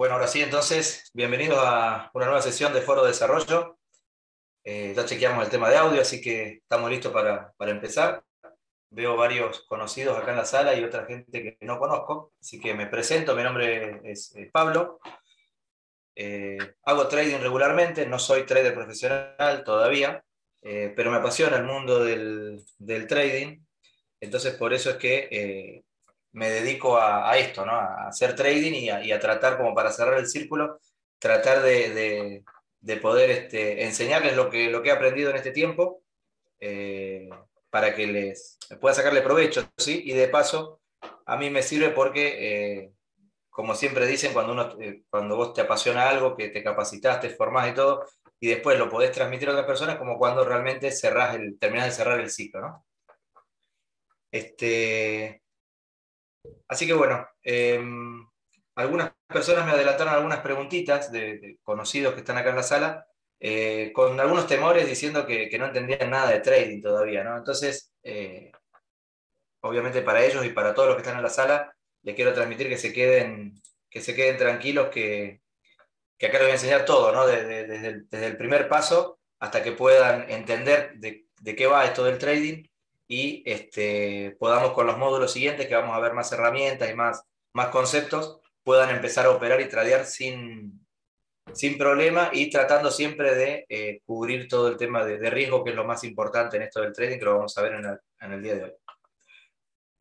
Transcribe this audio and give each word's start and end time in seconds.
Bueno, 0.00 0.14
ahora 0.14 0.28
sí, 0.28 0.40
entonces, 0.40 1.10
bienvenidos 1.12 1.58
a 1.60 2.10
una 2.14 2.24
nueva 2.24 2.40
sesión 2.40 2.72
de 2.72 2.80
Foro 2.80 3.02
de 3.02 3.08
Desarrollo. 3.08 3.78
Eh, 4.64 4.94
ya 4.96 5.04
chequeamos 5.04 5.44
el 5.44 5.50
tema 5.50 5.68
de 5.68 5.76
audio, 5.76 6.00
así 6.00 6.22
que 6.22 6.52
estamos 6.62 6.90
listos 6.90 7.12
para, 7.12 7.52
empezar. 7.70 8.24
Veo 8.88 9.14
varios 9.14 9.60
conocidos 9.66 10.16
acá 10.16 10.30
en 10.30 10.38
la 10.38 10.46
sala 10.46 10.74
y 10.74 10.84
otra 10.84 11.04
gente 11.04 11.42
que 11.42 11.58
no 11.66 11.78
conozco, 11.78 12.32
así 12.40 12.58
que 12.58 12.72
me 12.72 12.86
presento, 12.86 13.36
mi 13.36 13.42
nombre 13.42 14.00
es 14.04 14.34
Pablo. 14.50 15.00
Eh, 16.16 16.56
hago 16.84 17.06
trading 17.06 17.40
regularmente, 17.40 18.06
no 18.06 18.18
soy 18.18 18.46
trader 18.46 18.72
profesional 18.72 19.64
todavía, 19.66 20.24
eh, 20.62 20.94
pero 20.96 21.10
me 21.10 21.18
apasiona 21.18 21.58
el 21.58 21.64
mundo 21.64 22.02
del, 22.02 22.64
trading, 23.06 23.62
entonces 24.18 24.54
por 24.54 24.72
eso 24.72 24.88
es 24.92 24.96
que 24.96 25.84
me 26.32 26.48
dedico 26.50 26.98
a, 26.98 27.36
esto, 27.36 27.66
¿no? 27.66 27.72
a 27.72 28.08
hacer 28.08 28.36
trading 28.36 28.72
y 28.72 29.12
a, 29.12 29.18
tratar, 29.18 29.56
como 29.56 29.74
para 29.74 29.92
cerrar 29.92 30.18
el 30.18 30.28
círculo, 30.28 30.78
tratar 31.18 31.62
de, 31.62 32.44
poder 33.02 33.30
este, 33.30 33.84
enseñarles 33.84 34.36
lo 34.36 34.48
que, 34.50 34.70
he 34.70 34.90
aprendido 34.90 35.30
en 35.30 35.36
este 35.36 35.50
tiempo 35.50 36.02
eh, 36.60 37.28
para 37.68 37.94
que 37.94 38.06
les 38.06 38.58
pueda 38.80 38.94
sacarle 38.94 39.22
provecho, 39.22 39.68
¿sí? 39.76 40.02
Y 40.04 40.12
de 40.12 40.28
paso, 40.28 40.80
a 41.26 41.36
mí 41.36 41.50
me 41.50 41.62
sirve 41.62 41.90
porque, 41.90 42.82
eh, 42.82 42.92
como 43.48 43.74
siempre 43.74 44.06
dicen, 44.06 44.32
cuando, 44.32 44.52
uno, 44.52 44.76
eh, 44.80 45.02
vos 45.10 45.52
te 45.52 45.62
apasiona 45.62 46.08
algo, 46.08 46.36
que 46.36 46.48
te 46.48 46.62
capacitas, 46.62 47.20
te 47.20 47.30
formás 47.30 47.70
y 47.70 47.74
todo, 47.74 48.04
y 48.38 48.48
después 48.48 48.78
lo 48.78 48.88
podés 48.88 49.12
transmitir 49.12 49.48
a 49.48 49.52
otras 49.52 49.66
personas, 49.66 49.96
como 49.96 50.18
cuando 50.18 50.44
realmente 50.44 50.90
cerrás 50.92 51.34
el, 51.34 51.58
terminás 51.58 51.86
de 51.86 51.92
cerrar 51.92 52.20
el 52.20 52.30
ciclo, 52.30 52.60
¿no? 52.60 52.86
Este, 54.32 55.39
Así 56.68 56.86
que 56.86 56.92
bueno, 56.92 57.26
em, 57.42 58.26
algunas 58.76 59.12
personas 59.26 59.66
me 59.66 59.72
adelantaron 59.72 60.14
algunas 60.14 60.40
preguntitas 60.40 61.10
de, 61.12 61.58
conocidos 61.62 62.14
que 62.14 62.20
están 62.20 62.38
acá 62.38 62.50
en 62.50 62.56
la 62.56 62.62
sala, 62.62 63.06
eh, 63.38 63.92
con 63.94 64.18
algunos 64.20 64.46
temores 64.46 64.86
diciendo 64.86 65.26
que, 65.26 65.50
no 65.58 65.66
entendían 65.66 66.10
nada 66.10 66.30
de 66.30 66.40
trading 66.40 66.82
todavía, 66.82 67.24
¿no? 67.24 67.36
Entonces, 67.36 67.92
eh, 68.02 68.52
obviamente 69.60 70.02
para 70.02 70.24
ellos 70.24 70.44
y 70.44 70.50
para 70.50 70.74
todos 70.74 70.88
los 70.88 70.96
que 70.96 71.02
están 71.02 71.16
en 71.16 71.22
la 71.22 71.30
sala, 71.30 71.74
les 72.02 72.14
quiero 72.14 72.32
transmitir 72.32 72.68
que 72.68 72.78
se 72.78 72.92
queden, 72.92 73.54
que 73.90 74.00
se 74.00 74.14
queden 74.14 74.38
tranquilos, 74.38 74.88
que, 74.88 75.42
acá 76.18 76.32
les 76.32 76.42
voy 76.42 76.50
a 76.50 76.54
enseñar 76.54 76.84
todo, 76.84 77.12
¿no? 77.12 77.26
desde, 77.26 77.88
el, 78.26 78.36
primer 78.36 78.68
paso 78.68 79.20
hasta 79.38 79.62
que 79.62 79.72
puedan 79.72 80.30
entender 80.30 80.94
de, 80.96 81.26
de 81.40 81.56
qué 81.56 81.66
va 81.66 81.84
esto 81.84 82.04
del 82.04 82.18
trading 82.18 82.69
y 83.10 83.42
este, 83.44 84.36
podamos 84.38 84.70
con 84.70 84.86
los 84.86 84.96
módulos 84.96 85.32
siguientes, 85.32 85.66
que 85.66 85.74
vamos 85.74 85.96
a 85.96 86.00
ver 86.00 86.12
más 86.12 86.30
herramientas 86.30 86.88
y 86.88 86.94
más, 86.94 87.24
más 87.52 87.66
conceptos, 87.70 88.38
puedan 88.62 88.88
empezar 88.90 89.26
a 89.26 89.30
operar 89.30 89.60
y 89.60 89.68
tradear 89.68 90.04
sin, 90.04 90.86
sin 91.52 91.76
problema 91.76 92.30
y 92.32 92.48
tratando 92.50 92.88
siempre 92.88 93.34
de 93.34 93.66
eh, 93.68 94.00
cubrir 94.06 94.46
todo 94.46 94.68
el 94.68 94.76
tema 94.76 95.04
de, 95.04 95.28
riesgo, 95.28 95.64
que 95.64 95.70
es 95.70 95.76
lo 95.76 95.84
más 95.84 96.04
importante 96.04 96.56
en 96.56 96.62
esto 96.62 96.82
del 96.82 96.92
trading, 96.92 97.18
que 97.18 97.24
lo 97.24 97.34
vamos 97.34 97.58
a 97.58 97.62
ver 97.62 97.72
en 98.20 98.32
el, 98.32 98.42
día 98.44 98.54
de 98.54 98.62
hoy. 98.62 98.72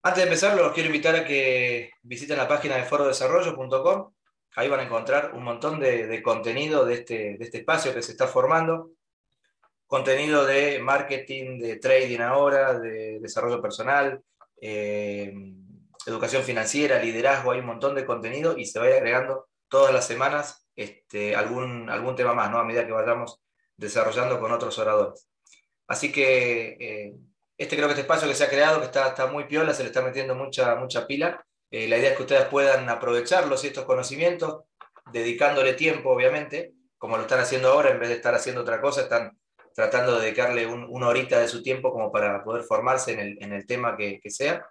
Antes 0.04 0.24
de 0.24 0.30
empezar, 0.30 0.56
los 0.56 0.72
quiero 0.72 0.90
invitar 0.90 1.16
a 1.16 1.26
que 1.26 1.90
visiten 2.04 2.38
la 2.38 2.48
página 2.48 2.76
de 2.76 2.84
forodesarrollo.com. 2.84 4.14
Ahí 4.56 4.70
van 4.70 4.82
a 4.82 4.84
encontrar 4.84 5.34
un 5.34 5.44
montón 5.44 5.80
de, 5.80 6.22
contenido 6.22 6.86
de 6.86 6.94
este, 6.94 7.38
de 7.40 7.44
este 7.44 7.58
espacio 7.58 7.92
que 7.92 8.04
se 8.04 8.12
está 8.12 8.28
formando 8.28 8.92
contenido 9.90 10.46
de 10.46 10.78
marketing, 10.78 11.58
de 11.58 11.78
trading 11.78 12.20
ahora, 12.20 12.78
de 12.78 13.20
desarrollo 13.20 13.60
personal, 13.60 14.22
eh, 14.62 15.34
educación 16.06 16.44
financiera, 16.44 17.02
liderazgo, 17.02 17.52
hay 17.52 17.60
un 17.60 17.66
montón 17.66 17.96
de 17.96 18.06
contenido 18.06 18.56
y 18.56 18.66
se 18.66 18.78
va 18.78 18.86
agregando 18.86 19.48
todas 19.68 19.92
las 19.92 20.06
semanas 20.06 20.68
este, 20.76 21.36
algún, 21.36 21.90
algún 21.90 22.16
tema 22.16 22.36
más, 22.36 22.52
¿no? 22.52 22.60
A 22.60 22.64
medida 22.64 22.86
que 22.86 22.92
vayamos 22.92 23.42
desarrollando 23.76 24.40
con 24.40 24.52
otros 24.52 24.78
oradores. 24.78 25.28
Así 25.88 26.12
que 26.12 26.78
eh, 26.80 27.16
este 27.58 27.76
creo 27.76 27.88
que 27.88 27.94
este 27.94 28.02
espacio 28.02 28.28
que 28.28 28.36
se 28.36 28.44
ha 28.44 28.50
creado, 28.50 28.80
que 28.80 28.86
está, 28.86 29.08
está 29.08 29.26
muy 29.26 29.46
piola, 29.46 29.74
se 29.74 29.82
le 29.82 29.90
está 29.90 30.04
metiendo 30.04 30.36
mucha, 30.36 30.76
mucha 30.76 31.08
pila. 31.08 31.44
Eh, 31.72 31.88
la 31.88 31.98
idea 31.98 32.12
es 32.12 32.16
que 32.16 32.24
ustedes 32.24 32.46
puedan 32.46 32.88
aprovecharlos 32.90 33.64
estos 33.64 33.86
conocimientos, 33.86 34.66
dedicándole 35.12 35.74
tiempo, 35.74 36.12
obviamente, 36.12 36.74
como 37.00 37.18
lo 37.18 37.24
están 37.24 37.40
haciendo 37.40 37.70
ahora, 37.70 37.90
en 37.90 38.00
vez 38.00 38.10
de 38.10 38.16
estar 38.16 38.36
haciendo 38.36 38.62
otra 38.62 38.80
cosa, 38.80 39.02
están 39.02 39.39
tratando 39.80 40.18
de 40.18 40.26
dedicarle 40.26 40.68
una 40.68 41.08
horita 41.08 41.40
de 41.40 41.48
su 41.48 41.64
tiempo 41.64 41.94
como 41.94 42.12
para 42.12 42.44
poder 42.44 42.64
formarse 42.64 43.14
en 43.14 43.54
el, 43.54 43.66
tema 43.66 43.96
que, 43.96 44.20
sea. 44.26 44.68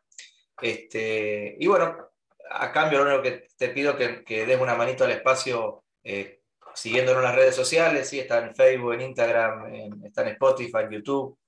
Este, 0.60 1.56
y 1.58 1.66
bueno, 1.66 2.10
a 2.50 2.70
cambio 2.70 2.98
lo 2.98 3.06
único 3.06 3.22
que 3.22 3.48
te 3.56 3.70
pido 3.70 3.96
que, 3.96 4.22
que 4.22 4.44
des 4.44 4.60
una 4.60 4.74
manito 4.74 5.04
al 5.04 5.12
espacio 5.12 5.82
eh, 6.04 6.42
siguiéndonos 6.74 7.22
en 7.22 7.28
las 7.28 7.36
redes 7.36 7.56
sociales, 7.56 8.06
¿sí? 8.06 8.20
está 8.20 8.44
en 8.44 8.54
Facebook, 8.54 8.92
en 8.92 9.00
Instagram, 9.00 9.74
está 10.04 10.20
en 10.20 10.28
Spotify, 10.28 10.80
en 10.82 10.90
YouTube. 10.90 11.38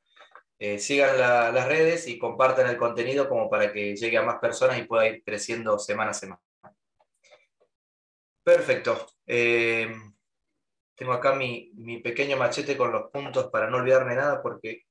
Eh, 0.59 0.78
sigan 0.78 1.19
las 1.19 1.69
redes 1.69 2.09
y 2.09 2.19
compartan 2.19 2.66
el 2.66 2.78
contenido 2.78 3.28
como 3.28 3.50
para 3.50 3.75
que 3.75 3.94
llegue 3.94 4.16
a 4.16 4.22
más 4.22 4.38
personas 4.38 4.78
y 4.78 4.84
pueda 4.84 5.06
ir 5.06 5.22
creciendo 5.22 5.78
semana 5.78 6.12
a 6.12 6.15
semana. 6.15 6.41
Perfecto. 8.43 9.06
Eh, 9.26 9.94
tengo 11.00 11.15
acá 11.15 11.33
mi, 11.33 11.72
pequeño 12.05 12.37
machete 12.37 12.77
con 12.77 12.93
los 12.93 13.11
puntos 13.11 13.49
para 13.50 13.71
no 13.71 13.78
olvidarme 13.78 14.15
nada 14.15 14.43
porque 14.43 14.83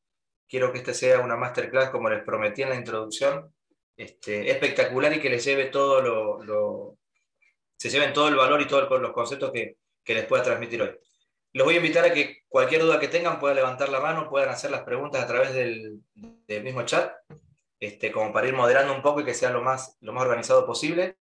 quiero 0.47 0.72
que 0.72 0.80
este 0.80 0.96
sea 0.96 1.20
una 1.20 1.36
masterclass 1.36 1.92
como 1.92 2.09
les 2.09 2.24
prometí 2.24 2.64
en 2.64 2.70
la 2.70 2.75
introducción. 2.75 3.53
Este, 3.96 4.50
espectacular 4.50 5.14
y 5.14 5.20
que 5.20 5.30
les 5.30 5.46
lleve 5.46 5.66
todo 5.66 6.02
lo, 6.02 6.97
se 7.78 7.92
lleven 7.92 8.12
todo 8.12 8.28
el 8.28 8.36
valor 8.38 8.59
y 8.59 8.66
todos 8.66 9.00
los 9.00 9.12
conceptos 9.12 9.52
que, 9.52 9.78
les 10.08 10.25
pueda 10.25 10.42
transmitir 10.42 10.81
hoy. 10.81 10.97
Los 11.53 11.66
voy 11.66 11.75
a 11.75 11.78
invitar 11.78 12.03
a 12.03 12.12
que 12.12 12.40
cualquier 12.47 12.81
duda 12.81 13.00
que 13.00 13.08
tengan 13.08 13.40
puedan 13.40 13.58
levantar 13.58 13.90
la 13.90 14.00
mano, 14.00 14.28
puedan 14.28 14.50
hacer 14.50 14.72
las 14.72 14.81
preguntas 14.81 15.22
a 15.22 15.28
través 15.28 15.53
del, 15.53 16.02
mismo 16.64 16.81
chat, 16.86 17.14
este, 17.80 18.12
como 18.12 18.34
para 18.34 18.47
ir 18.47 18.56
moderando 18.56 18.96
un 18.96 19.03
poco 19.03 19.22
y 19.22 19.26
que 19.26 19.36
sea 19.36 19.52
lo 19.52 19.62
más, 19.62 19.96
lo 20.02 20.12
más 20.12 20.24
organizado 20.24 20.66
posible. 20.66 21.18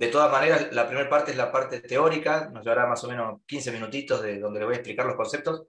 De 0.00 0.08
todas 0.08 0.32
maneras, 0.32 0.72
la 0.72 0.86
primera 0.86 1.10
parte 1.10 1.32
es 1.32 1.36
la 1.36 1.52
parte 1.52 1.80
teórica, 1.80 2.48
nos 2.48 2.64
llevará 2.64 2.86
más 2.86 3.04
o 3.04 3.08
menos 3.08 3.42
15 3.46 3.70
minutitos 3.70 4.22
de 4.22 4.38
donde 4.38 4.58
le 4.58 4.64
voy 4.64 4.72
a 4.72 4.78
explicar 4.78 5.04
los 5.04 5.14
conceptos, 5.14 5.66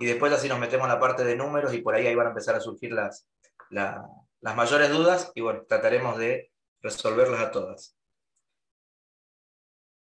y 0.00 0.06
después 0.06 0.32
así 0.32 0.48
nos 0.48 0.58
metemos 0.58 0.86
en 0.86 0.94
la 0.94 0.98
parte 0.98 1.22
de 1.22 1.36
números 1.36 1.72
y 1.72 1.80
por 1.80 1.94
ahí, 1.94 2.08
ahí 2.08 2.14
van 2.16 2.26
a 2.26 2.30
empezar 2.30 2.56
a 2.56 2.60
surgir 2.60 2.90
las, 2.90 3.28
las 3.70 4.56
mayores 4.56 4.90
dudas 4.90 5.30
y 5.36 5.42
bueno, 5.42 5.64
trataremos 5.68 6.18
de 6.18 6.50
resolverlas 6.80 7.38
a 7.38 7.52
todas. 7.52 7.96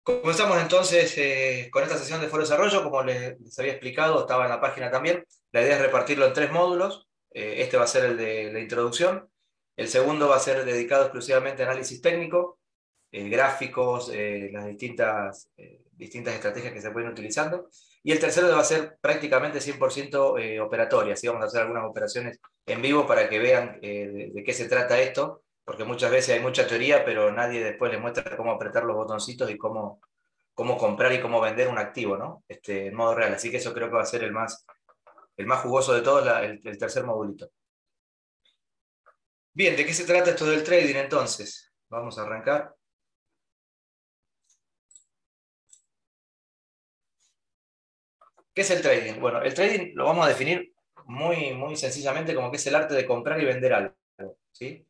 Comenzamos 0.03 0.61
entonces 0.61 1.17
eh, 1.17 1.71
con 1.73 1.83
esta 1.83 1.97
sesión 1.97 2.21
de 2.21 2.29
Foro 2.29 2.43
Desarrollo, 2.43 2.83
como 2.83 3.03
les, 3.05 3.59
había 3.59 3.73
explicado, 3.73 4.21
estaba 4.21 4.45
en 4.45 4.51
la 4.51 4.61
página 4.61 4.91
también. 4.91 5.25
La 5.53 5.63
idea 5.63 5.77
es 5.77 5.81
repartirlo 5.81 6.27
en 6.27 6.35
tres 6.35 6.53
módulos. 6.53 7.09
Eh, 7.31 7.63
este 7.63 7.79
va 7.79 7.85
a 7.85 7.87
ser 7.87 8.05
el 8.05 8.19
de 8.19 8.53
la 8.53 8.61
introducción. 8.61 9.31
El 9.77 9.89
segundo 9.89 10.29
va 10.29 10.37
a 10.37 10.41
ser 10.41 10.67
dedicado 10.67 11.05
exclusivamente 11.05 11.63
a 11.63 11.67
análisis 11.67 12.03
técnico. 12.03 12.59
Eh, 13.17 13.31
gráficos, 13.31 14.11
eh, 14.13 14.51
las 14.53 14.67
distintas, 14.67 15.49
eh, 15.57 15.87
distintas 15.93 16.35
estrategias 16.35 16.75
que 16.75 16.83
se 16.83 16.91
pueden 16.91 17.09
utilizando. 17.09 17.71
Y 18.03 18.13
el 18.13 18.21
tercero 18.21 18.51
va 18.51 18.61
a 18.61 18.65
ser 18.65 18.99
prácticamente 19.01 19.59
100% 19.59 20.37
operatoria, 20.63 21.15
así 21.15 21.27
vamos 21.27 21.43
a 21.43 21.47
hacer 21.47 21.63
algunas 21.63 21.85
operaciones 21.85 22.39
en 22.67 22.83
vivo 22.83 23.07
para 23.07 23.27
que 23.27 23.39
vean 23.39 23.81
de, 23.81 24.43
qué 24.45 24.53
se 24.53 24.69
trata 24.69 25.01
esto, 25.01 25.45
porque 25.65 25.85
muchas 25.85 26.11
veces 26.11 26.37
hay 26.37 26.41
mucha 26.43 26.67
teoría, 26.69 27.07
pero 27.07 27.33
nadie 27.33 27.65
después 27.65 27.91
les 27.91 28.01
muestra 28.01 28.37
cómo 28.37 28.53
apretar 28.53 28.85
los 28.85 28.95
botoncitos 28.95 29.51
y 29.51 29.57
cómo, 29.57 30.03
cómo 30.53 30.77
comprar 30.77 31.11
y 31.15 31.21
cómo 31.21 31.41
vender 31.41 31.69
un 31.69 31.79
activo, 31.79 32.19
¿no? 32.19 32.45
Este, 32.47 32.89
en 32.89 32.95
modo 32.95 33.15
real. 33.15 33.33
Así 33.33 33.51
que 33.51 33.57
eso 33.57 33.73
creo 33.73 33.89
que 33.89 33.97
va 33.97 34.03
a 34.03 34.07
ser 34.07 34.25
el 34.25 34.33
más, 34.33 34.67
el 35.39 35.47
más 35.47 35.61
jugoso 35.61 35.95
de 35.95 36.03
todos, 36.03 36.29
el, 36.43 36.61
el 36.63 36.79
tercer 36.79 37.05
modulito. 37.05 37.49
Bien, 39.55 39.75
¿de 39.75 39.87
qué 39.87 39.95
se 39.95 40.05
trata 40.05 40.31
esto 40.31 40.45
del 40.45 40.63
trading 40.63 40.97
entonces? 40.97 41.73
Vamos 41.89 42.19
a 42.19 42.23
arrancar. 42.23 42.76
¿Qué 48.57 48.63
es 48.63 48.71
el 48.71 48.81
trading? 48.81 49.21
Bueno, 49.21 49.43
el 49.43 49.53
trading 49.53 49.93
lo 49.93 50.07
vamos 50.07 50.25
a 50.25 50.31
definir 50.31 50.73
muy, 51.05 51.53
muy 51.53 51.77
sencillamente 51.77 52.35
como 52.35 52.51
que 52.51 52.57
es 52.57 52.67
el 52.67 52.75
arte 52.75 52.95
de 52.95 53.05
comprar 53.05 53.39
y 53.39 53.45
vender 53.45 53.75
algo. 53.75 53.95
¿sí? 54.51 54.89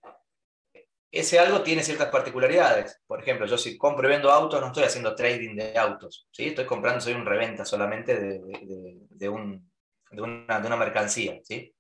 Ese 1.11 1.41
algo 1.41 1.65
tiene 1.65 1.83
ciertas 1.83 2.09
particularidades. 2.11 3.01
Por 3.09 3.21
ejemplo, 3.21 3.45
yo 3.45 3.59
si 3.59 3.77
compro 3.77 4.07
y 4.07 4.13
vendo 4.13 4.31
autos, 4.31 4.61
no 4.61 4.69
estoy 4.69 4.85
haciendo 4.85 5.17
trading 5.17 5.57
de 5.57 5.77
autos. 5.77 6.29
¿sí? 6.31 6.47
Estoy 6.47 6.65
comprando, 6.65 7.01
soy 7.01 7.15
un 7.15 7.27
reventa 7.27 7.65
solamente 7.65 8.15
de, 8.15 9.29
una, 9.29 10.77
mercancía. 10.77 11.41
¿sí? 11.43 11.75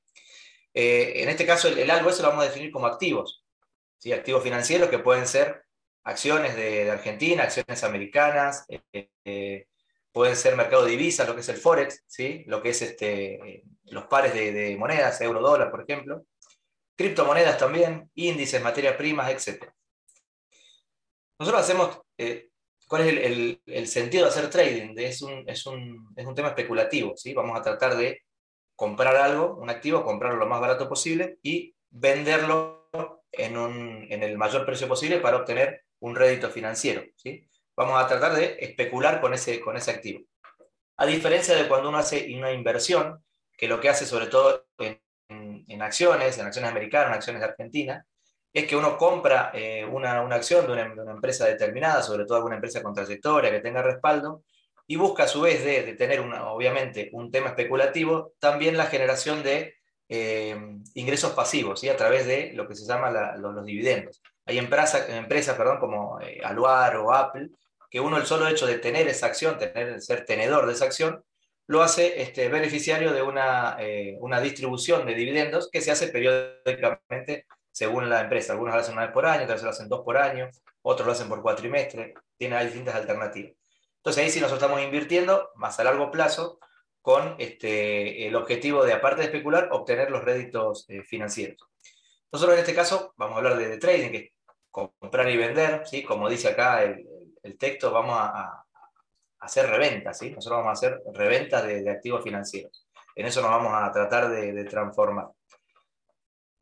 Eh, 0.74 1.22
en 1.22 1.28
este 1.28 1.46
caso, 1.46 1.68
el, 1.68 1.88
algo 1.88 2.10
eso 2.10 2.22
lo 2.22 2.30
vamos 2.30 2.46
a 2.46 2.48
definir 2.48 2.72
como 2.72 2.86
activos. 2.86 3.44
¿sí? 3.98 4.12
Activos 4.12 4.42
financieros 4.42 4.88
que 4.88 4.98
pueden 4.98 5.28
ser 5.28 5.62
acciones 6.02 6.56
de, 6.56 6.90
Argentina, 6.90 7.44
acciones 7.44 7.84
americanas, 7.84 8.64
eh, 8.68 9.08
eh, 9.24 9.68
pueden 10.16 10.34
ser 10.34 10.56
mercado 10.56 10.86
de 10.86 10.92
divisas, 10.92 11.28
lo 11.28 11.34
que 11.34 11.42
es 11.42 11.48
el 11.50 11.58
Forex, 11.58 12.02
¿sí? 12.06 12.42
lo 12.46 12.62
que 12.62 12.70
es 12.70 12.80
este, 12.80 13.62
los 13.84 14.06
pares 14.06 14.32
de, 14.32 14.74
monedas, 14.78 15.20
euro, 15.20 15.42
dólar, 15.42 15.70
por 15.70 15.82
ejemplo, 15.82 16.24
criptomonedas 16.96 17.58
también, 17.58 18.10
índices, 18.14 18.62
materias 18.62 18.96
primas, 18.96 19.30
etc. 19.30 19.70
Nosotros 21.38 21.62
hacemos, 21.62 22.00
eh, 22.16 22.48
¿cuál 22.88 23.02
es 23.02 23.60
el, 23.66 23.86
sentido 23.86 24.24
de 24.24 24.30
hacer 24.30 24.48
trading? 24.48 24.94
Es 24.96 25.20
un, 25.20 25.46
es 25.46 25.66
un, 25.66 26.14
es 26.16 26.24
un 26.24 26.34
tema 26.34 26.48
especulativo, 26.48 27.14
¿sí? 27.14 27.34
Vamos 27.34 27.60
a 27.60 27.62
tratar 27.62 27.94
de 27.94 28.22
comprar 28.74 29.16
algo, 29.16 29.56
un 29.56 29.68
activo, 29.68 30.02
comprarlo 30.02 30.38
lo 30.38 30.46
más 30.46 30.62
barato 30.62 30.88
posible 30.88 31.36
y 31.42 31.74
venderlo 31.90 32.88
en, 33.32 33.58
un, 33.58 34.06
en 34.08 34.22
el 34.22 34.38
mayor 34.38 34.64
precio 34.64 34.88
posible 34.88 35.18
para 35.18 35.36
obtener 35.36 35.82
un 36.00 36.16
rédito 36.16 36.48
financiero. 36.48 37.04
¿sí? 37.16 37.46
Vamos 37.76 38.02
a 38.02 38.06
tratar 38.06 38.34
de 38.34 38.56
especular 38.60 39.20
con 39.20 39.34
ese, 39.34 39.60
con 39.60 39.76
ese 39.76 39.90
activo. 39.90 40.24
A 40.96 41.06
diferencia 41.06 41.54
de 41.54 41.68
cuando 41.68 41.90
uno 41.90 41.98
hace 41.98 42.34
una 42.34 42.52
inversión, 42.52 43.22
que 43.56 43.68
lo 43.68 43.80
que 43.80 43.88
hace 43.88 44.06
sobre 44.06 44.26
todo 44.26 44.66
en, 44.78 45.82
acciones, 45.82 46.38
en 46.38 46.46
acciones 46.46 46.70
americanas, 46.70 47.08
en 47.08 47.14
acciones 47.14 47.40
de 47.42 47.48
Argentina, 47.48 48.06
es 48.52 48.66
que 48.66 48.76
uno 48.76 48.96
compra 48.96 49.50
eh, 49.52 49.84
una, 49.84 50.22
una, 50.22 50.36
acción 50.36 50.66
de 50.66 50.72
una, 50.72 51.12
empresa 51.12 51.44
determinada, 51.44 52.02
sobre 52.02 52.24
todo 52.24 52.38
alguna 52.38 52.54
empresa 52.54 52.82
con 52.82 52.94
trayectoria 52.94 53.50
que 53.50 53.60
tenga 53.60 53.82
respaldo, 53.82 54.42
y 54.86 54.96
busca 54.96 55.24
a 55.24 55.28
su 55.28 55.42
vez 55.42 55.62
de, 55.62 55.82
de 55.82 55.94
tener, 55.94 56.20
una, 56.20 56.50
obviamente, 56.50 57.10
un 57.12 57.30
tema 57.30 57.48
especulativo, 57.48 58.32
también 58.38 58.76
la 58.76 58.86
generación 58.86 59.42
de 59.42 59.76
eh, 60.08 60.56
ingresos 60.94 61.32
pasivos, 61.32 61.80
¿sí? 61.80 61.88
a 61.88 61.96
través 61.96 62.26
de 62.26 62.52
lo 62.54 62.68
que 62.68 62.76
se 62.76 62.86
llama 62.86 63.10
los, 63.36 63.64
dividendos. 63.64 64.22
Hay 64.44 64.58
empresas, 64.58 65.08
empresas 65.08 65.56
perdón, 65.56 65.78
como 65.78 66.20
eh, 66.20 66.40
Aluar 66.44 66.96
o 66.96 67.12
Apple, 67.12 67.50
que 67.90 68.00
uno 68.00 68.16
el 68.16 68.26
solo 68.26 68.48
hecho 68.48 68.66
de 68.66 68.78
tener 68.78 69.08
esa 69.08 69.26
acción, 69.26 69.58
tener, 69.58 70.00
ser 70.00 70.24
tenedor 70.24 70.66
de 70.66 70.72
esa 70.72 70.84
acción, 70.84 71.24
lo 71.66 71.82
hace 71.82 72.22
este, 72.22 72.48
beneficiario 72.48 73.12
de 73.12 73.22
una, 73.22 73.76
eh, 73.80 74.16
una 74.20 74.40
distribución 74.40 75.04
de 75.06 75.14
dividendos 75.14 75.68
que 75.70 75.80
se 75.80 75.90
hace 75.90 76.08
periódicamente 76.08 77.46
según 77.72 78.08
la 78.08 78.20
empresa. 78.20 78.52
Algunos 78.52 78.74
lo 78.74 78.80
hacen 78.80 78.94
una 78.94 79.06
vez 79.06 79.12
por 79.12 79.26
año, 79.26 79.44
otros 79.44 79.62
lo 79.62 79.70
hacen 79.70 79.88
dos 79.88 80.02
por 80.04 80.16
año, 80.16 80.48
otros 80.82 81.06
lo 81.06 81.12
hacen 81.12 81.28
por 81.28 81.42
cuatrimestre, 81.42 82.14
tiene 82.36 82.64
distintas 82.64 82.94
alternativas. 82.94 83.52
Entonces 83.96 84.24
ahí 84.24 84.30
sí 84.30 84.40
nosotros 84.40 84.62
estamos 84.62 84.84
invirtiendo 84.84 85.50
más 85.56 85.78
a 85.80 85.84
largo 85.84 86.10
plazo 86.10 86.60
con 87.02 87.36
este, 87.38 88.26
el 88.26 88.34
objetivo 88.36 88.84
de, 88.84 88.92
aparte 88.92 89.20
de 89.20 89.26
especular, 89.26 89.68
obtener 89.72 90.10
los 90.10 90.24
réditos 90.24 90.86
eh, 90.88 91.02
financieros. 91.02 91.58
Nosotros 92.32 92.54
en 92.54 92.60
este 92.60 92.74
caso 92.74 93.12
vamos 93.16 93.34
a 93.34 93.38
hablar 93.38 93.56
de, 93.56 93.78
trading, 93.78 94.10
que 94.10 94.16
es 94.16 94.32
comprar 94.70 95.28
y 95.30 95.36
vender, 95.36 95.86
¿sí? 95.86 96.02
como 96.02 96.28
dice 96.28 96.48
acá 96.48 96.82
el, 96.82 97.06
el 97.46 97.58
texto, 97.58 97.92
vamos 97.92 98.16
a, 98.18 98.62
hacer 99.38 99.68
reventas, 99.68 100.18
¿sí? 100.18 100.30
nosotros 100.30 100.58
vamos 100.58 100.70
a 100.70 100.72
hacer 100.72 101.00
reventas 101.12 101.64
de, 101.64 101.88
activos 101.88 102.24
financieros. 102.24 102.88
En 103.14 103.26
eso 103.26 103.40
nos 103.40 103.50
vamos 103.50 103.72
a 103.74 103.92
tratar 103.92 104.28
de, 104.28 104.64
transformar. 104.64 105.28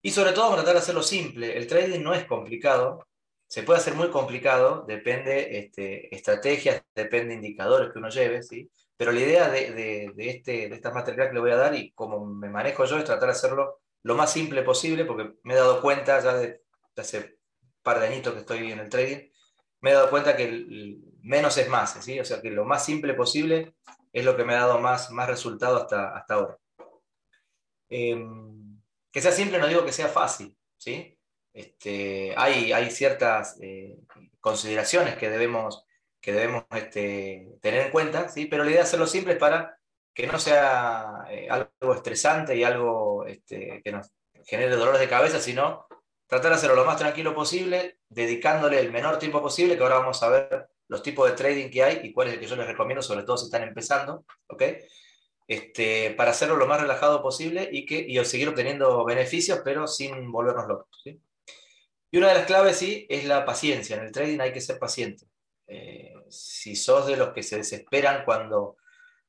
Y 0.03 0.11
sobre 0.11 0.33
todo 0.33 0.45
vamos 0.45 0.59
a 0.59 0.63
tratar 0.63 0.75
de 0.75 0.83
hacerlo 0.83 1.03
simple. 1.03 1.57
El 1.57 1.67
trading 1.67 2.03
no 2.03 2.13
es 2.13 2.27
complicado, 2.27 3.07
se 3.47 3.63
puede 3.63 3.79
hacer 3.79 3.95
muy 3.95 4.11
complicado, 4.11 4.85
depende 4.87 5.59
este, 5.59 6.15
estrategias, 6.15 6.83
depende 6.95 7.35
indicadores 7.35 7.91
que 7.93 7.99
uno 7.99 8.11
lleve, 8.11 8.43
¿sí? 8.43 8.71
pero 8.97 9.13
la 9.13 9.21
idea 9.21 9.49
de, 9.49 9.73
de, 9.73 10.13
de, 10.15 10.31
este, 10.31 10.69
de 10.69 10.75
esta 10.75 10.91
masterclass 10.93 11.29
que 11.29 11.35
le 11.35 11.41
voy 11.41 11.51
a 11.53 11.57
dar 11.57 11.75
y 11.75 11.93
como 11.93 12.25
me 12.25 12.49
manejo 12.49 12.85
yo 12.85 12.99
es 12.99 13.05
tratar 13.05 13.29
de 13.29 13.33
hacerlo 13.33 13.81
lo 14.03 14.15
más 14.15 14.33
simple 14.33 14.63
posible, 14.63 15.05
porque 15.05 15.35
me 15.43 15.55
he 15.55 15.57
dado 15.57 15.81
cuenta 15.81 16.21
ya 16.21 16.35
de, 16.35 16.47
de 16.49 17.03
hace 17.03 17.19
un 17.19 17.83
par 17.83 18.01
de 18.01 18.09
añitos 18.09 18.35
que 18.35 18.41
estoy 18.41 18.71
en 18.71 18.79
el 18.79 18.91
trading, 18.91 19.29
me 19.85 19.91
he 19.91 19.93
dado 19.93 20.09
cuenta 20.09 20.35
que 20.35 20.97
menos 21.21 21.59
es 21.59 21.69
más, 21.69 22.03
¿sí? 22.03 22.19
o 22.19 22.25
sea 22.25 22.41
que 22.41 22.51
lo 22.51 22.65
más 22.65 22.87
simple 22.87 23.13
posible 23.13 23.75
es 24.15 24.25
lo 24.25 24.35
que 24.35 24.43
me 24.43 24.55
ha 24.55 24.61
dado 24.61 24.81
más, 24.81 25.11
más 25.11 25.29
resultado 25.29 25.77
hasta, 25.77 26.17
hasta 26.17 26.35
ahora. 26.35 26.59
Eh, 27.91 28.17
que 29.13 29.21
sea 29.21 29.31
simple 29.31 29.59
no 29.59 29.67
digo 29.67 29.85
que 29.85 29.93
sea 29.93 30.09
fácil, 30.09 30.57
¿sí? 30.79 31.19
este, 31.53 32.33
hay, 32.35 32.73
hay, 32.73 32.91
ciertas 32.91 33.59
eh, 33.61 33.99
consideraciones 34.41 35.17
que 35.17 35.29
debemos, 35.29 35.85
que 36.19 36.33
debemos 36.33 36.65
este, 36.71 37.59
tener 37.61 37.83
en 37.83 37.93
cuenta, 37.93 38.31
¿sí? 38.31 38.47
pero 38.47 38.65
la 38.65 38.71
idea 38.71 38.81
de 38.81 38.89
hacerlo 38.89 39.07
simple 39.07 39.35
es 39.35 39.39
para 39.39 39.79
que 40.15 40.27
no 40.27 40.39
sea 40.39 41.27
eh, 41.29 41.47
algo 41.51 41.95
estresante 41.95 42.57
y 42.57 42.65
algo 42.65 43.27
este, 43.27 43.83
que 43.85 43.93
nos 43.93 44.11
genere 44.47 44.77
dolores 44.77 45.01
de 45.03 45.11
cabeza, 45.11 45.41
sino 45.41 45.87
tratar 46.35 46.51
de 46.51 46.57
hacerlo 46.57 46.77
lo 46.77 46.85
más 46.85 46.99
tranquilo 46.99 47.35
posible, 47.35 47.99
dedicándole 48.09 48.81
el 48.81 48.91
menor 48.91 49.19
tiempo 49.19 49.41
posible, 49.41 49.77
que 49.77 49.83
ahora 49.83 49.99
vamos 49.99 50.23
a 50.23 50.29
ver 50.29 50.69
los 50.89 51.03
tipos 51.03 51.29
de 51.29 51.37
trading 51.37 51.71
que 51.71 51.83
hay 51.83 52.01
y 52.03 52.13
cuál 52.13 52.29
es 52.29 52.35
el 52.35 52.41
que 52.41 52.47
yo 52.47 52.57
les 52.57 52.67
recomiendo, 52.67 53.03
sobre 53.03 53.23
todo 53.23 53.37
si 53.37 53.47
están 53.47 53.63
empezando, 53.63 54.25
¿ok? 54.49 54.63
Este, 55.47 56.11
para 56.13 56.31
hacerlo 56.31 56.57
lo 56.57 56.67
más 56.67 56.81
relajado 56.81 57.23
posible 57.23 57.69
y, 57.71 57.87
que, 57.87 57.99
y 57.99 58.23
seguir 58.25 58.49
obteniendo 58.49 59.05
beneficios, 59.05 59.61
pero 59.65 59.87
sin 59.87 60.33
volvernos 60.33 60.67
locos. 60.67 61.01
¿sí? 61.05 61.21
Y 62.11 62.19
una 62.19 62.29
de 62.29 62.35
las 62.35 62.47
claves, 62.47 62.79
sí, 62.79 63.07
es 63.09 63.25
la 63.27 63.45
paciencia. 63.45 63.97
En 63.97 64.05
el 64.05 64.13
trading 64.13 64.41
hay 64.41 64.53
que 64.53 64.61
ser 64.61 64.79
paciente. 64.79 65.27
Eh, 65.67 66.15
si 66.29 66.75
sos 66.77 67.07
de 67.07 67.17
los 67.17 67.33
que 67.33 67.43
se 67.43 67.59
desesperan 67.59 68.25
cuando, 68.25 68.77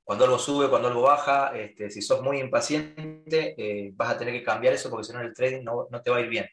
cuando 0.03 0.25
algo 0.25 0.39
sube, 0.39 0.69
cuando 0.69 0.87
algo 0.87 1.01
baja, 1.01 1.55
este, 1.55 1.89
si 1.89 2.01
sos 2.01 2.21
muy 2.21 2.39
impaciente, 2.39 3.55
eh, 3.57 3.91
vas 3.93 4.11
a 4.11 4.17
tener 4.17 4.33
que 4.33 4.43
cambiar 4.43 4.73
eso 4.73 4.89
porque 4.89 5.05
si 5.05 5.13
no 5.13 5.19
en 5.19 5.27
el 5.27 5.33
trading 5.33 5.63
no, 5.63 5.87
no 5.91 6.01
te 6.01 6.09
va 6.09 6.17
a 6.17 6.21
ir 6.21 6.29
bien. 6.29 6.49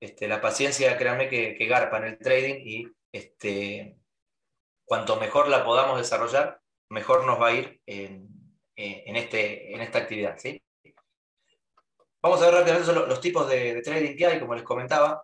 Este, 0.00 0.26
la 0.26 0.40
paciencia, 0.40 0.96
créanme 0.96 1.28
que, 1.28 1.54
que, 1.54 1.66
garpa 1.66 1.98
en 1.98 2.04
el 2.04 2.18
trading 2.18 2.54
y 2.64 2.88
este, 3.12 3.98
cuanto 4.90 5.16
mejor 5.16 5.48
la 5.48 5.64
podamos 5.64 5.98
desarrollar, 5.98 6.60
mejor 6.88 7.24
nos 7.24 7.40
va 7.40 7.48
a 7.48 7.54
ir 7.54 7.80
en, 7.86 8.26
este, 8.74 9.74
en 9.74 9.80
esta 9.82 9.98
actividad. 9.98 10.36
¿sí? 10.38 10.60
Vamos 12.22 12.42
a 12.42 12.46
ver 12.46 12.54
rápidamente 12.54 12.92
los, 12.92 13.20
tipos 13.20 13.48
de, 13.48 13.80
trading 13.82 14.16
que 14.16 14.26
hay, 14.26 14.40
como 14.40 14.54
les 14.54 14.64
comentaba. 14.64 15.22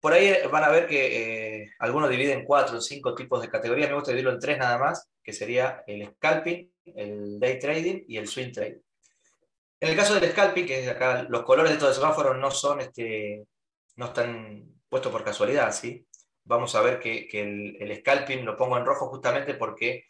Por 0.00 0.12
ahí 0.12 0.34
van 0.50 0.64
a 0.64 0.70
ver 0.70 0.86
que 0.86 1.62
eh, 1.62 1.70
algunos 1.78 2.10
dividen 2.10 2.44
cuatro 2.44 2.78
o 2.78 2.80
cinco 2.80 3.14
tipos 3.14 3.40
de 3.40 3.48
categorías. 3.48 3.88
Me 3.88 3.94
gusta 3.94 4.10
dividirlo 4.10 4.32
en 4.32 4.40
tres 4.40 4.58
nada 4.58 4.78
más, 4.78 5.08
que 5.22 5.32
sería 5.32 5.82
el 5.86 6.14
scalping, 6.14 6.72
el 6.84 7.38
day 7.38 7.58
trading 7.58 8.04
y 8.08 8.16
el 8.16 8.28
swing 8.28 8.52
trading. 8.52 8.80
En 9.78 9.90
el 9.90 9.96
caso 9.96 10.18
del 10.18 10.30
scalping, 10.30 10.66
que 10.66 10.90
acá, 10.90 11.22
los 11.28 11.42
colores 11.44 11.70
de 11.70 11.76
estos 11.76 11.94
semáforos 11.94 12.36
no 12.38 12.50
son, 12.50 12.80
este, 12.80 13.46
no 13.96 14.06
están 14.06 14.80
puestos 14.88 15.10
por 15.10 15.24
casualidad, 15.24 15.72
¿sí? 15.72 16.06
Vamos 16.44 16.74
a 16.74 16.82
ver 16.82 17.00
que, 17.00 17.28
el, 17.32 17.96
scalping 17.98 18.44
lo 18.44 18.56
pongo 18.56 18.78
en 18.78 18.86
rojo 18.86 19.08
justamente 19.08 19.54
porque 19.54 20.04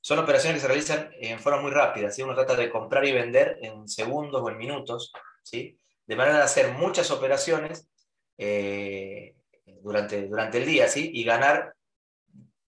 son 0.00 0.18
operaciones 0.18 0.56
que 0.56 0.62
se 0.62 0.68
realizan 0.68 1.10
en 1.20 1.38
forma 1.38 1.62
muy 1.62 1.70
rápida, 1.70 2.10
¿sí? 2.10 2.22
Uno 2.22 2.34
trata 2.34 2.56
de 2.56 2.70
comprar 2.70 3.04
y 3.04 3.12
vender 3.12 3.58
en 3.62 3.86
segundos 3.88 4.42
o 4.42 4.50
en 4.50 4.58
minutos, 4.58 5.12
¿sí? 5.42 5.78
De 6.06 6.16
manera 6.16 6.38
de 6.38 6.44
hacer 6.44 6.72
muchas 6.72 7.10
operaciones 7.10 7.88
eh, 8.36 9.36
durante, 9.82 10.26
durante 10.26 10.58
el 10.58 10.66
día, 10.66 10.88
¿sí? 10.88 11.10
Y 11.14 11.24
ganar 11.24 11.74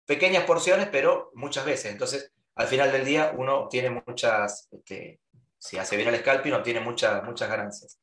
pequeñas 0.06 0.46
porciones, 0.46 0.88
pero 0.92 1.32
muchas 1.36 1.66
veces. 1.66 1.92
Entonces, 1.92 2.32
al 2.56 2.68
final 2.68 2.92
del 2.92 3.06
día, 3.06 3.34
uno 3.38 3.60
obtiene 3.60 3.90
muchas, 3.90 4.70
este, 4.72 5.20
si 5.60 5.78
hace 5.78 5.98
bien 5.98 6.08
el 6.10 6.20
scalping, 6.20 6.54
obtiene 6.54 6.80
muchas, 6.80 7.24
muchas 7.24 7.50
ganancias. 7.50 8.00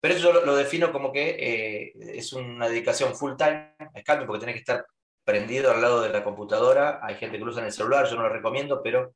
Pero 0.00 0.14
eso 0.14 0.32
yo 0.32 0.44
lo, 0.44 0.56
defino 0.56 0.92
como 0.92 1.12
que 1.12 1.30
eh, 1.30 1.92
es 2.18 2.32
una 2.32 2.68
dedicación 2.68 3.16
full 3.16 3.36
time 3.36 3.74
a 3.78 4.00
scalping, 4.00 4.26
porque 4.26 4.40
tiene 4.40 4.52
que 4.52 4.60
estar 4.60 4.86
prendido 5.24 5.70
al 5.70 5.80
lado 5.80 6.02
de 6.02 6.10
la 6.10 6.22
computadora. 6.22 7.00
Hay 7.02 7.16
gente 7.16 7.38
que 7.38 7.44
lo 7.44 7.50
usa 7.50 7.60
en 7.60 7.66
el 7.66 7.72
celular, 7.72 8.06
yo 8.06 8.16
no 8.16 8.22
lo 8.22 8.28
recomiendo, 8.28 8.82
pero 8.82 9.14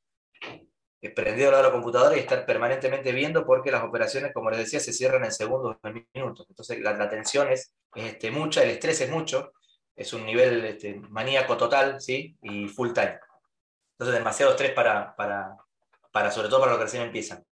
prendido 1.09 1.49
al 1.49 1.53
lado 1.53 1.65
de 1.65 1.69
la 1.71 1.73
computadora 1.73 2.17
y 2.17 2.21
estar 2.21 2.45
permanentemente 2.45 3.13
viendo 3.13 3.47
porque 3.47 3.71
las 3.71 3.83
operaciones, 3.83 4.33
como 4.35 4.51
les 4.51 4.61
decía, 4.61 4.81
se 4.81 4.93
cierran 4.93 5.25
en 5.25 5.33
segundos 5.33 5.77
en 5.83 6.07
minutos. 6.13 6.47
Entonces 6.49 6.81
la, 6.81 6.93
la 6.93 7.09
tensión 7.09 7.51
es, 7.51 7.75
este, 7.95 8.31
mucha, 8.31 8.63
el 8.63 8.71
estrés 8.71 9.01
es 9.01 9.11
mucho, 9.11 9.53
es 9.97 10.13
un 10.13 10.27
nivel 10.27 10.65
este, 10.65 10.95
maníaco 10.95 11.57
total 11.57 12.01
¿sí? 12.01 12.37
y 12.43 12.69
full 12.69 12.93
time. 12.93 13.19
Entonces 13.93 14.19
demasiado 14.19 14.53
estrés 14.53 14.73
para, 14.73 15.15
para, 15.17 15.57
para, 16.13 16.31
sobre 16.31 16.49
todo 16.49 16.61
para 16.61 16.73
los 16.73 16.79
que 16.79 16.85
recién 16.85 17.03
empiezan. 17.05 17.45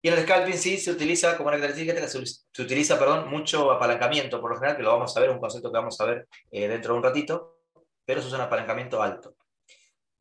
Y 0.00 0.08
el 0.08 0.22
scalping 0.22 0.56
sí 0.56 0.78
se 0.78 0.92
utiliza 0.92 1.36
como 1.36 1.48
una 1.48 1.58
característica, 1.58 2.06
se, 2.06 2.24
se 2.24 2.62
utiliza 2.62 2.98
perdón, 2.98 3.28
mucho 3.28 3.70
apalancamiento, 3.72 4.40
por 4.40 4.50
lo 4.50 4.56
general, 4.56 4.76
que 4.76 4.82
lo 4.82 4.92
vamos 4.92 5.16
a 5.16 5.20
ver, 5.20 5.30
un 5.30 5.40
concepto 5.40 5.72
que 5.72 5.78
vamos 5.78 6.00
a 6.00 6.04
ver 6.04 6.28
eh, 6.50 6.68
dentro 6.68 6.92
de 6.92 6.98
un 6.98 7.04
ratito, 7.04 7.58
pero 8.04 8.20
eso 8.20 8.28
es 8.28 8.34
un 8.34 8.40
apalancamiento 8.40 9.02
alto. 9.02 9.34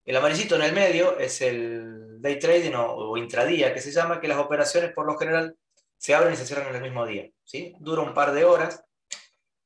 El 0.03 0.15
amarillito 0.15 0.55
en 0.55 0.61
el 0.63 0.73
medio 0.73 1.19
es 1.19 1.41
el 1.41 2.21
day 2.21 2.39
trading 2.39 2.73
o, 2.75 3.17
intradía, 3.17 3.73
que 3.73 3.81
se 3.81 3.91
llama, 3.91 4.19
que 4.19 4.27
las 4.27 4.37
operaciones 4.37 4.93
por 4.93 5.05
lo 5.05 5.17
general 5.17 5.55
se 5.97 6.15
abren 6.15 6.33
y 6.33 6.37
se 6.37 6.45
cierran 6.45 6.69
en 6.69 6.75
el 6.75 6.81
mismo 6.81 7.05
día. 7.05 7.29
¿sí? 7.43 7.75
Dura 7.79 8.01
un 8.01 8.13
par 8.13 8.31
de 8.31 8.45
horas, 8.45 8.83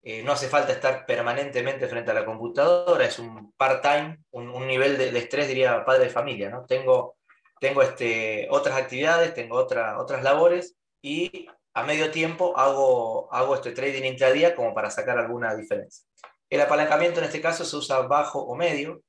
eh, 0.03 0.23
no 0.23 0.31
hace 0.31 0.47
falta 0.47 0.73
estar 0.73 1.05
permanentemente 1.05 1.87
frente 1.87 2.09
a 2.09 2.15
la 2.15 2.25
computadora, 2.25 3.05
es 3.05 3.19
un 3.19 3.53
part-time, 3.53 4.17
un, 4.31 4.49
un, 4.49 4.65
nivel 4.65 4.97
de, 4.97 5.11
de, 5.11 5.19
estrés, 5.19 5.47
diría 5.47 5.85
padre 5.85 6.05
de 6.05 6.09
familia. 6.09 6.49
¿no? 6.49 6.65
Tengo, 6.65 7.17
tengo 7.61 7.83
este, 7.83 8.47
otras 8.49 8.75
actividades, 8.75 9.35
tengo 9.35 9.55
otra, 9.55 9.99
otras 9.99 10.23
labores 10.23 10.75
y 10.99 11.47
a 11.75 11.83
medio 11.83 12.09
tiempo 12.09 12.57
hago, 12.57 13.31
hago 13.31 13.53
este 13.53 13.71
trading 13.71 14.03
intradía 14.03 14.55
como 14.55 14.73
para 14.73 14.89
sacar 14.89 15.19
alguna 15.19 15.53
diferencia. 15.55 16.03
El 16.49 16.59
apalancamiento 16.61 17.19
en 17.19 17.27
este 17.27 17.39
caso 17.39 17.63
se 17.63 17.77
usa 17.77 18.01
bajo 18.01 18.41
o 18.41 18.55
medio, 18.55 19.03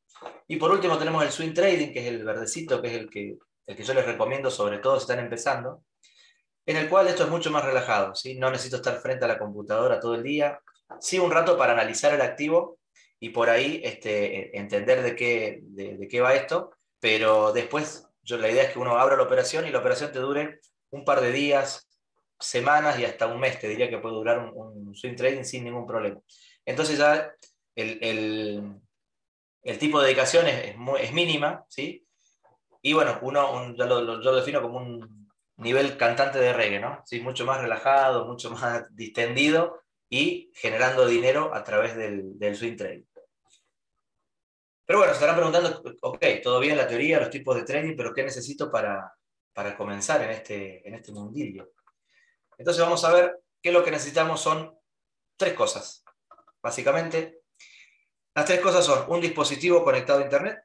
y 0.47 0.57
por 0.57 0.71
último 0.71 0.99
tenemos 0.99 1.25
el 1.25 1.33
swing 1.33 1.55
trading, 1.55 1.93
que 1.95 2.01
es 2.01 2.07
el 2.07 2.25
verdecito, 2.25 2.83
que 2.83 2.89
es 2.89 2.95
el 2.95 3.09
que, 3.09 3.39
el 3.67 3.75
que 3.75 3.83
yo 3.83 3.95
les 3.95 4.05
recomiendo, 4.05 4.51
sobre 4.51 4.79
todo 4.79 4.97
si 4.97 5.05
están 5.05 5.19
empezando, 5.19 5.83
en 6.67 6.77
el 6.77 6.91
cual 6.91 7.09
esto 7.09 7.25
es 7.25 7.31
mucho 7.31 7.51
más 7.51 7.65
relajado. 7.65 8.15
¿sí? 8.15 8.39
No 8.39 8.51
necesito 8.51 8.77
estar 8.77 9.01
frente 9.01 9.25
a 9.25 9.29
la 9.29 9.39
computadora 9.39 9.99
todo 9.99 10.15
el 10.15 10.23
día. 10.23 10.61
Sí, 11.01 11.19
un 11.19 11.31
rato 11.31 11.57
para 11.57 11.73
analizar 11.73 12.13
el 12.13 12.21
activo 12.21 12.79
y 13.19 13.31
por 13.31 13.49
ahí 13.49 13.81
este, 13.83 14.57
entender 14.59 15.03
de 15.03 15.17
qué, 15.17 15.61
de, 15.63 16.07
qué 16.07 16.21
va 16.21 16.35
esto, 16.35 16.71
pero 17.01 17.53
después 17.53 18.07
yo, 18.23 18.39
la 18.39 18.51
idea 18.51 18.65
es 18.65 18.73
que 18.73 18.79
uno 18.79 18.97
abra 18.97 19.17
la 19.17 19.23
operación 19.23 19.67
y 19.67 19.71
la 19.71 19.79
operación 19.79 20.13
te 20.13 20.19
dure 20.19 20.61
un 20.91 21.05
par 21.05 21.21
de 21.21 21.33
días, 21.33 21.89
semanas 22.39 22.99
y 22.99 23.05
hasta 23.05 23.27
un 23.27 23.41
mes, 23.41 23.59
te 23.59 23.69
diría 23.69 23.89
que 23.89 23.99
puede 23.99 24.15
durar 24.15 24.39
un, 24.55 24.95
swing 24.95 25.17
trading 25.17 25.45
sin 25.45 25.65
ningún 25.65 25.87
problema. 25.87 26.21
Entonces 26.65 26.99
ya 26.99 27.33
el, 27.75 28.81
tipo 29.79 30.01
de 30.01 30.07
dedicación 30.07 30.47
es, 30.47 30.75
es, 31.01 31.13
mínima, 31.13 31.65
¿sí? 31.69 32.07
Y 32.83 32.93
bueno, 32.93 33.19
uno, 33.23 33.75
yo, 33.75 33.87
lo, 33.87 34.35
defino 34.35 34.61
como 34.61 34.79
un 34.79 35.31
nivel 35.57 35.97
cantante 35.97 36.39
de 36.39 36.53
reggae, 36.53 36.81
¿no? 36.81 37.03
¿Sí? 37.05 37.21
Mucho 37.21 37.47
más 37.47 37.61
relajado, 37.61 38.27
mucho 38.27 38.51
más 38.51 38.85
distendido 38.95 39.83
y 40.09 40.51
generando 40.55 41.07
dinero 41.07 41.55
a 41.55 41.63
través 41.63 41.97
del, 41.97 42.39
del 42.39 42.57
swing 42.57 42.77
trading. 42.77 43.05
Pero 44.93 45.01
bueno, 45.01 45.15
se 45.15 45.25
estarán 45.25 45.37
preguntando, 45.37 45.83
ok, 46.03 46.61
bien 46.61 46.77
la 46.77 46.87
teoría, 46.87 47.19
los 47.19 47.31
tipos 47.31 47.57
de 47.57 47.63
trading, 47.63 47.97
pero 47.97 48.13
¿qué 48.13 48.25
necesito 48.25 48.71
para, 48.71 49.11
para 49.55 49.75
comenzar 49.75 50.21
en 50.21 50.29
este, 50.29 50.87
en 50.87 50.93
este 50.95 51.13
mundillo? 51.13 51.73
Entonces 52.59 52.83
vamos 52.83 53.03
a 53.03 53.11
ver 53.11 53.41
qué 53.63 53.73
lo 53.73 53.83
que 53.83 53.91
necesitamos 53.91 54.43
son 54.43 54.79
tres 55.39 55.55
cosas. 55.55 56.05
Básicamente, 56.63 57.41
las 58.35 58.45
tres 58.45 58.61
cosas 58.61 58.85
son 58.85 59.11
un 59.11 59.23
dispositivo 59.23 59.83
conectado 59.83 60.19
a 60.19 60.25
Internet, 60.25 60.63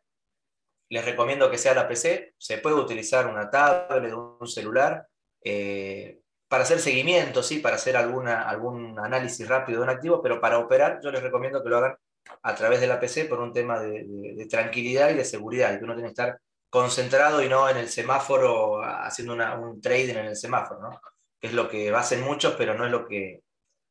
les 0.90 1.06
recomiendo 1.06 1.50
que 1.50 1.58
sea 1.58 1.74
la 1.74 1.88
PC. 1.88 2.36
Se 2.38 2.58
puede 2.58 2.76
utilizar 2.76 3.28
una 3.28 3.50
tablet 3.50 4.14
un 4.14 4.46
celular 4.46 5.08
eh, 5.42 6.20
para 6.50 6.64
hacer 6.64 6.80
seguimiento, 6.80 7.42
¿sí? 7.42 7.60
para 7.60 7.78
hacer 7.78 7.96
alguna, 7.96 8.42
algún 8.42 9.00
análisis 9.00 9.48
rápido 9.48 9.80
de 9.80 9.84
un 9.86 9.90
activo, 9.90 10.22
pero 10.22 10.42
para 10.42 10.60
operar 10.60 11.00
yo 11.02 11.12
les 11.12 11.24
recomiendo 11.24 11.64
que 11.64 11.70
lo 11.70 11.78
hagan 11.78 11.98
a 12.42 12.56
través 12.56 12.82
de 12.82 12.88
la 12.88 13.00
PC 13.00 13.26
por 13.26 13.40
un 13.40 13.54
tema 13.54 13.80
de, 13.80 14.48
tranquilidad 14.50 15.10
y 15.10 15.16
de 15.16 15.26
seguridad, 15.26 15.74
y 15.74 15.80
que 15.80 15.84
uno 15.84 15.94
tiene 15.94 16.10
que 16.10 16.22
estar 16.22 16.40
concentrado 16.70 17.42
y 17.42 17.50
no 17.50 17.70
en 17.70 17.78
el 17.78 17.90
semáforo 17.90 18.82
haciendo 18.84 19.34
un 19.34 19.82
trading 19.82 20.16
en 20.16 20.26
el 20.28 20.36
semáforo, 20.36 21.02
que 21.40 21.48
es 21.48 21.54
lo 21.54 21.70
que 21.70 21.90
hacen 21.92 22.22
muchos, 22.22 22.56
pero 22.58 22.74
no 22.74 22.86
es 22.86 22.92
lo 22.92 23.08
que, 23.08 23.42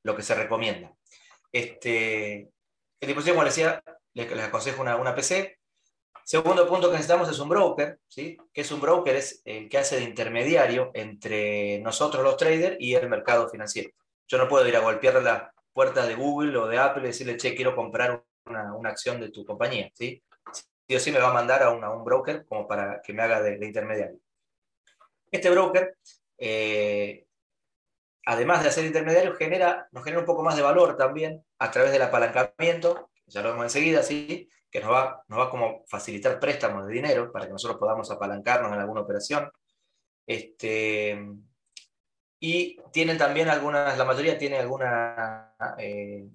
lo 0.03 0.15
que 0.15 0.23
se 0.23 0.35
recomienda. 0.35 0.93
Este, 1.53 2.49
el 3.01 3.07
dispositivo, 3.07 3.37
como 3.37 3.45
les 3.45 3.57
decía, 3.57 3.83
les, 4.15 4.31
aconsejo 4.43 4.83
una, 4.83 4.97
una 4.97 5.15
PC, 5.15 5.59
Segundo 6.27 6.67
punto 6.67 6.89
que 6.89 6.95
necesitamos 6.95 7.29
es 7.29 7.39
un 7.39 7.49
broker, 7.49 8.01
¿sí? 8.09 8.37
que 8.53 8.63
es 8.63 8.73
un 8.73 8.81
broker? 8.81 9.15
Es 9.15 9.43
el 9.45 9.69
que 9.69 9.79
hace 9.79 9.95
de 9.99 10.03
intermediario 10.03 10.91
entre 10.93 11.79
nosotros 11.79 12.25
los 12.25 12.37
traders 12.37 12.77
y 12.81 12.95
el 12.97 13.09
mercado 13.09 13.49
financiero. 13.49 13.91
Yo 14.27 14.37
no 14.37 14.49
puedo 14.49 14.67
ir 14.67 14.75
a 14.75 14.81
golpear 14.81 15.23
la 15.23 15.55
puerta 15.77 16.07
de 16.07 16.15
Google 16.15 16.57
o 16.57 16.67
de 16.67 16.79
Apple 16.79 17.03
y 17.03 17.09
decirle, 17.09 17.37
che, 17.37 17.55
quiero 17.55 17.77
comprar 17.77 18.25
una, 18.47 18.89
acción 18.89 19.21
de 19.21 19.29
tu 19.29 19.45
compañía. 19.45 19.91
¿sí? 19.93 20.23
sí 20.89 20.97
o 20.97 20.99
sí 20.99 21.13
me 21.13 21.19
va 21.19 21.29
a 21.29 21.35
mandar 21.35 21.63
a, 21.63 21.69
un 21.71 22.03
broker 22.03 22.47
como 22.47 22.67
para 22.67 23.03
que 23.03 23.13
me 23.13 23.23
haga 23.23 23.43
de, 23.43 23.63
intermediario. 23.63 24.19
Este 25.31 25.51
broker, 25.51 25.99
eh, 26.39 27.27
además 28.25 28.63
de 28.63 28.71
hacer 28.71 28.87
intermediario, 28.87 29.35
genera, 29.35 29.87
nos 29.93 30.03
genera 30.03 30.21
un 30.21 30.27
poco 30.27 30.43
más 30.43 30.57
de 30.57 30.63
valor 30.63 30.97
también 30.97 31.45
a 31.59 31.71
través 31.71 31.93
del 31.93 32.01
apalancamiento, 32.01 33.11
ya 33.27 33.43
lo 33.43 33.51
vemos 33.51 33.65
enseguida, 33.67 34.03
¿sí? 34.03 34.49
que 34.71 34.81
nos 34.81 34.91
va, 34.91 35.25
nos 35.29 35.39
va 35.39 35.51
como 35.51 35.85
facilitar 35.89 36.41
préstamos 36.41 36.87
de 36.87 36.95
dinero 36.95 37.31
para 37.31 37.45
que 37.45 37.53
nosotros 37.53 37.79
podamos 37.79 38.11
apalancarnos 38.11 38.73
en 38.73 38.79
alguna 38.79 39.03
operación. 39.03 39.53
Este, 40.27 41.21
y 42.39 42.79
tienen 42.93 43.19
también 43.19 43.49
algunas, 43.49 43.97
la 43.97 44.05
mayoría 44.05 44.39
tiene 44.39 44.59
alguna 44.59 45.55
eh, 45.79 46.27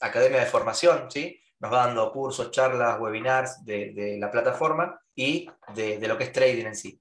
academia 0.00 0.40
de 0.40 0.46
formación, 0.46 1.10
¿sí? 1.10 1.40
Nos 1.58 1.72
va 1.72 1.86
dando 1.86 2.12
cursos, 2.12 2.50
charlas, 2.50 3.00
webinars 3.00 3.64
de, 3.64 4.16
la 4.18 4.30
plataforma 4.30 5.00
y 5.14 5.48
de, 5.74 6.06
lo 6.06 6.18
que 6.18 6.24
es 6.24 6.32
trading 6.32 6.66
en 6.66 6.76
sí. 6.76 7.00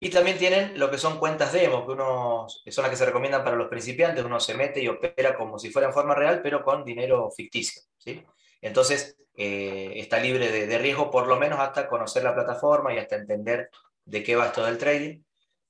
Y 0.00 0.10
también 0.10 0.38
tienen 0.38 0.78
lo 0.78 0.90
que 0.90 0.96
son 0.96 1.18
cuentas 1.18 1.52
demo, 1.52 1.84
que, 1.84 1.92
uno, 1.92 2.46
son 2.48 2.82
las 2.82 2.90
que 2.90 2.96
se 2.96 3.04
recomiendan 3.04 3.44
para 3.44 3.56
los 3.56 3.68
principiantes. 3.68 4.24
Uno 4.24 4.40
se 4.40 4.54
mete 4.54 4.80
y 4.80 4.88
opera 4.88 5.36
como 5.36 5.58
si 5.58 5.70
fuera 5.70 5.88
en 5.88 5.94
forma 5.94 6.14
real, 6.14 6.40
pero 6.40 6.62
con 6.62 6.84
dinero 6.84 7.30
ficticio. 7.36 7.82
¿sí? 7.98 8.24
Entonces, 8.62 9.16
eh, 9.36 9.92
está 9.96 10.18
libre 10.18 10.50
de, 10.50 10.78
riesgo, 10.78 11.10
por 11.10 11.26
lo 11.26 11.36
menos 11.36 11.60
hasta 11.60 11.88
conocer 11.88 12.22
la 12.22 12.34
plataforma 12.34 12.94
y 12.94 12.98
hasta 12.98 13.16
entender 13.16 13.70
de 14.04 14.22
qué 14.22 14.36
va 14.36 14.46
esto 14.46 14.64
del 14.64 14.78
trading. 14.78 15.22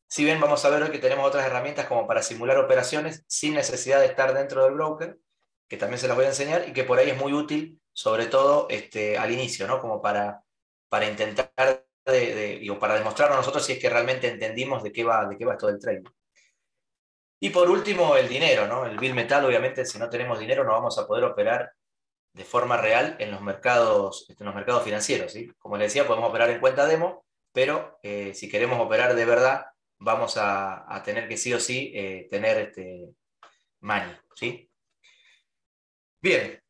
Si 0.09 0.25
bien 0.25 0.41
vamos 0.41 0.65
a 0.65 0.71
ver 0.71 0.83
hoy 0.83 0.91
que 0.91 0.99
tenemos 0.99 1.27
otras 1.27 1.47
herramientas 1.47 1.87
como 1.87 2.07
para 2.07 2.23
simular 2.23 2.57
operaciones 2.57 3.25
sin 3.29 3.55
necesidad 3.55 4.01
de 4.01 4.07
estar 4.07 4.33
dentro 4.33 4.65
del 4.65 4.73
broker, 4.73 5.19
que 5.69 5.77
también 5.77 6.01
se 6.01 6.09
las 6.09 6.17
voy 6.17 6.25
a 6.25 6.31
enseñar 6.31 6.67
y 6.67 6.73
que 6.73 6.85
por 6.85 6.99
ahí 6.99 7.11
es 7.11 7.17
muy 7.19 7.35
útil, 7.35 7.79
sobre 7.93 8.27
todo 8.27 8.67
este, 8.71 9.19
al 9.19 9.31
inicio, 9.31 9.67
¿no? 9.67 9.81
como 9.81 10.01
para, 10.01 10.43
para 10.89 11.07
intentar 11.07 11.53
de, 12.07 12.67
o 12.71 12.79
para 12.79 12.95
demostrarnos 12.95 13.39
nosotros 13.39 13.67
si 13.67 13.73
es 13.73 13.79
que 13.79 13.91
realmente 13.91 14.29
entendimos 14.29 14.83
de 14.83 14.93
qué 14.93 15.05
va, 15.05 15.27
de 15.27 15.37
qué 15.37 15.45
va 15.45 15.53
esto 15.53 15.67
del 15.67 15.79
trading. 15.79 16.05
Y 17.41 17.51
por 17.51 17.71
último, 17.71 18.17
el 18.17 18.29
dinero, 18.29 18.67
¿no? 18.67 18.85
El 18.87 18.99
bill 18.99 19.15
metal, 19.15 19.45
obviamente, 19.45 19.85
si 19.85 19.99
no 19.99 20.09
tenemos 20.09 20.41
dinero 20.41 20.65
no 20.65 20.73
vamos 20.73 20.99
a 20.99 21.07
poder 21.07 21.25
operar 21.25 21.71
de 22.33 22.45
forma 22.45 22.77
real 22.77 23.15
en 23.19 23.31
los 23.31 23.43
mercados, 23.43 24.27
en 24.29 24.45
los 24.45 24.55
mercados 24.55 24.83
financieros. 24.83 25.33
¿sí? 25.33 25.53
Como 25.59 25.77
les 25.77 25.93
decía, 25.93 26.07
podemos 26.07 26.31
operar 26.31 26.51
en 26.51 26.61
cuenta 26.61 26.87
demo, 26.87 27.27
pero 27.53 27.99
eh, 28.03 28.33
si 28.35 28.49
queremos 28.49 28.81
operar 28.81 29.15
de 29.15 29.25
verdad, 29.25 29.67
vamos 29.99 30.35
a, 30.37 31.03
tener 31.05 31.29
que 31.29 31.37
sí 31.37 31.53
o 31.53 31.61
sí 31.61 31.93
eh, 31.95 32.29
tener 32.31 32.59
este 32.59 33.11
money. 33.81 34.17
¿sí? 34.35 34.71
Bien, 36.21 36.61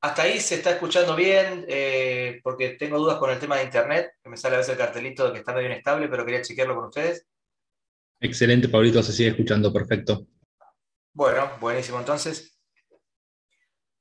hasta 0.00 0.22
ahí 0.22 0.40
se 0.40 0.56
está 0.56 0.70
escuchando 0.70 1.16
bien, 1.16 1.64
eh, 1.68 2.40
porque 2.42 2.70
tengo 2.70 2.98
dudas 2.98 3.18
con 3.18 3.30
el 3.30 3.38
tema 3.38 3.56
de 3.56 3.64
Internet, 3.64 4.12
que 4.22 4.30
me 4.30 4.36
sale 4.36 4.54
a 4.54 4.58
veces 4.58 4.72
el 4.72 4.78
cartelito 4.78 5.26
de 5.26 5.32
que 5.32 5.38
está 5.38 5.52
medio 5.52 5.66
inestable, 5.66 6.08
pero 6.08 6.24
quería 6.24 6.42
chequearlo 6.42 6.76
con 6.76 6.86
ustedes. 6.86 7.26
Excelente, 8.20 8.68
Pablito, 8.68 9.02
se 9.02 9.12
sigue 9.12 9.30
escuchando 9.30 9.72
perfecto. 9.72 10.26
Bueno, 11.12 11.50
buenísimo 11.60 11.98
entonces. 11.98 12.58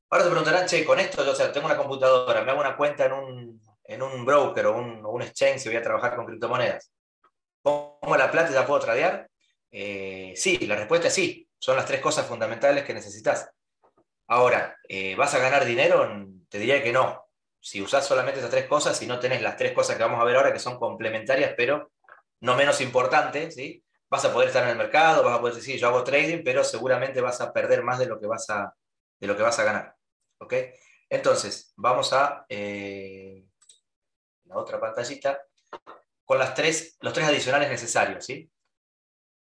Ahora 0.09 0.25
se 0.25 0.29
preguntarán, 0.29 0.67
che, 0.67 0.85
con 0.85 0.99
esto, 0.99 1.25
yo, 1.25 1.31
o 1.31 1.35
sea, 1.35 1.51
tengo 1.51 1.65
una 1.65 1.77
computadora, 1.77 2.43
me 2.43 2.51
hago 2.51 2.61
una 2.61 2.77
cuenta 2.77 3.05
en 3.05 4.01
un, 4.01 4.25
broker 4.25 4.67
o 4.67 4.77
un, 4.77 5.21
exchange 5.21 5.65
y 5.65 5.69
voy 5.69 5.77
a 5.77 5.81
trabajar 5.81 6.15
con 6.15 6.25
criptomonedas. 6.25 6.91
¿Pongo 7.65 8.15
la 8.15 8.29
plata 8.29 8.51
la 8.51 8.67
puedo 8.67 8.79
tradear? 8.79 9.27
Eh, 9.71 10.33
sí, 10.35 10.59
la 10.67 10.75
respuesta 10.75 11.07
es 11.07 11.15
sí. 11.15 11.49
Son 11.57 11.75
las 11.75 11.87
tres 11.87 11.99
cosas 11.99 12.27
fundamentales 12.27 12.83
que 12.83 12.93
necesitas. 12.93 13.49
Ahora, 14.27 14.77
eh, 14.87 15.15
¿vas 15.15 15.33
a 15.33 15.39
ganar 15.39 15.65
dinero? 15.65 16.07
Te 16.47 16.59
diría 16.59 16.83
que 16.83 16.93
no. 16.93 17.25
Si 17.59 17.81
usás 17.81 18.05
solamente 18.05 18.39
esas 18.39 18.51
tres 18.51 18.67
cosas 18.67 19.01
y 19.01 19.07
no 19.07 19.19
tenés 19.19 19.41
las 19.41 19.57
tres 19.57 19.71
cosas 19.71 19.97
que 19.97 20.03
vamos 20.03 20.21
a 20.21 20.25
ver 20.25 20.35
ahora, 20.35 20.53
que 20.53 20.59
son 20.59 20.77
complementarias, 20.77 21.55
pero 21.57 21.91
no 22.41 22.55
menos 22.55 22.81
importantes, 22.81 23.55
¿sí? 23.55 23.83
vas 24.09 24.23
a 24.25 24.31
poder 24.31 24.49
estar 24.49 24.63
en 24.65 24.69
el 24.69 24.77
mercado, 24.77 25.23
vas 25.23 25.39
a 25.39 25.41
poder 25.41 25.55
decir, 25.55 25.79
yo 25.79 25.87
hago 25.87 26.03
trading, 26.03 26.43
pero 26.43 26.63
seguramente 26.63 27.19
vas 27.19 27.41
a 27.41 27.51
perder 27.51 27.81
más 27.81 27.97
de 27.97 28.05
lo 28.05 28.19
que 28.19 28.27
vas 28.27 28.47
a, 28.51 28.75
de 29.19 29.25
lo 29.25 29.35
que 29.35 29.41
vas 29.41 29.57
a 29.57 29.63
ganar. 29.63 29.95
¿Ok? 30.37 30.53
Entonces, 31.09 31.73
vamos 31.77 32.13
a 32.13 32.45
eh, 32.47 33.43
la 34.43 34.57
otra 34.57 34.79
pantallita 34.79 35.41
con 36.25 36.39
las 36.39 36.53
tres, 36.53 36.97
los 37.01 37.13
tres 37.13 37.27
adicionales 37.27 37.69
necesarios. 37.69 38.25
¿sí? 38.25 38.49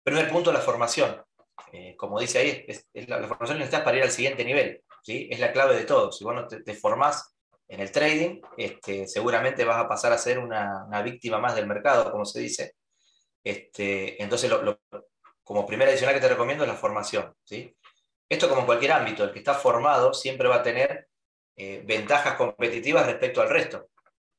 Primer 0.02 0.28
punto, 0.28 0.52
la 0.52 0.60
formación. 0.60 1.22
Eh, 1.72 1.96
como 1.96 2.20
dice 2.20 2.38
ahí, 2.38 2.64
es, 2.66 2.86
la, 3.08 3.26
formación 3.26 3.58
necesitas 3.58 3.82
para 3.82 3.96
ir 3.96 4.02
al 4.02 4.10
siguiente 4.10 4.44
nivel. 4.44 4.82
¿sí? 5.02 5.28
Es 5.30 5.38
la 5.40 5.52
clave 5.52 5.76
de 5.76 5.84
todo. 5.84 6.12
Si 6.12 6.24
vos 6.24 6.34
no 6.34 6.46
te, 6.46 6.74
formás 6.74 7.34
en 7.68 7.80
el 7.80 7.90
trading, 7.90 8.40
este, 8.56 9.06
seguramente 9.06 9.64
vas 9.64 9.82
a 9.82 9.88
pasar 9.88 10.12
a 10.12 10.18
ser 10.18 10.38
una, 10.38 10.86
víctima 11.02 11.38
más 11.38 11.54
del 11.54 11.66
mercado, 11.66 12.10
como 12.10 12.24
se 12.24 12.40
dice. 12.40 12.74
Este, 13.42 14.22
entonces, 14.22 14.52
como 15.42 15.66
primer 15.66 15.88
adicional 15.88 16.14
que 16.14 16.20
te 16.20 16.28
recomiendo 16.28 16.64
es 16.64 16.68
la 16.68 16.76
formación. 16.76 17.34
¿sí? 17.44 17.74
Esto 18.28 18.48
como 18.48 18.62
en 18.62 18.66
cualquier 18.66 18.92
ámbito, 18.92 19.24
el 19.24 19.32
que 19.32 19.38
está 19.38 19.54
formado 19.54 20.12
siempre 20.12 20.48
va 20.48 20.56
a 20.56 20.62
tener 20.62 21.08
eh, 21.56 21.82
ventajas 21.84 22.34
competitivas 22.34 23.06
respecto 23.06 23.40
al 23.40 23.48
resto. 23.48 23.90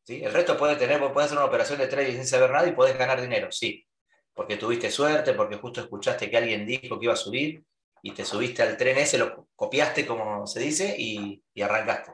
¿Sí? 0.05 0.23
El 0.23 0.31
resto 0.33 0.57
puede 0.57 0.75
tener, 0.75 0.99
puede 1.11 1.25
hacer 1.25 1.37
una 1.37 1.47
operación 1.47 1.79
de 1.79 1.87
trading 1.87 2.13
sin 2.13 2.27
saber 2.27 2.51
nada 2.51 2.67
y 2.67 2.71
puedes 2.71 2.97
ganar 2.97 3.19
dinero, 3.21 3.51
sí, 3.51 3.85
porque 4.33 4.57
tuviste 4.57 4.91
suerte, 4.91 5.33
porque 5.33 5.57
justo 5.57 5.81
escuchaste 5.81 6.29
que 6.29 6.37
alguien 6.37 6.65
dijo 6.65 6.99
que 6.99 7.05
iba 7.05 7.13
a 7.13 7.17
subir 7.17 7.63
y 8.01 8.11
te 8.11 8.23
subiste 8.23 8.61
al 8.61 8.77
tren 8.77 8.97
ese, 8.97 9.17
lo 9.17 9.47
copiaste 9.55 10.05
como 10.05 10.45
se 10.45 10.59
dice 10.59 10.95
y, 10.97 11.43
arrancaste. 11.61 12.11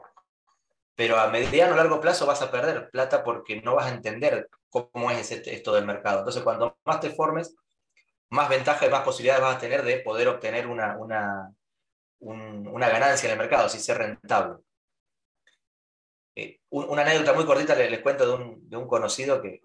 Pero 0.94 1.18
a 1.18 1.28
mediano 1.28 1.74
o 1.74 1.76
largo 1.76 2.00
plazo 2.00 2.26
vas 2.26 2.42
a 2.42 2.50
perder 2.50 2.90
plata 2.90 3.24
porque 3.24 3.60
no 3.60 3.74
vas 3.74 3.86
a 3.86 3.94
entender 3.94 4.48
cómo 4.70 5.10
es 5.10 5.30
esto 5.30 5.74
del 5.74 5.86
mercado. 5.86 6.20
Entonces, 6.20 6.42
cuanto 6.42 6.78
más 6.84 7.00
te 7.00 7.10
formes, 7.10 7.54
más 8.30 8.48
ventajas 8.48 8.88
y 8.88 8.90
más 8.90 9.02
posibilidades 9.02 9.42
vas 9.42 9.56
a 9.56 9.58
tener 9.58 9.82
de 9.82 9.98
poder 9.98 10.28
obtener 10.28 10.66
una, 10.66 10.96
una 10.98 12.88
ganancia 12.88 13.26
en 13.26 13.32
el 13.32 13.38
mercado, 13.38 13.68
si 13.68 13.78
ser 13.78 13.98
rentable. 13.98 14.62
Eh, 16.34 16.60
una 16.70 17.02
anécdota 17.02 17.34
muy 17.34 17.44
cortita 17.44 17.74
les, 17.74 18.00
cuento 18.00 18.38
de 18.38 18.76
un, 18.76 18.88
conocido 18.88 19.42
que, 19.42 19.62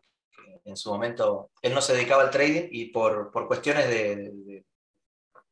en 0.66 0.76
su 0.76 0.92
momento 0.92 1.52
él 1.62 1.74
no 1.74 1.82
se 1.82 1.94
dedicaba 1.94 2.24
al 2.24 2.30
trading 2.30 2.68
y 2.72 2.92
por, 2.92 3.32
cuestiones 3.48 3.88
de, 3.88 4.64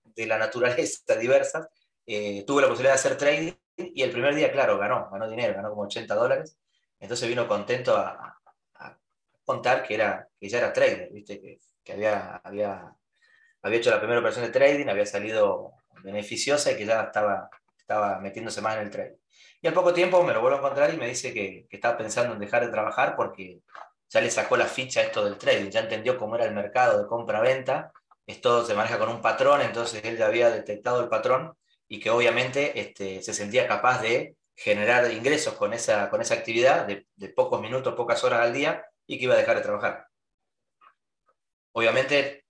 de, 0.04 0.26
la 0.26 0.38
naturaleza 0.38 1.16
diversas 1.20 1.70
eh, 2.06 2.44
tuve 2.46 2.62
la 2.62 2.68
posibilidad 2.68 2.94
de 2.94 3.00
hacer 3.00 3.18
trading 3.18 3.54
y 3.78 4.04
el 4.04 4.12
primer 4.12 4.36
día, 4.36 4.52
claro, 4.52 4.78
ganó, 4.78 5.10
ganó 5.12 5.30
dinero, 5.30 5.54
ganó 5.54 5.70
como 5.70 5.84
80 5.84 6.16
dólares. 6.16 6.58
Entonces 7.00 7.28
vino 7.28 7.48
contento 7.48 7.96
a, 7.96 8.32
contar 9.44 9.84
que, 9.84 9.94
era, 9.94 10.28
que 10.40 10.50
ya 10.50 10.58
era 10.58 10.74
trader, 10.74 11.10
¿viste? 11.12 11.40
Que, 11.40 11.60
que 11.84 11.94
había, 11.94 12.38
había, 12.38 12.96
había 13.62 13.78
hecho 13.78 13.92
la 13.92 14.00
primera 14.00 14.20
operación 14.20 14.46
de 14.46 14.52
trading, 14.52 14.88
había 14.88 15.06
salido 15.06 15.74
beneficiosa 16.02 16.72
y 16.72 16.78
que 16.78 16.86
ya 16.86 17.04
estaba, 17.04 17.50
estaba 17.86 18.20
metiéndose 18.20 18.62
más 18.62 18.76
en 18.78 18.82
el 18.84 18.90
trading. 18.90 19.18
Y 19.62 19.68
al 19.68 19.74
poco 19.74 19.94
tiempo 19.94 20.24
me 20.24 20.34
lo 20.34 20.42
vuelvo 20.42 20.58
a 20.58 20.60
encontrar 20.60 20.94
y 20.94 20.98
me 20.98 21.08
dice 21.08 21.34
que, 21.34 21.68
que 21.70 21.78
estaba 21.78 21.98
pensando 21.98 22.34
en 22.34 22.40
dejar 22.40 22.66
de 22.66 22.72
trabajar 22.72 23.16
porque 23.16 23.62
ya 24.10 24.22
le 24.22 24.32
sacó 24.32 24.58
la 24.58 24.66
ficha 24.66 25.02
esto 25.02 25.24
del 25.24 25.38
trading, 25.38 25.70
ya 25.70 25.82
entendió 25.82 26.18
cómo 26.18 26.36
era 26.36 26.46
el 26.46 26.54
mercado 26.54 27.02
de 27.02 27.08
compra-venta, 27.08 27.92
esto 28.26 28.66
se 28.66 28.74
maneja 28.74 28.98
con 28.98 29.10
un 29.10 29.22
patrón, 29.22 29.62
entonces 29.62 30.04
él 30.04 30.18
ya 30.18 30.28
había 30.28 30.50
detectado 30.50 31.02
el 31.02 31.10
patrón 31.10 31.56
y 31.88 32.00
que 32.00 32.10
obviamente 32.10 32.80
este, 32.80 33.22
se 33.22 33.34
sentía 33.34 33.68
capaz 33.68 34.02
de 34.02 34.36
generar 34.56 35.12
ingresos 35.12 35.54
con 35.56 35.74
esa, 35.74 36.10
con 36.10 36.22
esa 36.22 36.34
actividad 36.34 36.88
de, 36.88 37.06
pocos 37.30 37.62
minutos, 37.62 37.94
pocas 37.94 38.24
horas 38.24 38.42
al 38.42 38.54
día 38.54 38.86
y 39.06 39.18
que 39.18 39.26
iba 39.26 39.36
a 39.36 39.38
dejar 39.38 39.58
de 39.58 39.64
trabajar. 39.64 40.08
Obviamente 41.74 42.45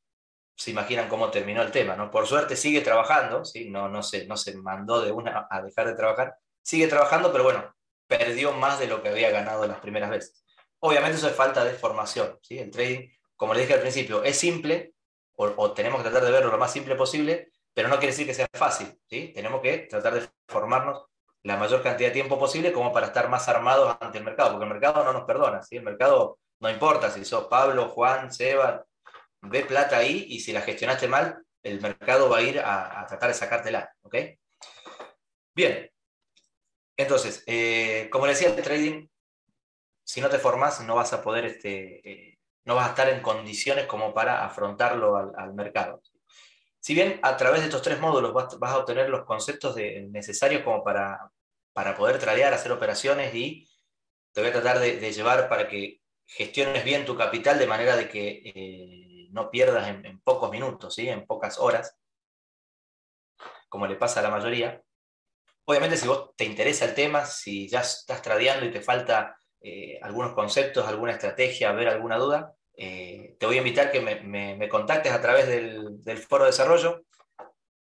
se 0.55 0.71
imaginan 0.71 1.09
cómo 1.09 1.29
terminó 1.29 1.61
el 1.61 1.71
tema, 1.71 1.95
¿no? 1.95 2.09
Por 2.09 2.27
suerte 2.27 2.55
sigue 2.55 2.81
trabajando, 2.81 3.43
¿sí? 3.43 3.69
no, 3.69 3.89
no, 3.89 4.01
se, 4.01 4.25
no 4.25 4.37
se 4.37 4.55
mandó 4.57 5.01
de 5.01 5.11
una 5.11 5.47
a 5.49 5.61
dejar 5.61 5.87
de 5.87 5.95
trabajar, 5.95 6.35
sigue 6.61 6.87
trabajando, 6.87 7.31
pero 7.31 7.43
bueno, 7.43 7.75
perdió 8.07 8.53
más 8.53 8.79
de 8.79 8.87
lo 8.87 9.01
que 9.01 9.09
había 9.09 9.31
ganado 9.31 9.67
las 9.67 9.79
primeras 9.79 10.09
veces. 10.09 10.45
Obviamente 10.79 11.17
eso 11.17 11.27
es 11.27 11.35
falta 11.35 11.63
de 11.65 11.73
formación, 11.73 12.37
¿sí? 12.41 12.57
El 12.59 12.71
trading, 12.71 13.09
como 13.35 13.53
le 13.53 13.61
dije 13.61 13.73
al 13.73 13.81
principio, 13.81 14.23
es 14.23 14.37
simple, 14.37 14.93
o, 15.35 15.71
tenemos 15.73 16.01
que 16.01 16.09
tratar 16.09 16.25
de 16.25 16.31
verlo 16.31 16.51
lo 16.51 16.57
más 16.57 16.71
simple 16.71 16.95
posible, 16.95 17.49
pero 17.73 17.89
no 17.89 17.95
quiere 17.95 18.13
decir 18.13 18.25
que 18.25 18.33
sea 18.33 18.47
fácil, 18.53 18.97
¿sí? 19.09 19.33
Tenemos 19.35 19.61
que 19.61 19.79
tratar 19.79 20.13
de 20.13 20.29
formarnos 20.47 21.03
la 21.43 21.57
mayor 21.57 21.83
cantidad 21.83 22.09
de 22.09 22.13
tiempo 22.13 22.39
posible 22.39 22.71
como 22.71 22.93
para 22.93 23.07
estar 23.07 23.29
más 23.29 23.47
armados 23.49 23.97
ante 23.99 24.17
el 24.17 24.23
mercado, 24.23 24.51
porque 24.51 24.65
el 24.65 24.71
mercado 24.71 25.03
no 25.03 25.11
nos 25.11 25.25
perdona, 25.25 25.61
¿sí? 25.61 25.75
El 25.75 25.83
mercado 25.83 26.39
no 26.59 26.69
importa 26.69 27.11
si 27.11 27.25
sos 27.25 27.45
Pablo, 27.45 27.89
Juan, 27.89 28.31
Seba, 28.31 28.85
ve 29.49 29.65
plata 29.65 29.97
ahí 29.97 30.25
y 30.29 30.39
si 30.39 30.53
la 30.53 30.61
gestionaste 30.61 31.07
mal, 31.07 31.43
el 31.63 31.81
mercado 31.81 32.29
va 32.29 32.37
a 32.37 32.41
ir 32.41 32.59
a, 32.59 33.05
tratar 33.07 33.29
de 33.29 33.33
sacártela, 33.33 33.91
¿ok? 34.03 34.15
Bien, 35.53 35.89
entonces, 36.97 37.43
eh, 37.47 38.07
como 38.11 38.27
decía, 38.27 38.49
el 38.49 38.61
trading, 38.61 39.07
si 40.03 40.21
no 40.21 40.29
te 40.29 40.39
formas, 40.39 40.81
no 40.81 40.95
vas 40.95 41.13
a 41.13 41.21
poder, 41.21 41.45
este, 41.45 42.09
eh, 42.09 42.37
no 42.65 42.75
vas 42.75 42.87
a 42.87 42.89
estar 42.91 43.09
en 43.09 43.21
condiciones 43.21 43.87
como 43.87 44.13
para 44.13 44.45
afrontarlo 44.45 45.15
al, 45.17 45.53
mercado. 45.53 46.01
Si 46.79 46.93
bien 46.93 47.19
a 47.23 47.35
través 47.35 47.61
de 47.61 47.67
estos 47.67 47.81
tres 47.81 47.99
módulos 47.99 48.33
vas, 48.33 48.71
a 48.71 48.77
obtener 48.77 49.09
los 49.09 49.25
conceptos 49.25 49.75
necesarios 49.75 50.63
como 50.63 50.83
para, 50.83 51.31
para 51.73 51.95
poder 51.95 52.19
tradear, 52.19 52.53
hacer 52.53 52.71
operaciones 52.71 53.33
y 53.33 53.67
te 54.31 54.41
voy 54.41 54.51
a 54.51 54.53
tratar 54.53 54.79
de, 54.79 54.97
de, 54.97 55.11
llevar 55.11 55.49
para 55.49 55.67
que 55.67 56.01
gestiones 56.27 56.83
bien 56.83 57.05
tu 57.05 57.15
capital 57.15 57.57
de 57.57 57.67
manera 57.67 57.95
de 57.95 58.09
que 58.09 58.41
eh, 58.45 59.04
no 59.35 59.51
pierdas 59.51 59.89
en, 59.89 60.21
pocos 60.21 60.49
minutos, 60.49 60.95
¿sí? 60.95 61.09
en 61.09 61.25
pocas 61.25 61.59
horas, 61.59 61.97
como 63.67 63.85
le 63.85 63.97
pasa 63.97 64.21
a 64.21 64.23
la 64.23 64.29
mayoría. 64.29 64.81
Obviamente 65.65 65.97
si 65.97 66.07
vos 66.07 66.31
te 66.37 66.45
interesa 66.45 66.85
el 66.85 66.95
tema, 66.95 67.25
si 67.25 67.67
ya 67.67 67.81
estás 67.81 68.21
tradeando 68.21 68.65
y 68.65 68.71
te 68.71 68.81
falta 68.81 69.37
eh, 69.59 69.99
algunos 70.01 70.33
conceptos, 70.33 70.87
alguna 70.87 71.11
estrategia, 71.11 71.73
ver 71.73 71.89
alguna 71.89 72.17
duda, 72.17 72.55
eh, 72.77 73.35
te 73.37 73.45
voy 73.45 73.55
a 73.55 73.59
invitar 73.59 73.91
que 73.91 73.99
me, 73.99 74.69
contactes 74.69 75.11
a 75.11 75.21
través 75.21 75.47
del, 75.47 76.17
foro 76.17 76.45
de 76.45 76.51
desarrollo. 76.51 77.03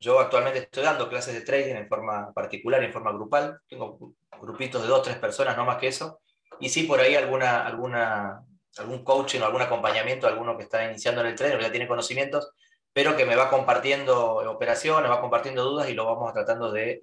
Yo 0.00 0.21
actualmente 0.21 0.61
estoy 0.61 0.85
dando 0.85 1.11
clases 1.11 1.35
de 1.35 1.42
trading 1.42 1.75
en 1.75 1.88
forma 1.88 2.32
particular, 2.32 2.82
en 2.82 2.92
forma 2.92 3.12
grupal. 3.12 3.61
Tengo 3.68 4.14
grupitos 4.40 4.82
de 4.82 4.88
dos, 4.88 5.02
tres 5.02 5.18
personas, 5.18 5.54
no 5.54 5.66
más 5.66 5.76
que 5.76 5.88
eso. 5.88 6.21
Y 6.61 6.71
sí, 6.71 6.85
por 6.85 6.99
ahí 6.99 7.14
alguna, 7.14 7.66
alguna, 7.66 8.42
algún 8.79 9.05
coaching 9.05 9.41
o 9.41 9.45
algún 9.47 9.62
acompañamiento, 9.62 10.26
alguno 10.26 10.57
que 10.57 10.64
está 10.64 10.85
iniciando 10.85 11.21
en 11.21 11.29
el 11.29 11.35
trading, 11.35 11.57
que 11.57 11.64
ya 11.64 11.71
tiene 11.71 11.88
conocimientos, 11.88 12.52
pero 12.93 13.17
que 13.17 13.25
me 13.25 13.37
va 13.37 13.50
compartiendo 13.50 14.37
operaciones, 14.50 15.11
va 15.11 15.21
compartiendo 15.21 15.65
dudas 15.65 15.89
y 15.89 15.95
lo 15.95 16.04
vamos 16.04 16.32
tratando 16.32 16.71
de, 16.71 17.00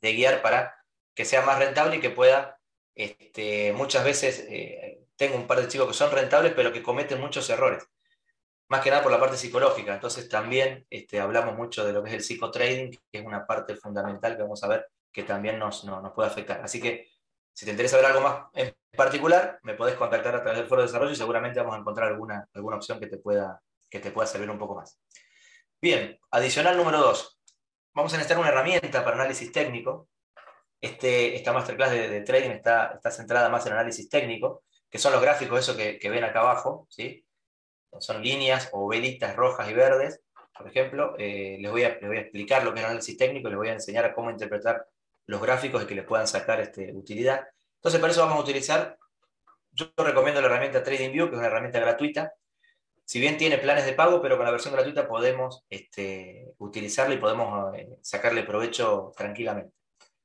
guiar 0.00 0.42
para 0.42 0.74
que 1.14 1.24
sea 1.24 1.42
más 1.42 1.58
rentable 1.58 1.96
y 1.96 2.00
que 2.00 2.10
pueda 2.10 2.58
este, 2.94 3.72
muchas 3.72 4.04
veces 4.04 4.44
eh, 4.48 5.00
tengo 5.16 5.36
un 5.36 5.46
par 5.46 5.60
de 5.60 5.68
chicos 5.68 5.88
que 5.88 5.94
son 5.94 6.10
rentables, 6.10 6.52
pero 6.54 6.72
que 6.72 6.82
cometen 6.82 7.20
muchos 7.20 7.48
errores. 7.50 7.84
Más 8.68 8.80
que 8.80 8.90
nada 8.90 9.02
por 9.02 9.12
la 9.12 9.20
parte 9.20 9.36
psicológica. 9.36 9.94
Entonces 9.94 10.28
también 10.28 10.86
este, 10.88 11.20
hablamos 11.20 11.56
mucho 11.56 11.84
de 11.84 11.92
lo 11.92 12.02
que 12.02 12.10
es 12.10 12.14
el 12.16 12.22
psicotrading, 12.22 12.90
que 12.90 13.18
es 13.18 13.24
una 13.24 13.46
parte 13.46 13.76
fundamental 13.76 14.36
que 14.36 14.42
vamos 14.42 14.62
a 14.64 14.68
ver 14.68 14.86
que 15.12 15.24
también 15.24 15.58
nos, 15.58 15.84
no, 15.84 16.00
nos 16.00 16.12
puede 16.12 16.30
afectar. 16.30 16.60
Así 16.62 16.80
que 16.80 17.08
si 17.52 17.66
te 17.66 17.72
interesa 17.72 17.98
ver 17.98 18.06
algo 18.06 18.22
más 18.22 18.46
en 18.54 18.74
particular, 18.96 19.58
me 19.62 19.74
podés 19.74 19.94
contactar 19.94 20.36
a 20.36 20.42
través 20.42 20.58
del 20.58 20.68
foro 20.68 20.82
de 20.82 20.88
desarrollo 20.88 21.12
y 21.12 21.16
seguramente 21.16 21.60
vamos 21.60 21.76
a 21.76 21.78
encontrar 21.78 22.08
alguna, 22.08 22.46
alguna 22.54 22.76
opción 22.76 23.00
que 23.00 23.06
te, 23.06 23.18
pueda, 23.18 23.60
que 23.88 24.00
te 24.00 24.10
pueda 24.10 24.26
servir 24.26 24.50
un 24.50 24.58
poco 24.58 24.74
más. 24.74 24.98
Bien, 25.80 26.18
adicional 26.30 26.76
número 26.76 26.98
dos. 26.98 27.38
Vamos 27.94 28.12
a 28.12 28.16
necesitar 28.16 28.38
una 28.38 28.48
herramienta 28.48 29.04
para 29.04 29.16
análisis 29.16 29.50
técnico. 29.52 30.08
Este, 30.80 31.36
esta 31.36 31.52
masterclass 31.52 31.90
de, 31.90 32.20
trading 32.22 32.50
está, 32.50 32.92
está 32.94 33.10
centrada 33.10 33.48
más 33.48 33.66
en 33.66 33.72
análisis 33.72 34.08
técnico 34.08 34.64
que 34.92 34.98
son 34.98 35.12
los 35.14 35.22
gráficos, 35.22 35.58
eso 35.58 35.74
que, 35.74 36.10
ven 36.10 36.22
acá 36.22 36.40
abajo, 36.40 36.86
¿sí? 36.90 37.24
son 37.98 38.22
líneas 38.22 38.68
o 38.72 38.86
velitas 38.86 39.34
rojas 39.34 39.70
y 39.70 39.72
verdes, 39.72 40.20
por 40.56 40.68
ejemplo, 40.68 41.14
eh, 41.18 41.56
les, 41.58 41.70
voy 41.70 41.84
a, 41.84 41.94
les 41.98 42.06
voy 42.06 42.18
a 42.18 42.20
explicar 42.20 42.62
lo 42.62 42.74
que 42.74 42.80
es 42.80 42.84
análisis 42.84 43.16
técnico, 43.16 43.48
les 43.48 43.56
voy 43.56 43.68
a 43.68 43.72
enseñar 43.72 44.14
cómo 44.14 44.30
interpretar 44.30 44.86
los 45.26 45.40
gráficos 45.40 45.82
y 45.82 45.86
que 45.86 45.94
les 45.94 46.04
puedan 46.04 46.28
sacar 46.28 46.60
este, 46.60 46.92
utilidad. 46.92 47.48
Entonces, 47.82 48.00
para 48.00 48.12
eso 48.12 48.20
vamos 48.20 48.38
a 48.38 48.42
utilizar, 48.42 48.96
yo 49.72 49.92
recomiendo 49.96 50.40
la 50.40 50.46
herramienta 50.46 50.84
TradingView, 50.84 51.26
que 51.26 51.34
es 51.34 51.38
una 51.38 51.48
herramienta 51.48 51.80
gratuita. 51.80 52.32
Si 53.04 53.18
bien 53.18 53.36
tiene 53.36 53.58
planes 53.58 53.84
de 53.84 53.92
pago, 53.92 54.22
pero 54.22 54.36
con 54.36 54.46
la 54.46 54.52
versión 54.52 54.72
gratuita 54.72 55.08
podemos 55.08 55.64
este, 55.68 56.54
utilizarla 56.58 57.16
y 57.16 57.18
podemos 57.18 57.74
eh, 57.74 57.98
sacarle 58.00 58.44
provecho 58.44 59.12
tranquilamente. 59.16 59.74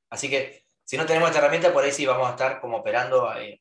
Así 0.08 0.30
que, 0.30 0.66
si 0.84 0.96
no 0.96 1.04
tenemos 1.04 1.30
esta 1.30 1.40
herramienta, 1.40 1.72
por 1.72 1.82
ahí 1.82 1.90
sí 1.90 2.06
vamos 2.06 2.28
a 2.28 2.30
estar 2.30 2.60
como 2.60 2.76
operando 2.76 3.34
eh, 3.34 3.58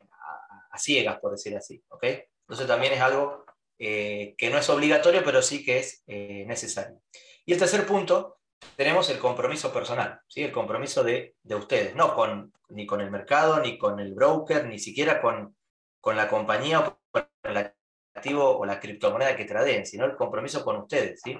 a 0.69 0.77
ciegas, 0.77 1.17
por 1.19 1.31
decir 1.31 1.57
así. 1.57 1.83
¿ok? 1.89 2.03
Entonces 2.41 2.67
también 2.67 2.93
es 2.93 3.01
algo 3.01 3.45
eh, 3.79 4.35
que 4.37 4.51
no 4.51 4.59
es 4.59 4.69
obligatorio, 4.69 5.23
pero 5.23 5.41
sí 5.41 5.65
que 5.65 5.79
es 5.79 6.03
necesario. 6.05 7.01
Y 7.47 7.53
el 7.53 7.57
tercer 7.57 7.83
punto, 7.87 8.36
tenemos 8.75 9.09
el 9.09 9.19
compromiso 9.19 9.73
personal, 9.73 10.21
¿sí? 10.27 10.43
el 10.43 10.51
compromiso 10.51 11.03
de, 11.03 11.35
de, 11.43 11.55
ustedes, 11.55 11.95
no 11.95 12.15
con, 12.15 12.53
ni 12.69 12.85
con 12.85 13.01
el 13.01 13.11
mercado, 13.11 13.59
ni 13.59 13.77
con 13.77 13.99
el 13.99 14.13
broker, 14.13 14.65
ni 14.65 14.79
siquiera 14.79 15.21
con, 15.21 15.55
con 15.99 16.15
la 16.15 16.27
compañía 16.27 16.79
o 16.79 16.99
con 17.11 17.27
el 17.43 17.73
activo 18.15 18.57
o 18.57 18.65
la 18.65 18.79
criptomoneda 18.79 19.35
que 19.35 19.45
tradeen, 19.45 19.85
sino 19.85 20.05
el 20.05 20.15
compromiso 20.15 20.63
con 20.63 20.77
ustedes. 20.77 21.21
¿sí? 21.23 21.37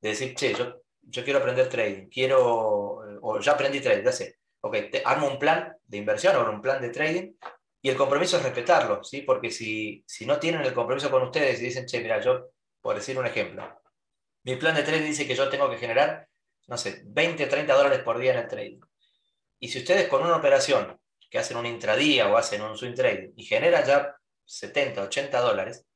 De 0.00 0.10
decir, 0.10 0.34
che, 0.34 0.54
yo, 0.54 0.82
yo 1.02 1.24
quiero 1.24 1.38
aprender 1.38 1.68
trading, 1.68 2.08
quiero, 2.08 3.00
o 3.22 3.40
ya 3.40 3.52
aprendí 3.52 3.80
trading, 3.80 4.04
ya 4.04 4.12
sé. 4.12 4.38
Ok, 4.60 4.76
te 4.90 5.02
armo 5.04 5.28
un 5.28 5.38
plan 5.38 5.76
de 5.84 5.96
inversión 5.98 6.34
o 6.36 6.50
un 6.50 6.60
plan 6.60 6.80
de 6.80 6.90
trading 6.90 7.32
y 7.82 7.88
el 7.88 7.96
compromiso 7.96 8.36
es 8.36 8.42
respetarlo, 8.42 9.04
¿sí? 9.04 9.22
Porque 9.22 9.50
si, 9.50 10.02
si 10.06 10.26
no 10.26 10.38
tienen 10.40 10.62
el 10.62 10.74
compromiso 10.74 11.10
con 11.10 11.22
ustedes 11.22 11.60
y 11.60 11.66
dicen, 11.66 11.86
che, 11.86 12.00
mira, 12.00 12.20
yo, 12.20 12.50
por 12.80 12.96
decir 12.96 13.16
un 13.18 13.26
ejemplo, 13.26 13.80
mi 14.42 14.56
plan 14.56 14.74
de 14.74 14.82
trading 14.82 15.06
dice 15.06 15.26
que 15.26 15.36
yo 15.36 15.48
tengo 15.48 15.70
que 15.70 15.78
generar, 15.78 16.26
no 16.66 16.76
sé, 16.76 17.02
20, 17.04 17.46
30 17.46 17.74
dólares 17.74 18.00
por 18.00 18.18
día 18.18 18.32
en 18.32 18.38
el 18.38 18.48
trading. 18.48 18.80
Y 19.58 19.68
si 19.68 19.78
ustedes 19.78 20.08
con 20.08 20.22
una 20.22 20.36
operación 20.36 20.98
que 21.30 21.38
hacen 21.38 21.56
un 21.56 21.66
intradía 21.66 22.28
o 22.28 22.36
hacen 22.36 22.62
un 22.62 22.76
swing 22.76 22.94
trading 22.94 23.32
y 23.36 23.44
generan 23.44 23.84
ya 23.84 24.16
70, 24.44 25.02
80 25.02 25.40
dólares, 25.40 25.86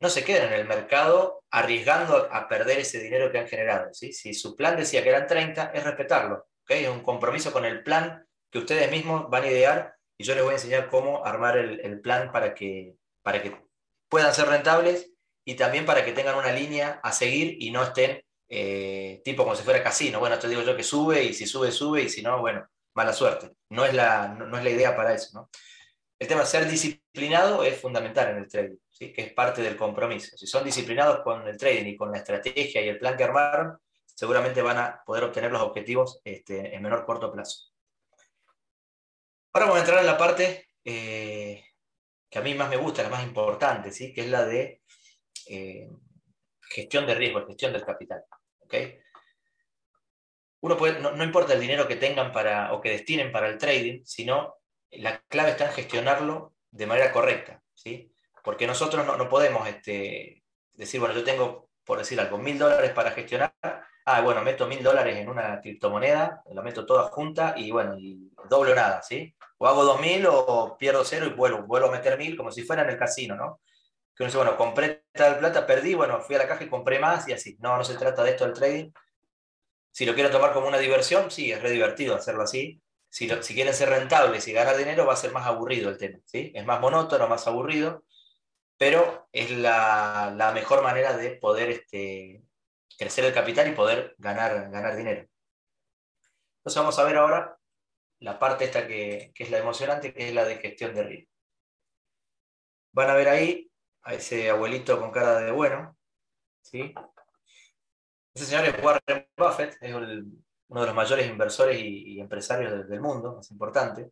no 0.00 0.08
se 0.08 0.24
queden 0.24 0.52
en 0.52 0.60
el 0.60 0.66
mercado 0.66 1.44
arriesgando 1.50 2.28
a 2.32 2.48
perder 2.48 2.78
ese 2.78 3.00
dinero 3.00 3.30
que 3.30 3.38
han 3.38 3.48
generado. 3.48 3.92
¿sí? 3.92 4.12
Si 4.12 4.34
su 4.34 4.56
plan 4.56 4.76
decía 4.76 5.02
que 5.02 5.10
eran 5.10 5.26
30, 5.26 5.72
es 5.74 5.84
respetarlo. 5.84 6.48
¿okay? 6.62 6.84
Es 6.84 6.90
un 6.90 7.02
compromiso 7.02 7.52
con 7.52 7.64
el 7.64 7.82
plan 7.82 8.26
que 8.50 8.58
ustedes 8.58 8.90
mismos 8.90 9.28
van 9.28 9.44
a 9.44 9.50
idear 9.50 9.94
y 10.16 10.24
yo 10.24 10.34
les 10.34 10.42
voy 10.42 10.52
a 10.52 10.56
enseñar 10.56 10.88
cómo 10.88 11.24
armar 11.24 11.56
el, 11.58 11.80
el 11.80 12.00
plan 12.00 12.32
para 12.32 12.54
que, 12.54 12.94
para 13.22 13.42
que 13.42 13.56
puedan 14.08 14.34
ser 14.34 14.48
rentables 14.48 15.12
y 15.44 15.54
también 15.54 15.86
para 15.86 16.04
que 16.04 16.12
tengan 16.12 16.36
una 16.36 16.52
línea 16.52 17.00
a 17.02 17.12
seguir 17.12 17.56
y 17.60 17.70
no 17.70 17.82
estén 17.82 18.22
eh, 18.52 19.22
tipo 19.24 19.44
como 19.44 19.54
si 19.54 19.62
fuera 19.62 19.82
casino. 19.82 20.18
Bueno, 20.18 20.38
te 20.38 20.48
digo 20.48 20.62
yo 20.62 20.76
que 20.76 20.82
sube 20.82 21.22
y 21.22 21.32
si 21.32 21.46
sube, 21.46 21.70
sube 21.70 22.02
y 22.02 22.08
si 22.08 22.20
no, 22.20 22.40
bueno, 22.40 22.68
mala 22.94 23.12
suerte. 23.12 23.52
No 23.70 23.84
es 23.84 23.94
la, 23.94 24.28
no, 24.28 24.58
es 24.58 24.64
la 24.64 24.70
idea 24.70 24.96
para 24.96 25.14
eso. 25.14 25.30
¿no? 25.38 25.50
El 26.18 26.26
tema 26.26 26.40
de 26.40 26.46
ser 26.46 26.68
disciplinado 26.68 27.62
es 27.62 27.80
fundamental 27.80 28.30
en 28.30 28.38
el 28.38 28.48
trading, 28.48 28.76
¿sí? 28.90 29.12
que 29.12 29.22
es 29.22 29.32
parte 29.32 29.62
del 29.62 29.76
compromiso. 29.76 30.36
Si 30.36 30.46
son 30.48 30.64
disciplinados 30.64 31.20
con 31.22 31.46
el 31.46 31.56
trading 31.56 31.86
y 31.86 31.96
con 31.96 32.10
la 32.10 32.18
estrategia 32.18 32.82
y 32.82 32.88
el 32.88 32.98
plan 32.98 33.16
que 33.16 33.24
armaron, 33.24 33.78
seguramente 34.04 34.60
van 34.62 34.78
a 34.78 35.02
poder 35.06 35.24
obtener 35.24 35.52
los 35.52 35.62
objetivos 35.62 36.20
este, 36.24 36.74
en 36.74 36.82
menor 36.82 37.06
corto 37.06 37.32
plazo. 37.32 37.70
Ahora 39.52 39.66
vamos 39.66 39.76
a 39.76 39.80
entrar 39.80 40.00
en 40.00 40.06
la 40.06 40.18
parte 40.18 40.68
eh, 40.84 41.64
que 42.28 42.38
a 42.38 42.42
mí 42.42 42.54
más 42.54 42.68
me 42.68 42.76
gusta, 42.76 43.02
la 43.02 43.08
más 43.08 43.24
importante, 43.24 43.92
¿sí? 43.92 44.12
que 44.12 44.22
es 44.22 44.28
la 44.28 44.44
de 44.44 44.82
eh, 45.46 45.88
gestión 46.60 47.06
de 47.06 47.14
riesgo, 47.14 47.46
gestión 47.46 47.72
del 47.72 47.84
capital. 47.84 48.24
¿Okay? 48.70 49.00
uno 50.60 50.76
puede, 50.76 51.00
no, 51.00 51.24
importa 51.24 51.54
el 51.54 51.60
dinero 51.60 51.88
que 51.88 51.96
tengan 51.96 52.32
para, 52.32 52.72
o 52.72 52.80
que 52.80 52.90
destinen 52.90 53.32
para 53.32 53.48
el 53.48 53.58
trading, 53.58 54.02
sino 54.04 54.56
la 54.90 55.20
clave 55.28 55.50
está 55.50 55.66
en 55.66 55.72
gestionarlo 55.72 56.54
de 56.70 56.86
manera 56.86 57.12
correcta, 57.12 57.62
¿sí? 57.74 58.12
Porque 58.44 58.66
nosotros 58.66 59.06
no, 59.06 59.28
podemos 59.28 59.66
este, 59.68 60.42
decir, 60.74 61.00
bueno, 61.00 61.14
yo 61.14 61.24
tengo, 61.24 61.70
por 61.84 61.98
decir 61.98 62.20
algo, 62.20 62.38
mil 62.38 62.58
dólares 62.58 62.92
para 62.92 63.10
gestionar, 63.12 63.54
ah, 63.62 64.20
bueno, 64.20 64.42
meto 64.42 64.66
mil 64.66 64.82
dólares 64.82 65.16
en 65.16 65.28
una 65.28 65.60
criptomoneda, 65.60 66.42
la 66.50 66.62
meto 66.62 66.84
toda 66.84 67.04
junta 67.04 67.54
y 67.56 67.70
bueno, 67.70 67.96
y 67.98 68.30
doble 68.48 68.74
nada, 68.74 69.02
¿sí? 69.02 69.34
O 69.58 69.66
hago 69.66 69.84
dos 69.84 70.00
mil 70.00 70.26
o 70.26 70.76
pierdo 70.78 71.04
cero 71.04 71.26
y 71.26 71.30
vuelvo, 71.30 71.62
vuelvo 71.62 71.88
a 71.88 71.92
meter 71.92 72.18
mil 72.18 72.36
como 72.36 72.52
si 72.52 72.62
fuera 72.62 72.82
en 72.82 72.90
el 72.90 72.98
casino, 72.98 73.34
¿no? 73.34 73.60
Que 74.14 74.24
uno 74.24 74.28
dice, 74.28 74.38
bueno, 74.38 74.56
compré 74.56 74.99
tal 75.12 75.38
plata, 75.38 75.66
perdí, 75.66 75.94
bueno, 75.94 76.20
fui 76.20 76.36
a 76.36 76.38
la 76.38 76.48
caja 76.48 76.64
y 76.64 76.68
compré 76.68 76.98
más 76.98 77.28
y 77.28 77.32
así. 77.32 77.56
No, 77.60 77.76
no 77.76 77.84
se 77.84 77.96
trata 77.96 78.22
de 78.22 78.30
esto 78.30 78.44
del 78.44 78.54
trading. 78.54 78.90
Si 79.92 80.06
lo 80.06 80.14
quieren 80.14 80.32
tomar 80.32 80.52
como 80.52 80.68
una 80.68 80.78
diversión, 80.78 81.30
sí, 81.30 81.50
es 81.52 81.60
re 81.62 81.70
divertido 81.70 82.14
hacerlo 82.14 82.42
así. 82.42 82.80
Si, 83.08 83.28
si 83.42 83.54
quieren 83.54 83.74
ser 83.74 83.88
rentables 83.88 84.46
y 84.46 84.52
ganar 84.52 84.76
dinero, 84.76 85.06
va 85.06 85.14
a 85.14 85.16
ser 85.16 85.32
más 85.32 85.46
aburrido 85.46 85.90
el 85.90 85.98
tema, 85.98 86.18
¿sí? 86.24 86.52
Es 86.54 86.64
más 86.64 86.80
monótono, 86.80 87.26
más 87.28 87.46
aburrido, 87.46 88.04
pero 88.78 89.28
es 89.32 89.50
la, 89.50 90.32
la 90.36 90.52
mejor 90.52 90.82
manera 90.82 91.16
de 91.16 91.32
poder 91.32 91.70
este, 91.70 92.42
crecer 92.98 93.24
el 93.24 93.34
capital 93.34 93.68
y 93.68 93.72
poder 93.72 94.14
ganar, 94.18 94.70
ganar 94.70 94.96
dinero. 94.96 95.26
Entonces 96.58 96.80
vamos 96.80 96.98
a 96.98 97.04
ver 97.04 97.16
ahora 97.16 97.58
la 98.18 98.38
parte 98.38 98.66
esta 98.66 98.86
que, 98.86 99.32
es 99.34 99.50
la 99.50 99.58
emocionante, 99.58 100.12
que 100.12 100.28
es 100.28 100.34
la 100.34 100.44
de 100.44 100.56
gestión 100.58 100.94
de 100.94 101.02
riesgo. 101.02 101.32
Van 102.92 103.08
a 103.08 103.14
ver 103.14 103.28
ahí 103.28 103.69
a 104.02 104.14
ese 104.14 104.50
abuelito 104.50 104.98
con 104.98 105.10
cara 105.10 105.40
de 105.40 105.52
bueno. 105.52 105.96
¿sí? 106.62 106.94
Ese 108.34 108.46
señor 108.46 108.64
es 108.66 108.82
Warren 108.82 109.28
Buffett, 109.36 109.76
es 109.80 109.94
uno 109.94 110.80
de 110.80 110.86
los 110.86 110.94
mayores 110.94 111.28
inversores 111.28 111.78
y, 111.80 112.20
empresarios 112.20 112.88
del, 112.88 113.00
mundo, 113.00 113.36
más 113.36 113.50
importante. 113.50 114.10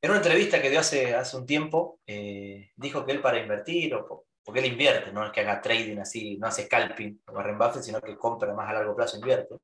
En 0.00 0.10
una 0.10 0.18
entrevista 0.18 0.60
que 0.60 0.70
dio 0.70 0.80
hace, 0.80 1.14
hace 1.14 1.36
un 1.36 1.46
tiempo, 1.46 2.00
eh, 2.06 2.72
dijo 2.76 3.04
que 3.04 3.12
él 3.12 3.20
para 3.20 3.38
invertir 3.38 3.94
o 3.94 4.26
porque 4.44 4.60
él 4.60 4.66
invierte, 4.66 5.12
no 5.12 5.24
es 5.24 5.30
que 5.30 5.40
haga 5.40 5.60
trading 5.60 5.98
así, 5.98 6.36
no 6.36 6.48
hace 6.48 6.64
scalping 6.64 7.22
Warren 7.28 7.58
Buffett, 7.58 7.82
sino 7.82 8.00
que 8.00 8.16
compra 8.16 8.52
más 8.54 8.68
a 8.68 8.72
largo 8.72 8.96
plazo, 8.96 9.16
invierte. 9.16 9.56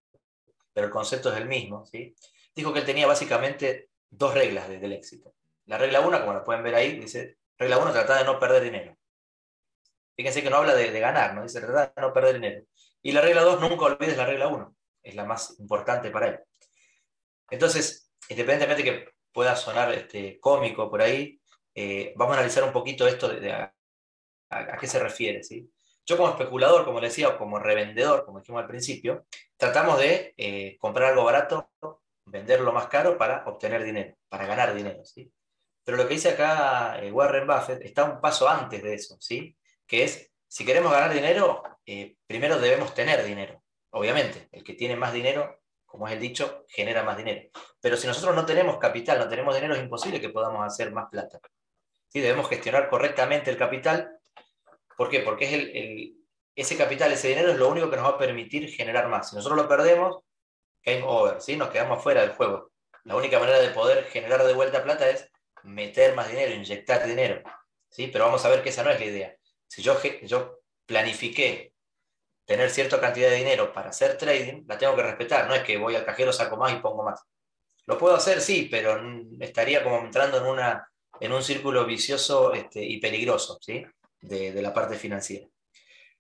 Pero 0.73 0.87
el 0.87 0.93
concepto 0.93 1.33
es 1.33 1.37
el 1.37 1.49
mismo, 1.49 1.85
¿sí? 1.85 2.15
Dijo 2.55 2.73
que 2.73 2.81
él 2.81 2.85
tenía 2.85 3.07
básicamente 3.07 3.91
dos 4.09 4.35
reglas 4.35 4.69
del 4.69 4.93
éxito. 4.93 5.35
La 5.67 5.79
regla 5.79 6.01
1, 6.01 6.21
como 6.21 6.33
la 6.33 6.45
pueden 6.45 6.63
ver 6.63 6.77
ahí, 6.77 6.99
dice, 6.99 7.39
regla 7.59 7.79
1, 7.79 7.93
trata 7.93 8.19
de 8.19 8.25
no 8.25 8.39
perder 8.39 8.63
dinero. 8.63 8.98
Fíjense 10.19 10.43
que 10.43 10.51
no 10.51 10.57
habla 10.57 10.75
de, 10.75 10.99
ganar, 10.99 11.33
¿no? 11.33 11.45
Dice, 11.45 11.61
trata 11.61 11.93
de 11.95 12.03
no 12.03 12.13
perder 12.13 12.35
dinero. 12.35 12.65
Y 13.01 13.13
la 13.13 13.21
regla 13.21 13.43
2, 13.43 13.61
nunca 13.61 13.85
olvides 13.85 14.17
la 14.17 14.27
regla 14.27 14.49
1. 14.49 14.77
Es 15.01 15.15
la 15.15 15.25
más 15.25 15.55
importante 15.61 16.11
para 16.11 16.27
él. 16.27 16.41
Entonces, 17.49 18.11
independientemente 18.29 18.83
que 18.83 19.13
pueda 19.33 19.55
sonar 19.55 19.95
este, 19.95 20.41
cómico 20.41 20.91
por 20.91 21.03
ahí, 21.03 21.41
eh, 21.73 22.15
vamos 22.17 22.35
a 22.35 22.39
analizar 22.39 22.65
un 22.65 22.73
poquito 22.73 23.07
esto 23.07 23.29
de, 23.29 23.53
a, 23.53 23.73
qué 24.81 24.89
se 24.89 24.99
refiere. 24.99 25.45
¿sí? 25.45 25.71
Yo 26.05 26.17
como 26.17 26.31
especulador, 26.31 26.85
como 26.85 26.99
le 26.99 27.07
decía, 27.07 27.29
o 27.29 27.39
como 27.39 27.61
revendedor, 27.61 28.25
como 28.25 28.41
dijimos 28.41 28.63
al 28.63 28.69
principio, 28.69 29.25
tratamos 29.57 30.01
de 30.01 30.35
eh, 30.37 30.77
comprar 30.81 31.11
algo 31.11 31.23
barato, 31.23 31.71
venderlo 32.25 32.73
más 32.73 32.89
caro 32.89 33.17
para 33.17 33.45
obtener 33.47 33.85
dinero, 33.85 34.17
para 34.29 34.47
ganar 34.47 34.75
dinero. 34.75 35.05
¿sí? 35.05 35.33
Pero 35.85 35.97
lo 35.97 36.09
que 36.09 36.15
dice 36.15 36.31
acá 36.31 36.99
eh, 37.01 37.13
Warren 37.13 37.47
Buffett 37.47 37.83
está 37.83 38.03
un 38.03 38.21
paso 38.21 38.49
antes 38.49 38.83
de 38.83 38.95
eso, 38.95 39.17
¿sí? 39.21 39.55
Que 39.89 40.05
es, 40.05 40.31
si 40.47 40.65
queremos 40.65 40.93
ganar 40.93 41.13
dinero, 41.13 41.65
eh, 41.85 42.17
primero 42.27 42.61
debemos 42.61 42.95
tener 42.95 43.25
dinero. 43.25 43.65
Obviamente, 43.91 44.49
el 44.53 44.63
que 44.63 44.75
tiene 44.75 44.95
más 44.95 45.13
dinero, 45.13 45.61
como 45.85 46.07
es 46.07 46.15
el 46.15 46.21
dicho, 46.21 46.65
genera 46.69 47.03
más 47.03 47.17
dinero. 47.17 47.51
Pero 47.81 47.97
si 47.97 48.07
nosotros 48.07 48.37
no 48.37 48.47
tenemos 48.47 48.79
capital, 48.79 49.19
no 49.19 49.29
tenemos 49.29 49.55
dinero, 49.57 49.75
es 49.75 49.81
imposible 49.81 50.21
que 50.21 50.29
podamos 50.29 50.65
hacer 50.65 50.93
más 50.93 51.09
plata. 51.11 51.41
¿Sí? 52.07 52.21
Debemos 52.21 52.49
gestionar 52.49 52.89
correctamente 52.89 53.51
el 53.51 53.57
capital 53.57 54.19
¿Por 54.99 55.09
qué? 55.09 55.21
Porque 55.21 55.45
es 55.45 55.53
el, 55.53 56.17
ese 56.57 56.77
capital, 56.77 57.13
ese 57.13 57.29
dinero 57.29 57.53
es 57.53 57.57
lo 57.57 57.69
único 57.69 57.89
que 57.89 57.95
nos 57.95 58.05
va 58.05 58.17
a 58.17 58.19
permitir 58.19 58.69
generar 58.69 59.07
más. 59.07 59.31
Si 59.31 59.37
nosotros 59.37 59.57
lo 59.57 59.69
perdemos, 59.69 60.25
game 60.85 61.05
over, 61.05 61.41
¿sí? 61.41 61.57
nos 61.57 61.71
quedamos 61.71 62.03
fuera 62.03 62.23
del 62.23 62.33
juego. 62.33 62.73
La 63.05 63.15
única 63.15 63.39
manera 63.39 63.61
de 63.61 63.71
poder 63.71 64.07
generar 64.07 64.43
de 64.43 64.55
vuelta 64.55 64.83
plata 64.83 65.09
es 65.09 65.31
meter 65.63 66.17
más 66.17 66.29
dinero, 66.29 66.53
inyectar 66.53 67.07
dinero. 67.07 67.45
¿sí? 67.89 68.09
Pero 68.09 68.25
vamos 68.25 68.45
a 68.45 68.49
ver 68.49 68.65
que 68.65 68.71
esa 68.71 68.83
no 68.83 68.91
es 68.91 68.99
la 68.99 69.07
idea. 69.07 69.37
Si 69.69 69.83
yo, 69.83 69.97
yo 70.23 70.61
planifiqué 70.87 71.73
tener 72.45 72.71
cierta 72.71 73.01
cantidad 73.01 73.29
de 73.29 73.37
dinero 73.37 73.73
para 73.73 73.91
hacer 73.91 74.17
trading, 74.17 74.65
la 74.67 74.79
tengo 74.79 74.97
que 74.97 75.03
respetar. 75.03 75.47
No 75.47 75.55
es 75.55 75.63
que 75.63 75.77
voy 75.77 75.95
al 75.95 76.05
cajero, 76.05 76.33
saco 76.33 76.57
más 76.57 76.73
y 76.73 76.77
pongo 76.77 77.05
más. 77.05 77.23
Lo 77.87 77.97
puedo 77.97 78.17
hacer, 78.17 78.41
sí, 78.41 78.69
pero 78.71 79.01
estaría 79.39 79.85
como 79.85 79.99
entrando 79.99 80.39
en, 80.39 80.47
una, 80.47 80.91
en 81.21 81.33
un 81.33 81.43
círculo 81.43 81.85
vicioso 81.87 82.53
este, 82.53 82.83
y 82.83 82.99
peligroso. 82.99 83.59
¿sí? 83.61 83.85
de, 84.21 84.63
la 84.63 84.73
parte 84.73 84.97
financiera. 84.97 85.47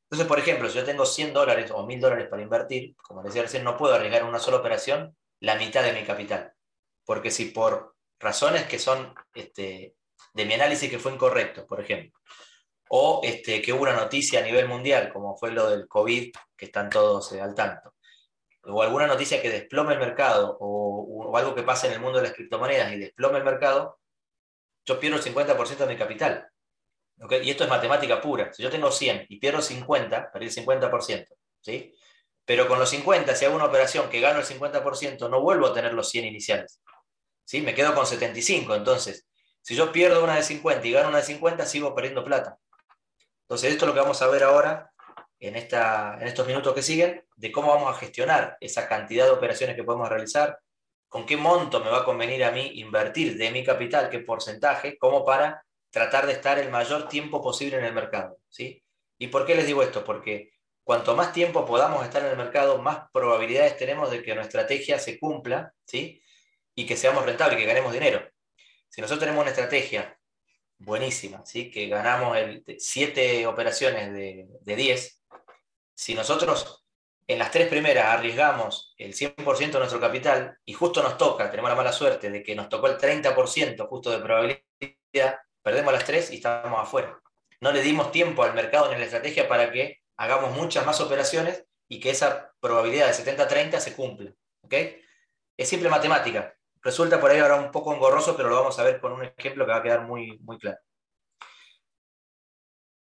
Entonces, 0.04 0.26
por 0.26 0.38
ejemplo, 0.38 0.68
si 0.68 0.76
yo 0.76 0.84
tengo 0.84 1.04
100 1.04 1.34
dólares 1.34 1.70
o 1.70 1.87
1000 1.87 2.00
dólares 2.00 2.28
para 2.28 2.42
invertir, 2.42 2.96
como 2.96 3.22
decía 3.22 3.42
recién, 3.42 3.64
no 3.64 3.76
puedo 3.76 3.94
arriesgar 3.94 4.22
en 4.22 4.28
una 4.28 4.38
sola 4.38 4.58
operación 4.58 5.16
la 5.40 5.56
mitad 5.56 5.82
de 5.82 5.92
mi 5.92 6.04
capital. 6.04 6.52
Porque 7.04 7.30
si 7.30 7.46
por 7.46 7.94
razones 8.18 8.64
que 8.64 8.78
son 8.78 9.14
este, 9.34 9.94
de 10.32 10.44
mi 10.46 10.54
análisis 10.54 10.90
que 10.90 10.98
fue 10.98 11.12
incorrecto, 11.12 11.66
por 11.66 11.80
ejemplo, 11.80 12.18
o 12.90 13.20
este, 13.22 13.61
que 13.62 13.72
hubo 13.72 13.83
una 13.83 13.96
noticia 13.96 14.40
a 14.40 14.42
nivel 14.42 14.68
mundial, 14.68 15.12
como 15.12 15.37
fue 15.37 15.51
lo 15.51 15.70
del 15.70 15.87
COVID, 15.88 16.33
que 16.57 16.64
están 16.66 16.90
todos 16.90 17.33
eh, 17.33 17.40
al 17.40 17.55
tanto, 17.55 17.94
o 18.64 18.83
alguna 18.83 19.07
noticia 19.07 19.40
que 19.40 19.51
desplome 19.51 19.94
el 19.94 19.98
mercado, 19.98 20.57
o, 20.61 21.37
algo 21.37 21.55
que 21.55 21.62
pasa 21.62 21.87
en 21.87 21.94
el 21.94 22.01
mundo 22.01 22.18
de 22.18 22.29
las 22.29 22.35
criptomonedas 22.35 22.92
y 22.92 22.98
desplome 22.98 23.38
el 23.38 23.44
mercado, 23.44 23.98
yo 24.85 24.98
pierdo 24.98 25.18
el 25.18 25.22
50% 25.22 25.77
de 25.77 25.87
mi 25.87 25.96
capital. 25.96 26.48
Y 27.42 27.51
esto 27.51 27.64
es 27.64 27.70
matemática 27.70 28.20
pura. 28.20 28.53
Si 28.53 28.62
yo 28.62 28.70
tengo 28.70 28.90
100 28.90 29.27
y 29.29 29.38
pierdo 29.38 29.61
50, 29.61 30.31
perdí 30.33 30.46
el 30.46 30.53
50%. 30.53 31.27
¿sí? 31.61 31.94
Pero 32.44 32.66
con 32.66 32.79
los 32.79 32.88
50, 32.90 33.35
si 33.35 33.44
hago 33.44 33.57
una 33.57 33.66
operación 33.66 34.09
que 34.09 34.20
gano 34.20 34.40
el 34.40 34.46
50%, 34.46 35.29
no 35.29 35.40
vuelvo 35.42 35.66
a 35.66 35.74
tener 35.74 35.92
los 35.92 36.09
100 36.09 36.24
iniciales. 36.24 36.81
¿sí? 37.44 37.61
Me 37.61 37.74
quedo 37.74 37.94
con 37.94 38.07
75. 38.07 38.74
Entonces, 38.74 39.27
si 39.61 39.74
yo 39.74 39.92
pierdo 39.92 40.24
una 40.24 40.37
de 40.37 40.42
50 40.42 40.87
y 40.87 40.92
gano 40.92 41.09
una 41.09 41.18
de 41.18 41.24
50, 41.24 41.66
sigo 41.66 41.94
perdiendo 41.94 42.24
plata. 42.24 42.59
Entonces, 43.48 43.72
esto 43.72 43.87
es 43.87 43.88
lo 43.88 43.94
que 43.94 44.00
vamos 44.00 44.20
a 44.20 44.26
ver 44.26 44.42
ahora 44.42 44.92
en, 45.40 45.56
esta, 45.56 46.18
en 46.20 46.28
estos 46.28 46.46
minutos 46.46 46.74
que 46.74 46.82
siguen, 46.82 47.24
de 47.34 47.50
cómo 47.50 47.68
vamos 47.68 47.96
a 47.96 47.98
gestionar 47.98 48.58
esa 48.61 48.87
cantidad 48.87 49.24
de 49.24 49.30
operaciones 49.30 49.74
que 49.74 49.84
podemos 49.84 50.06
realizar, 50.06 50.58
con 51.08 51.24
qué 51.24 51.38
monto 51.38 51.82
me 51.82 51.88
va 51.88 52.00
a 52.00 52.04
convenir 52.04 52.44
a 52.44 52.50
mí 52.50 52.72
invertir 52.74 53.38
de 53.38 53.50
mi 53.50 53.64
capital, 53.64 54.11
qué 54.11 54.18
porcentaje, 54.18 54.98
como 54.98 55.24
para 55.24 55.64
tratar 55.88 56.26
de 56.26 56.34
estar 56.34 56.58
el 56.58 56.68
mayor 56.70 57.08
tiempo 57.08 57.40
posible 57.40 57.78
en 57.78 57.87
el 57.87 57.94
mercado. 57.94 58.37
¿sí? 58.50 58.84
¿Y 59.16 59.28
por 59.28 59.46
qué 59.46 59.54
les 59.54 59.66
digo 59.66 59.82
esto? 59.82 60.04
Porque 60.04 60.52
cuanto 60.84 61.16
más 61.16 61.32
tiempo 61.32 61.64
podamos 61.64 62.04
estar 62.04 62.22
en 62.22 62.32
el 62.32 62.37
mercado, 62.37 62.82
más 62.82 63.04
probabilidades 63.14 63.78
tenemos 63.78 64.11
de 64.11 64.22
que 64.22 64.34
nuestra 64.34 64.61
estrategia 64.61 64.98
se 64.98 65.18
cumpla 65.18 65.72
¿sí? 65.87 66.20
y 66.74 66.84
que 66.84 66.98
seamos 66.98 67.24
rentables, 67.24 67.58
que 67.58 67.64
ganemos 67.64 67.94
dinero. 67.94 68.20
Si 68.90 69.00
nosotros 69.00 69.20
tenemos 69.20 69.40
una 69.40 69.52
estrategia 69.52 70.17
buenísima, 70.78 71.44
¿sí? 71.44 71.70
que 71.70 71.88
ganamos 71.88 72.36
7 72.78 73.46
operaciones 73.46 74.12
de, 74.12 74.48
de 74.60 74.76
10, 74.76 75.22
si 75.94 76.14
nosotros 76.14 76.84
en 77.26 77.38
las 77.38 77.50
tres 77.50 77.68
primeras 77.68 78.06
arriesgamos 78.06 78.94
el 78.96 79.14
100% 79.14 79.72
de 79.72 79.78
nuestro 79.78 80.00
capital 80.00 80.56
y 80.64 80.72
justo 80.72 81.02
nos 81.02 81.18
toca, 81.18 81.50
tenemos 81.50 81.70
la 81.70 81.76
mala 81.76 81.92
suerte 81.92 82.30
de 82.30 82.42
que 82.42 82.54
nos 82.54 82.68
tocó 82.68 82.86
el 82.86 82.96
30% 82.96 83.86
justo 83.86 84.10
de 84.10 84.18
probabilidad, 84.18 85.38
perdemos 85.62 85.92
las 85.92 86.04
tres 86.04 86.30
y 86.30 86.36
estamos 86.36 86.80
afuera. 86.80 87.20
No 87.60 87.72
le 87.72 87.82
dimos 87.82 88.12
tiempo 88.12 88.44
al 88.44 88.54
mercado 88.54 88.92
en 88.92 88.98
la 88.98 89.04
estrategia 89.04 89.46
para 89.48 89.70
que 89.70 90.00
hagamos 90.16 90.56
muchas 90.56 90.86
más 90.86 91.00
operaciones 91.00 91.64
y 91.88 92.00
que 92.00 92.10
esa 92.10 92.52
probabilidad 92.60 93.08
de 93.08 93.36
70-30 93.36 93.78
se 93.80 93.94
cumpla. 93.94 94.32
Es 94.70 95.68
simple 95.68 95.88
matemática. 95.88 96.54
Resulta 96.82 97.20
por 97.20 97.30
ahí 97.30 97.38
ahora 97.38 97.56
un 97.56 97.70
poco 97.70 97.94
engorroso, 97.94 98.36
pero 98.36 98.48
lo 98.48 98.56
vamos 98.56 98.78
a 98.78 98.84
ver 98.84 99.00
con 99.00 99.12
un 99.12 99.24
ejemplo 99.24 99.64
que 99.64 99.72
va 99.72 99.78
a 99.78 99.82
quedar 99.82 100.06
muy, 100.06 100.38
muy 100.38 100.58
claro. 100.58 100.78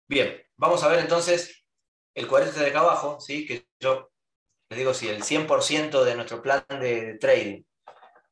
Bien, 0.08 0.42
vamos 0.58 0.84
a 0.84 0.88
ver 0.88 1.00
entonces 1.00 1.66
el 2.16 2.28
cuadrante 2.28 2.60
de 2.60 2.68
acá 2.68 2.80
abajo, 2.80 3.20
¿sí? 3.20 3.46
que 3.46 3.68
yo 3.80 4.12
les 4.70 4.80
digo, 4.80 4.94
si 4.94 5.08
el 5.08 5.24
100% 5.24 6.04
de 6.04 6.16
nuestro 6.16 6.42
plan 6.42 6.64
de 6.68 7.18
trading 7.20 7.64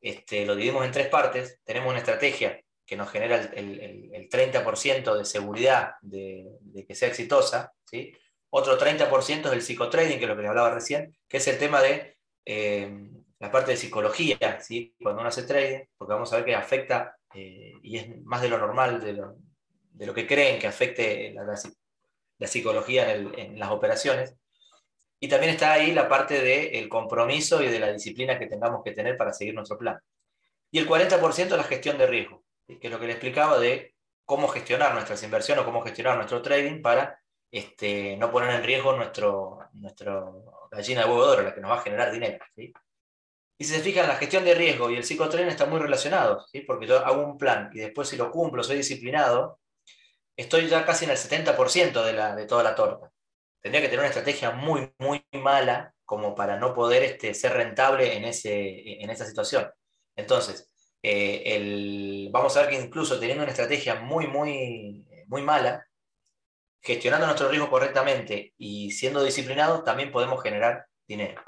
este, 0.01 0.45
lo 0.45 0.55
dividimos 0.55 0.85
en 0.85 0.91
tres 0.91 1.07
partes, 1.07 1.59
tenemos 1.63 1.89
una 1.89 1.99
estrategia 1.99 2.61
que 2.85 2.95
nos 2.95 3.09
genera 3.09 3.37
el, 3.37 4.29
30% 4.29 5.17
de 5.17 5.25
seguridad 5.25 5.93
de, 6.01 6.47
que 6.87 6.95
sea 6.95 7.09
exitosa, 7.09 7.73
¿sí? 7.85 8.13
Otro 8.49 8.77
30% 8.77 9.47
es 9.47 9.51
el 9.51 9.61
psicotrading, 9.61 10.17
que 10.17 10.23
es 10.23 10.29
lo 10.29 10.35
que 10.35 10.41
les 10.41 10.49
hablaba 10.49 10.73
recién, 10.73 11.15
que 11.27 11.37
es 11.37 11.47
el 11.47 11.57
tema 11.57 11.81
de 11.81 12.17
eh, 12.45 13.09
la 13.39 13.51
parte 13.51 13.71
de 13.71 13.77
psicología, 13.77 14.59
¿sí? 14.61 14.95
Cuando 15.01 15.21
uno 15.21 15.29
hace 15.29 15.43
trading, 15.43 15.85
porque 15.97 16.13
vamos 16.13 16.31
a 16.33 16.37
ver 16.37 16.45
que 16.45 16.55
afecta, 16.55 17.17
eh, 17.33 17.73
y 17.83 17.97
es 17.97 18.21
más 18.23 18.41
de 18.41 18.49
lo 18.49 18.57
normal, 18.57 19.01
de 19.01 19.13
lo, 19.13 20.13
que 20.13 20.27
creen 20.27 20.59
que 20.59 20.67
afecte 20.67 21.33
la, 21.33 22.47
psicología 22.47 23.13
en, 23.13 23.59
las 23.59 23.69
operaciones. 23.69 24.35
Y 25.19 25.27
también 25.27 25.53
está 25.53 25.73
ahí 25.73 25.93
la 25.93 26.07
parte 26.07 26.41
del 26.41 26.89
compromiso 26.89 27.61
y 27.63 27.67
de 27.67 27.79
la 27.79 27.91
disciplina 27.91 28.37
que 28.37 28.47
tengamos 28.47 28.83
que 28.83 28.91
tener 28.91 29.17
para 29.17 29.33
seguir 29.33 29.55
nuestro 29.55 29.77
plan. 29.77 29.99
Y 30.71 30.79
el 30.79 30.87
40% 30.87 31.55
la 31.55 31.63
gestión 31.63 31.97
de 31.97 32.07
riesgo, 32.07 32.43
que 32.67 32.79
es 32.81 32.91
lo 32.91 32.99
que 32.99 33.07
le 33.07 33.13
explicaba 33.13 33.57
de 33.59 33.95
cómo 34.25 34.47
gestionar 34.47 34.93
nuestras 34.93 35.23
inversiones 35.23 35.63
o 35.63 35.65
cómo 35.65 35.81
gestionar 35.81 36.17
nuestro 36.17 36.41
trading 36.41 36.81
para 36.81 37.19
este, 37.49 38.17
no 38.17 38.31
poner 38.31 38.51
en 38.55 38.63
riesgo 38.63 38.95
nuestro, 38.95 39.59
nuestro 39.73 40.67
gallina 40.69 41.03
de 41.03 41.07
huevo 41.07 41.25
de 41.25 41.31
oro, 41.31 41.43
la 41.43 41.53
que 41.53 41.61
nos 41.61 41.71
va 41.71 41.75
a 41.77 41.81
generar 41.81 42.11
dinero. 42.11 42.37
Y 43.57 43.65
si 43.65 43.73
se 43.73 43.79
fijan, 43.79 44.07
la 44.07 44.15
gestión 44.17 44.45
de 44.45 44.53
riesgo 44.53 44.89
y 44.91 44.95
el 44.95 45.03
psicotrading 45.03 45.49
están 45.49 45.69
muy 45.69 45.79
relacionados, 45.79 46.49
porque 46.67 46.85
yo 46.85 47.03
hago 47.05 47.23
un 47.23 47.37
plan 47.37 47.69
y 47.73 47.79
después 47.79 48.07
si 48.07 48.15
lo 48.17 48.31
cumplo, 48.31 48.63
soy 48.63 48.77
disciplinado, 48.77 49.59
estoy 50.35 50.67
ya 50.67 50.85
casi 50.85 51.05
en 51.05 51.11
el 51.11 51.17
70% 51.17 52.03
de, 52.03 52.13
la, 52.13 52.35
de 52.35 52.45
toda 52.45 52.63
la 52.63 52.75
torta. 52.75 53.11
Tendría 53.59 53.81
que 53.81 53.87
tener 53.87 54.01
una 54.01 54.09
estrategia 54.09 54.51
muy, 54.51 54.93
muy 54.99 55.25
mala 55.33 55.93
como 56.05 56.35
para 56.35 56.57
no 56.57 56.73
poder 56.73 57.03
este, 57.03 57.33
ser 57.33 57.53
rentable 57.53 58.15
en, 58.15 58.25
ese, 58.25 59.01
en 59.03 59.09
esa 59.09 59.25
situación. 59.25 59.69
Entonces, 60.15 60.71
eh, 61.03 62.29
vamos 62.31 62.55
a 62.55 62.61
ver 62.61 62.69
que 62.69 62.79
incluso 62.81 63.19
teniendo 63.19 63.43
una 63.43 63.51
estrategia 63.51 63.95
muy, 63.95 64.27
muy, 64.27 65.05
muy 65.27 65.41
mala, 65.41 65.85
gestionando 66.81 67.25
nuestro 67.25 67.49
riesgo 67.49 67.69
correctamente 67.69 68.53
y 68.57 68.91
siendo 68.91 69.23
disciplinados, 69.23 69.83
también 69.83 70.11
podemos 70.11 70.41
generar 70.41 70.85
dinero. 71.07 71.41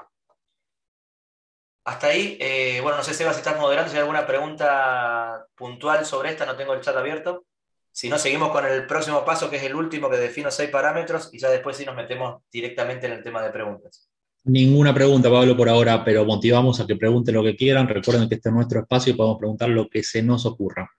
Hasta 1.84 2.08
ahí, 2.08 2.36
eh, 2.40 2.80
bueno, 2.82 2.98
no 2.98 3.02
sé, 3.02 3.14
Seba, 3.14 3.32
si 3.32 3.38
estás 3.38 3.58
moderando, 3.58 3.90
si 3.90 3.96
hay 3.96 4.02
alguna 4.02 4.26
pregunta 4.26 5.46
puntual 5.54 6.04
sobre 6.04 6.30
esta, 6.30 6.46
no 6.46 6.56
tengo 6.56 6.74
el 6.74 6.80
chat 6.80 6.96
abierto. 6.96 7.44
Si 7.92 8.08
no, 8.08 8.18
seguimos 8.18 8.50
con 8.50 8.64
el 8.66 8.86
próximo 8.86 9.24
paso, 9.24 9.50
que 9.50 9.56
es 9.56 9.62
el 9.64 9.74
último, 9.74 10.08
que 10.08 10.16
defino 10.16 10.50
seis 10.50 10.70
parámetros, 10.70 11.30
y 11.32 11.38
ya 11.38 11.48
después 11.50 11.76
sí 11.76 11.84
nos 11.84 11.96
metemos 11.96 12.42
directamente 12.50 13.06
en 13.06 13.12
el 13.14 13.22
tema 13.22 13.42
de 13.42 13.50
preguntas. 13.50 14.08
Ninguna 14.44 14.94
pregunta, 14.94 15.30
Pablo, 15.30 15.56
por 15.56 15.68
ahora, 15.68 16.02
pero 16.04 16.24
motivamos 16.24 16.80
a 16.80 16.86
que 16.86 16.96
pregunten 16.96 17.34
lo 17.34 17.42
que 17.42 17.56
quieran. 17.56 17.88
Recuerden 17.88 18.28
que 18.28 18.36
este 18.36 18.48
es 18.48 18.54
nuestro 18.54 18.80
espacio 18.80 19.12
y 19.12 19.16
podemos 19.16 19.38
preguntar 19.38 19.68
lo 19.68 19.88
que 19.88 20.02
se 20.02 20.22
nos 20.22 20.46
ocurra. 20.46 20.90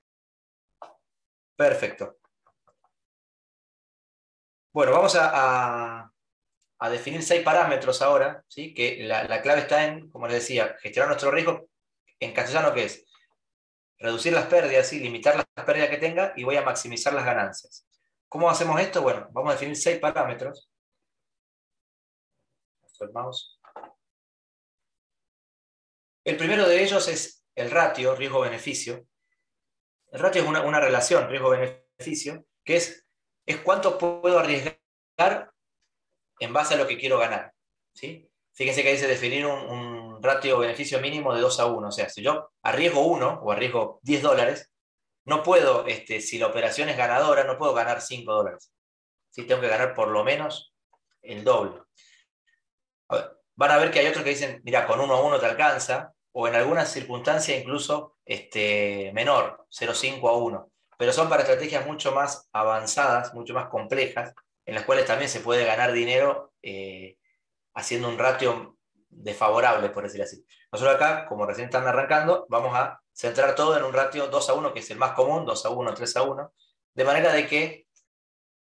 Perfecto. 1.55 2.17
Bueno, 4.73 4.91
vamos 4.93 5.17
a, 5.19 6.10
definir 6.89 7.23
seis 7.23 7.43
parámetros 7.43 8.01
ahora, 8.01 8.43
¿sí? 8.47 8.73
que 8.73 9.03
la, 9.03 9.41
clave 9.41 9.61
está 9.61 9.85
en, 9.85 10.09
como 10.09 10.27
les 10.27 10.37
decía, 10.37 10.75
gestionar 10.81 11.09
nuestro 11.09 11.31
riesgo. 11.31 11.67
En 12.19 12.33
castellano, 12.33 12.73
¿qué 12.73 12.85
es? 12.85 13.05
Reducir 13.97 14.33
las 14.33 14.45
pérdidas, 14.45 14.91
y 14.93 14.99
limitar 14.99 15.35
las 15.35 15.65
pérdidas 15.65 15.89
que 15.89 15.97
tenga 15.97 16.33
y 16.35 16.43
voy 16.43 16.55
a 16.55 16.63
maximizar 16.63 17.13
las 17.13 17.25
ganancias. 17.25 17.87
¿Cómo 18.27 18.49
hacemos 18.49 18.79
esto? 18.79 19.01
Bueno, 19.01 19.27
vamos 19.31 19.51
a 19.51 19.53
definir 19.53 19.75
seis 19.75 19.99
parámetros 19.99 20.71
el 26.23 26.37
primero 26.37 26.67
de 26.67 26.83
ellos 26.83 27.07
es 27.07 27.43
el 27.55 27.71
ratio, 27.71 28.15
riesgo-beneficio. 28.15 29.07
El 30.11 30.19
ratio 30.19 30.43
es 30.43 30.47
una, 30.47 30.79
relación, 30.79 31.27
riesgo-beneficio, 31.29 32.45
que 32.63 32.75
es, 32.75 33.07
es 33.45 33.57
cuánto 33.57 33.97
puedo 33.97 34.39
arriesgar 34.39 35.50
en 36.41 36.53
base 36.53 36.73
a 36.73 36.77
lo 36.77 36.87
que 36.87 36.97
quiero 36.97 37.17
ganar. 37.17 37.53
¿sí? 37.93 38.29
Fíjense 38.53 38.83
que 38.83 38.91
dice 38.91 39.07
definir 39.07 39.45
un, 39.45 40.01
ratio-beneficio 40.21 41.01
mínimo 41.01 41.33
de 41.33 41.41
2 41.41 41.59
a 41.61 41.65
1. 41.65 41.87
O 41.87 41.91
sea, 41.91 42.07
si 42.07 42.21
yo 42.21 42.51
arriesgo 42.61 43.07
1 43.07 43.39
o 43.41 43.51
arriesgo 43.51 43.99
10 44.03 44.21
dólares, 44.21 44.71
no 45.25 45.41
puedo, 45.41 45.87
este, 45.87 46.21
si 46.21 46.37
la 46.37 46.45
operación 46.47 46.89
es 46.89 46.97
ganadora, 46.97 47.43
no 47.43 47.57
puedo 47.57 47.73
ganar 47.73 48.01
5 48.01 48.31
dólares. 48.31 48.71
¿sí? 49.31 49.45
Tengo 49.45 49.61
que 49.61 49.67
ganar 49.67 49.95
por 49.95 50.09
lo 50.09 50.23
menos 50.23 50.75
el 51.23 51.43
doble 51.43 51.81
van 53.61 53.71
a 53.71 53.77
ver 53.77 53.91
que 53.91 53.99
hay 53.99 54.07
otros 54.07 54.23
que 54.23 54.31
dicen, 54.31 54.59
mira, 54.63 54.87
con 54.87 54.99
uno 54.99 55.13
a 55.13 55.21
uno 55.21 55.39
te 55.39 55.45
alcanza, 55.45 56.13
o 56.31 56.47
en 56.47 56.55
algunas 56.55 56.91
circunstancias 56.91 57.59
incluso 57.59 58.17
este, 58.25 59.11
menor, 59.13 59.67
0,5 59.69 60.29
a 60.29 60.33
1. 60.33 60.71
Pero 60.97 61.13
son 61.13 61.29
para 61.29 61.43
estrategias 61.43 61.85
mucho 61.85 62.11
más 62.11 62.49
avanzadas, 62.53 63.35
mucho 63.35 63.53
más 63.53 63.67
complejas, 63.67 64.33
en 64.71 64.75
las 64.75 64.85
cuales 64.85 65.05
también 65.05 65.29
se 65.29 65.41
puede 65.41 65.65
ganar 65.65 65.91
dinero 65.91 66.53
eh, 66.61 67.17
haciendo 67.73 68.07
un 68.07 68.17
ratio 68.17 68.77
desfavorable, 69.09 69.89
por 69.89 70.03
decir 70.03 70.21
así. 70.21 70.45
Nosotros 70.71 70.95
acá, 70.95 71.25
como 71.25 71.45
recién 71.45 71.65
están 71.65 71.85
arrancando, 71.85 72.45
vamos 72.47 72.73
a 72.73 73.01
centrar 73.11 73.53
todo 73.53 73.77
en 73.77 73.83
un 73.83 73.91
ratio 73.91 74.27
2 74.27 74.49
a 74.49 74.53
1, 74.53 74.73
que 74.73 74.79
es 74.79 74.89
el 74.89 74.97
más 74.97 75.11
común, 75.11 75.45
2 75.45 75.65
a 75.65 75.69
1, 75.71 75.93
3 75.93 76.15
a 76.15 76.21
1, 76.21 76.53
de 76.93 77.03
manera 77.03 77.33
de 77.33 77.47
que 77.47 77.87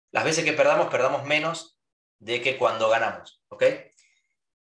las 0.09 0.23
veces 0.23 0.43
que 0.43 0.53
perdamos, 0.53 0.87
perdamos 0.87 1.23
menos 1.23 1.79
de 2.17 2.41
que 2.41 2.57
cuando 2.57 2.89
ganamos. 2.89 3.43
¿ok? 3.49 3.63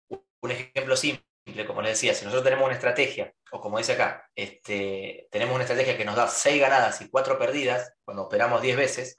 un 0.10 0.52
ejemplo 0.52 0.98
simple, 0.98 1.24
como 1.66 1.82
les 1.82 1.92
decía, 1.92 2.14
si 2.14 2.26
nosotros 2.26 2.44
tenemos 2.44 2.66
una 2.66 2.76
estrategia, 2.76 3.34
o 3.54 3.62
como 3.62 3.78
dice 3.78 3.94
acá, 3.94 4.30
este, 4.36 5.30
tenemos 5.32 5.56
una 5.56 5.64
estrategia 5.64 5.96
que 5.96 6.04
nos 6.04 6.18
da 6.18 6.28
6 6.28 6.60
ganadas 6.60 7.00
y 7.00 7.10
4 7.10 7.40
perdidas, 7.40 7.94
cuando 8.04 8.24
operamos 8.24 8.62
10 8.62 8.76
veces, 8.76 9.16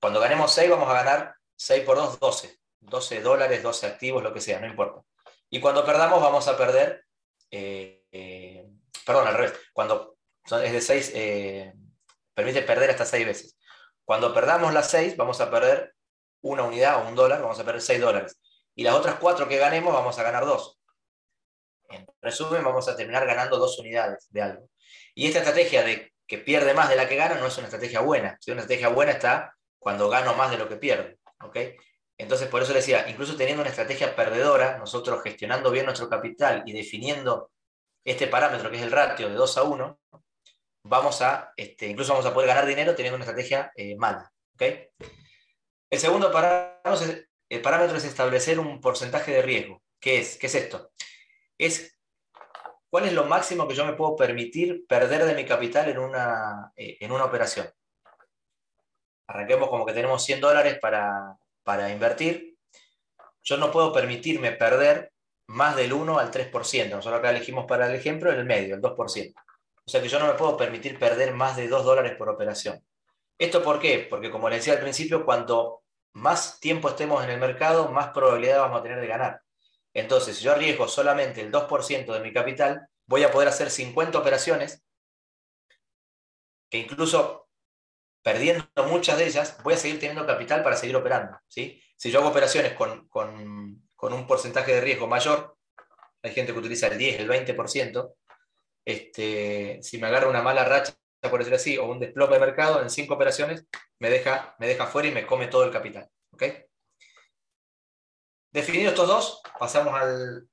cuando 0.00 0.20
ganemos 0.20 0.52
6 0.52 0.70
vamos 0.70 0.88
a 0.88 0.94
ganar 0.94 1.34
6 1.56 1.84
por 1.84 1.96
2, 1.96 2.18
12. 2.18 2.58
12 2.80 3.20
dólares, 3.20 3.62
12 3.62 3.86
activos, 3.86 4.22
lo 4.22 4.32
que 4.32 4.40
sea, 4.40 4.58
no 4.58 4.66
importa. 4.66 5.02
Y 5.50 5.60
cuando 5.60 5.84
perdamos 5.84 6.22
vamos 6.22 6.48
a 6.48 6.56
perder, 6.56 7.04
eh, 7.50 8.04
eh, 8.10 8.66
perdón, 9.04 9.28
al 9.28 9.34
revés, 9.34 9.52
cuando 9.72 10.16
es 10.62 10.72
de 10.72 10.80
6, 10.80 11.12
eh, 11.14 11.74
permite 12.34 12.62
perder 12.62 12.90
hasta 12.90 13.04
6 13.04 13.26
veces. 13.26 13.58
Cuando 14.04 14.32
perdamos 14.32 14.72
las 14.72 14.90
6 14.90 15.16
vamos 15.16 15.40
a 15.40 15.50
perder 15.50 15.94
una 16.42 16.62
unidad 16.62 17.04
o 17.04 17.08
un 17.08 17.14
dólar, 17.14 17.42
vamos 17.42 17.60
a 17.60 17.64
perder 17.64 17.82
6 17.82 18.00
dólares 18.00 18.40
y 18.74 18.82
las 18.82 18.94
otras 18.94 19.16
cuatro 19.16 19.46
que 19.46 19.58
ganemos 19.58 19.92
vamos 19.92 20.18
a 20.18 20.22
ganar 20.22 20.46
dos. 20.46 20.80
En 21.90 22.06
resumen, 22.22 22.64
vamos 22.64 22.88
a 22.88 22.96
terminar 22.96 23.26
ganando 23.26 23.58
dos 23.58 23.78
unidades 23.78 24.26
de 24.30 24.40
algo. 24.40 24.70
Y 25.14 25.26
esta 25.26 25.40
estrategia 25.40 25.82
de 25.82 26.14
que 26.26 26.38
pierde 26.38 26.72
más 26.72 26.88
de 26.88 26.96
la 26.96 27.08
que 27.08 27.16
gana 27.16 27.34
no 27.34 27.46
es 27.46 27.58
una 27.58 27.66
estrategia 27.66 28.00
buena. 28.00 28.38
Si 28.40 28.50
una 28.50 28.62
estrategia 28.62 28.88
buena 28.88 29.12
está 29.12 29.54
cuando 29.80 30.08
gano 30.08 30.34
más 30.34 30.52
de 30.52 30.58
lo 30.58 30.68
que 30.68 30.76
pierdo. 30.76 31.16
Entonces, 32.16 32.48
por 32.48 32.62
eso 32.62 32.74
decía, 32.74 33.08
incluso 33.08 33.34
teniendo 33.34 33.62
una 33.62 33.70
estrategia 33.70 34.14
perdedora, 34.14 34.78
nosotros 34.78 35.22
gestionando 35.22 35.70
bien 35.70 35.86
nuestro 35.86 36.08
capital 36.08 36.62
y 36.66 36.72
definiendo 36.72 37.50
este 38.04 38.26
parámetro 38.26 38.70
que 38.70 38.76
es 38.76 38.82
el 38.82 38.92
ratio 38.92 39.28
de 39.28 39.34
2 39.34 39.58
a 39.58 39.62
1, 39.62 40.00
vamos 40.84 41.22
a, 41.22 41.52
este, 41.56 41.86
incluso 41.86 42.12
vamos 42.12 42.26
a 42.26 42.34
poder 42.34 42.48
ganar 42.48 42.66
dinero 42.66 42.94
teniendo 42.94 43.16
una 43.16 43.24
estrategia 43.24 43.72
eh, 43.74 43.96
mala. 43.96 44.30
El 44.58 45.98
segundo 45.98 46.30
parámetro 46.30 46.92
es, 46.92 47.26
el 47.48 47.62
parámetro 47.62 47.96
es 47.96 48.04
establecer 48.04 48.60
un 48.60 48.80
porcentaje 48.80 49.32
de 49.32 49.42
riesgo. 49.42 49.82
¿Qué 49.98 50.18
es? 50.18 50.36
¿Qué 50.36 50.46
es 50.46 50.54
esto? 50.54 50.92
Es 51.58 51.98
cuál 52.90 53.06
es 53.06 53.14
lo 53.14 53.24
máximo 53.24 53.66
que 53.66 53.74
yo 53.74 53.86
me 53.86 53.94
puedo 53.94 54.14
permitir 54.16 54.86
perder 54.86 55.24
de 55.24 55.34
mi 55.34 55.46
capital 55.46 55.88
en 55.88 55.98
una, 55.98 56.72
eh, 56.76 56.98
en 57.00 57.12
una 57.12 57.24
operación. 57.24 57.70
Arranquemos 59.30 59.68
como 59.68 59.86
que 59.86 59.92
tenemos 59.92 60.24
100 60.24 60.40
dólares 60.40 60.78
para, 60.80 61.36
para 61.62 61.88
invertir. 61.88 62.56
Yo 63.44 63.56
no 63.58 63.70
puedo 63.70 63.92
permitirme 63.92 64.50
perder 64.50 65.12
más 65.46 65.76
del 65.76 65.92
1 65.92 66.18
al 66.18 66.32
3%. 66.32 66.90
Nosotros 66.90 67.20
acá 67.20 67.30
elegimos 67.30 67.64
para 67.66 67.86
el 67.86 67.94
ejemplo 67.94 68.32
el 68.32 68.44
medio, 68.44 68.74
el 68.74 68.82
2%. 68.82 69.34
O 69.86 69.88
sea 69.88 70.02
que 70.02 70.08
yo 70.08 70.18
no 70.18 70.26
me 70.26 70.34
puedo 70.34 70.56
permitir 70.56 70.98
perder 70.98 71.32
más 71.32 71.56
de 71.56 71.68
2 71.68 71.84
dólares 71.84 72.16
por 72.16 72.28
operación. 72.28 72.84
¿Esto 73.38 73.62
por 73.62 73.78
qué? 73.78 74.04
Porque 74.10 74.32
como 74.32 74.48
les 74.48 74.58
decía 74.58 74.72
al 74.72 74.80
principio, 74.80 75.24
cuando 75.24 75.84
más 76.12 76.58
tiempo 76.58 76.88
estemos 76.88 77.22
en 77.22 77.30
el 77.30 77.38
mercado, 77.38 77.88
más 77.92 78.08
probabilidad 78.08 78.62
vamos 78.62 78.80
a 78.80 78.82
tener 78.82 79.00
de 79.00 79.06
ganar. 79.06 79.42
Entonces, 79.94 80.38
si 80.38 80.42
yo 80.42 80.50
arriesgo 80.50 80.88
solamente 80.88 81.40
el 81.40 81.52
2% 81.52 82.12
de 82.12 82.20
mi 82.20 82.32
capital, 82.32 82.88
voy 83.06 83.22
a 83.22 83.30
poder 83.30 83.46
hacer 83.46 83.70
50 83.70 84.18
operaciones 84.18 84.82
que 86.68 86.78
incluso 86.78 87.49
perdiendo 88.22 88.66
muchas 88.88 89.18
de 89.18 89.26
ellas, 89.26 89.58
voy 89.62 89.74
a 89.74 89.76
seguir 89.76 89.98
teniendo 89.98 90.26
capital 90.26 90.62
para 90.62 90.76
seguir 90.76 90.96
operando. 90.96 91.38
¿sí? 91.48 91.82
Si 91.96 92.10
yo 92.10 92.20
hago 92.20 92.28
operaciones 92.28 92.74
con, 92.74 93.08
un 93.12 94.26
porcentaje 94.26 94.74
de 94.74 94.80
riesgo 94.80 95.06
mayor, 95.06 95.56
hay 96.22 96.32
gente 96.32 96.52
que 96.52 96.58
utiliza 96.58 96.88
el 96.88 96.98
10, 96.98 97.20
el 97.20 97.28
20%, 97.28 98.14
este, 98.84 99.78
si 99.82 99.98
me 99.98 100.06
agarra 100.08 100.28
una 100.28 100.42
mala 100.42 100.64
racha 100.64 100.94
por 101.28 101.40
decirlo 101.40 101.56
así, 101.56 101.76
o 101.76 101.84
un 101.84 102.00
desplome 102.00 102.34
de 102.34 102.40
mercado 102.40 102.80
en 102.80 102.88
cinco 102.88 103.14
operaciones, 103.14 103.66
me 103.98 104.08
deja, 104.08 104.54
me 104.58 104.66
deja 104.66 104.86
fuera 104.86 105.08
y 105.08 105.12
me 105.12 105.26
come 105.26 105.48
todo 105.48 105.64
el 105.64 105.70
capital. 105.70 106.08
¿ok? 106.32 106.44
Definidos 108.52 108.92
estos 108.92 109.08
dos, 109.08 109.42
pasamos 109.58 109.94
al 109.94 110.48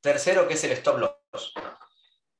tercero, 0.00 0.48
que 0.48 0.54
es 0.54 0.64
el 0.64 0.72
stop 0.72 0.98
loss. 0.98 1.54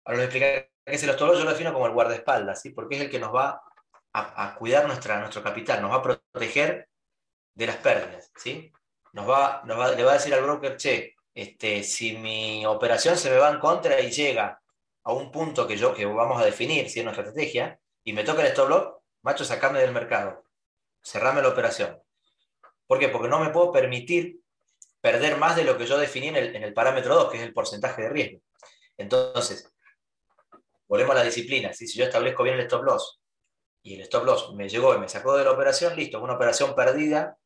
Ahora 0.05 0.19
les 0.19 0.25
explicar 0.25 0.71
qué 0.85 0.95
es 0.95 1.03
el 1.05 1.11
stop 1.11 1.29
loss, 1.29 1.39
yo 1.39 1.45
lo 1.45 1.53
defino 1.53 1.73
como 1.73 1.87
el 1.87 1.93
guardaespaldas, 1.93 2.61
¿sí? 2.61 2.71
porque 2.71 2.97
es 2.97 3.03
el 3.03 3.11
que 3.11 3.21
nos 3.21 3.33
va 3.35 3.63
a, 4.13 4.55
cuidar 4.57 4.87
nuestra, 4.87 5.19
nuestro 5.19 5.43
capital, 5.43 5.81
nos 5.81 5.93
va 5.93 5.97
a 5.97 6.03
proteger 6.03 6.89
de 7.55 7.67
las 7.67 7.77
pérdidas. 7.77 8.31
¿sí? 8.37 8.73
Nos 9.13 9.29
va, 9.29 9.63
nos 9.65 9.79
va, 9.79 9.93
le 9.93 10.03
va 10.03 10.13
a 10.13 10.15
decir 10.15 10.35
al 10.35 10.43
broker, 10.43 10.77
che, 10.77 11.15
este, 11.35 11.83
si 11.83 12.17
mi 12.17 12.67
operación 12.67 13.17
se 13.17 13.31
me 13.31 13.37
va 13.37 13.51
en 13.51 13.61
contra 13.61 14.01
y 14.01 14.11
llega 14.11 14.61
a 15.05 15.13
un 15.13 15.31
punto 15.31 15.67
que 15.67 15.77
yo 15.77 15.95
que 15.95 16.05
vamos 16.05 16.41
a 16.41 16.45
definir 16.45 16.91
si 16.91 16.99
es 16.99 17.05
nuestra 17.05 17.25
estrategia 17.25 17.79
y 18.05 18.13
me 18.13 18.25
toca 18.25 18.43
el 18.43 18.49
stop 18.49 18.69
loss, 18.69 18.95
macho, 19.23 19.45
sacame 19.45 19.81
del 19.81 19.93
mercado, 19.93 20.45
cerrame 21.03 21.43
la 21.43 21.49
operación. 21.49 22.01
¿Por 22.87 22.99
qué? 22.99 23.09
Porque 23.09 23.29
no 23.29 23.39
me 23.39 23.51
puedo 23.51 23.71
permitir 23.71 24.41
perder 25.01 25.39
más 25.39 25.57
de 25.57 25.65
lo 25.65 25.79
que 25.79 25.87
yo 25.87 25.97
definí 25.97 26.29
en 26.29 26.37
el, 26.37 26.57
en 26.57 26.63
el 26.65 26.75
parámetro 26.75 27.15
2, 27.15 27.31
que 27.31 27.39
es 27.39 27.43
el 27.45 27.53
porcentaje 27.53 28.03
de 28.03 28.09
riesgo. 28.11 28.41
Entonces, 28.99 29.73
volvemos 30.87 31.15
a 31.15 31.21
la 31.21 31.25
disciplina. 31.25 31.73
Si 31.73 31.87
yo 31.87 32.05
establezco 32.05 32.43
bien 32.43 32.57
el 32.57 32.63
stop 32.63 32.83
loss 32.83 33.20
y 33.83 33.95
el 33.95 34.03
stop 34.03 34.25
loss 34.25 34.55
me 34.55 34.69
llegó 34.69 34.95
y 34.95 34.99
me 34.99 35.09
sacó 35.09 35.37
de 35.37 35.45
la 35.45 35.53
operación, 35.53 35.97
listo, 35.97 36.21
una 36.21 36.35
operación 36.35 36.75
perdida, 36.75 37.39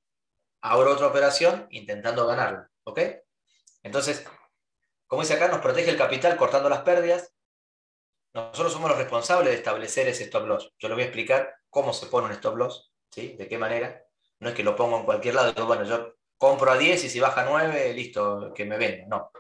abro 0.63 0.93
otra 0.93 1.07
operación 1.07 1.67
intentando 1.71 2.27
ganarla. 2.27 2.71
¿Ok? 2.85 3.01
Entonces, 3.83 4.27
como 5.07 5.23
dice 5.23 5.35
acá, 5.35 5.49
nos 5.49 5.61
protege 5.61 5.91
el 5.91 5.97
capital 5.97 6.37
cortando 6.37 6.69
las 6.69 6.81
pérdidas. 6.81 7.33
Nosotros 8.33 8.73
somos 8.73 8.91
los 8.91 8.99
responsables 8.99 9.51
de 9.51 9.57
establecer 9.57 10.09
ese 10.09 10.25
stop 10.25 10.47
loss. 10.47 10.73
Yo 10.79 10.89
les 10.89 10.97
voy 10.97 11.03
a 11.03 11.07
explicar 11.07 11.55
cómo 11.71 11.93
se 11.93 12.07
pone 12.07 12.27
un 12.27 12.33
stop 12.33 12.57
loss, 12.57 12.93
¿sí? 13.11 13.37
De 13.37 13.47
qué 13.47 13.59
manera. 13.59 14.05
No 14.41 14.49
es 14.49 14.55
que 14.55 14.65
lo 14.65 14.75
pongo 14.75 14.99
en 14.99 15.05
cualquier 15.05 15.37
lado. 15.37 15.67
bueno, 15.67 15.85
yo 15.85 16.15
compro 16.37 16.71
a 16.73 16.77
10 16.77 17.05
y 17.05 17.09
si 17.09 17.21
baja 17.21 17.43
a 17.43 17.45
9, 17.45 17.93
listo, 17.95 18.53
que 18.53 18.65
me 18.65 18.77
venda. 18.77 19.07
No. 19.07 19.31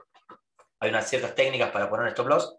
Hay 0.79 0.91
unas 0.91 1.09
ciertas 1.09 1.35
técnicas 1.35 1.71
para 1.71 1.89
poner 1.89 2.05
un 2.05 2.09
stop 2.11 2.29
loss 2.29 2.57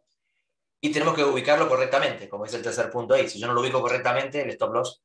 y 0.86 0.92
tenemos 0.92 1.16
que 1.16 1.24
ubicarlo 1.24 1.68
correctamente, 1.68 2.30
como 2.30 2.44
dice 2.44 2.58
el 2.58 2.64
tercer 2.64 2.92
punto 2.92 3.16
ahí. 3.16 3.28
Si 3.28 3.40
yo 3.40 3.48
no 3.48 3.54
lo 3.54 3.62
ubico 3.62 3.82
correctamente, 3.82 4.44
el 4.44 4.52
stop 4.52 4.72
loss 4.72 5.02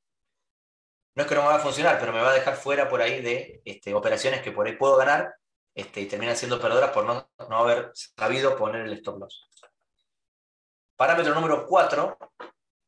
no 1.14 1.22
es 1.22 1.28
que 1.28 1.34
no 1.34 1.40
me 1.40 1.48
va 1.48 1.54
a 1.54 1.60
funcionar, 1.60 1.98
pero 1.98 2.12
me 2.12 2.20
va 2.20 2.32
a 2.32 2.34
dejar 2.34 2.54
fuera 2.54 2.86
por 2.86 3.00
ahí 3.00 3.22
de 3.22 3.62
este, 3.64 3.94
operaciones 3.94 4.42
que 4.42 4.52
por 4.52 4.66
ahí 4.66 4.76
puedo 4.76 4.96
ganar 4.96 5.34
este, 5.74 6.02
y 6.02 6.06
terminan 6.06 6.36
siendo 6.36 6.60
perdedoras 6.60 6.90
por 6.90 7.06
no, 7.06 7.30
no 7.48 7.56
haber 7.56 7.92
sabido 7.94 8.58
poner 8.58 8.82
el 8.82 8.92
stop 8.92 9.20
loss. 9.20 9.48
Parámetro 10.96 11.34
número 11.34 11.64
4, 11.66 12.18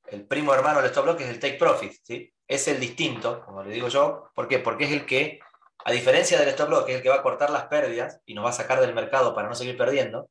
el 0.09 0.27
primo 0.27 0.53
hermano 0.53 0.83
del 0.83 0.91
stop 0.91 1.07
loss, 1.07 1.17
que 1.17 1.25
es 1.25 1.31
el 1.31 1.41
take 1.41 1.57
profit. 1.57 1.95
¿sí? 2.03 2.31
Es 2.47 2.69
el 2.69 2.79
distinto, 2.79 3.43
como 3.43 3.63
le 3.63 3.73
digo 3.73 3.89
yo. 3.89 4.31
¿Por 4.35 4.49
qué? 4.49 4.59
Porque 4.59 4.85
es 4.85 4.93
el 4.93 5.07
que, 5.07 5.41
a 5.83 5.93
diferencia 5.93 6.39
del 6.39 6.51
stop 6.51 6.69
loss, 6.69 6.85
que 6.85 6.93
es 6.93 6.97
el 6.99 7.03
que 7.03 7.09
va 7.09 7.17
a 7.17 7.23
cortar 7.23 7.49
las 7.49 7.69
pérdidas 7.69 8.21
y 8.27 8.35
nos 8.35 8.45
va 8.45 8.51
a 8.51 8.53
sacar 8.53 8.83
del 8.83 8.95
mercado 8.95 9.35
para 9.35 9.49
no 9.49 9.55
seguir 9.55 9.79
perdiendo, 9.79 10.29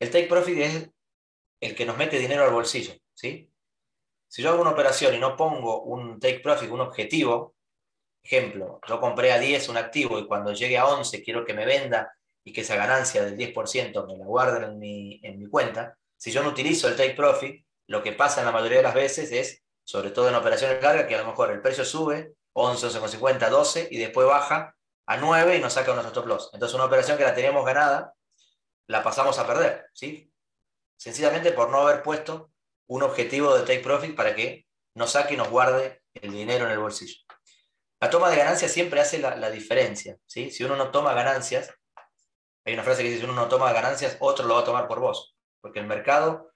el 0.00 0.10
take 0.10 0.26
profit 0.26 0.58
es 0.58 0.90
el 1.64 1.74
que 1.74 1.86
nos 1.86 1.96
mete 1.96 2.18
dinero 2.18 2.44
al 2.44 2.52
bolsillo. 2.52 2.94
¿sí? 3.12 3.50
Si 4.28 4.42
yo 4.42 4.50
hago 4.50 4.60
una 4.60 4.70
operación 4.70 5.14
y 5.14 5.18
no 5.18 5.36
pongo 5.36 5.82
un 5.82 6.18
take 6.20 6.40
profit, 6.40 6.70
un 6.70 6.80
objetivo, 6.80 7.54
ejemplo, 8.22 8.80
yo 8.86 9.00
compré 9.00 9.32
a 9.32 9.38
10 9.38 9.68
un 9.68 9.76
activo 9.76 10.18
y 10.18 10.26
cuando 10.26 10.52
llegue 10.52 10.78
a 10.78 10.86
11 10.86 11.22
quiero 11.22 11.44
que 11.44 11.54
me 11.54 11.64
venda 11.64 12.12
y 12.42 12.52
que 12.52 12.62
esa 12.62 12.76
ganancia 12.76 13.24
del 13.24 13.36
10% 13.36 14.06
me 14.06 14.18
la 14.18 14.26
guarden 14.26 14.64
en 14.64 14.78
mi, 14.78 15.20
en 15.22 15.38
mi 15.38 15.46
cuenta, 15.46 15.96
si 16.16 16.30
yo 16.30 16.42
no 16.42 16.50
utilizo 16.50 16.88
el 16.88 16.96
take 16.96 17.14
profit, 17.14 17.64
lo 17.86 18.02
que 18.02 18.12
pasa 18.12 18.40
en 18.40 18.46
la 18.46 18.52
mayoría 18.52 18.78
de 18.78 18.82
las 18.82 18.94
veces 18.94 19.30
es, 19.32 19.62
sobre 19.84 20.10
todo 20.10 20.28
en 20.28 20.34
operaciones 20.34 20.82
largas, 20.82 21.06
que 21.06 21.14
a 21.14 21.22
lo 21.22 21.26
mejor 21.26 21.50
el 21.50 21.60
precio 21.60 21.84
sube 21.84 22.34
11, 22.54 22.86
11,50, 22.88 23.48
12 23.48 23.88
y 23.90 23.98
después 23.98 24.26
baja 24.26 24.74
a 25.06 25.16
9 25.16 25.56
y 25.56 25.60
nos 25.60 25.74
saca 25.74 25.92
nuestro 25.92 26.08
stop 26.08 26.26
loss. 26.26 26.50
Entonces 26.52 26.74
una 26.74 26.84
operación 26.84 27.18
que 27.18 27.24
la 27.24 27.34
teníamos 27.34 27.64
ganada, 27.64 28.14
la 28.86 29.02
pasamos 29.02 29.38
a 29.38 29.46
perder, 29.46 29.86
¿sí? 29.92 30.30
Sencillamente 30.96 31.52
por 31.52 31.70
no 31.70 31.80
haber 31.80 32.02
puesto 32.02 32.50
un 32.86 33.02
objetivo 33.02 33.56
de 33.56 33.62
take 33.62 33.80
profit 33.80 34.14
para 34.14 34.34
que 34.34 34.66
nos 34.94 35.12
saque 35.12 35.34
y 35.34 35.36
nos 35.36 35.50
guarde 35.50 36.02
el 36.14 36.32
dinero 36.32 36.66
en 36.66 36.72
el 36.72 36.78
bolsillo. 36.78 37.16
La 38.00 38.10
toma 38.10 38.30
de 38.30 38.36
ganancias 38.36 38.70
siempre 38.70 39.00
hace 39.00 39.18
la, 39.18 39.50
diferencia. 39.50 40.18
¿sí? 40.26 40.50
Si 40.50 40.62
uno 40.62 40.76
no 40.76 40.90
toma 40.90 41.14
ganancias, 41.14 41.72
hay 42.64 42.74
una 42.74 42.82
frase 42.82 43.02
que 43.02 43.08
dice, 43.08 43.20
si 43.20 43.24
uno 43.24 43.34
no 43.34 43.48
toma 43.48 43.72
ganancias, 43.72 44.16
otro 44.20 44.46
lo 44.46 44.54
va 44.54 44.60
a 44.60 44.64
tomar 44.64 44.86
por 44.86 45.00
vos. 45.00 45.34
Porque 45.60 45.80
el 45.80 45.86
mercado 45.86 46.52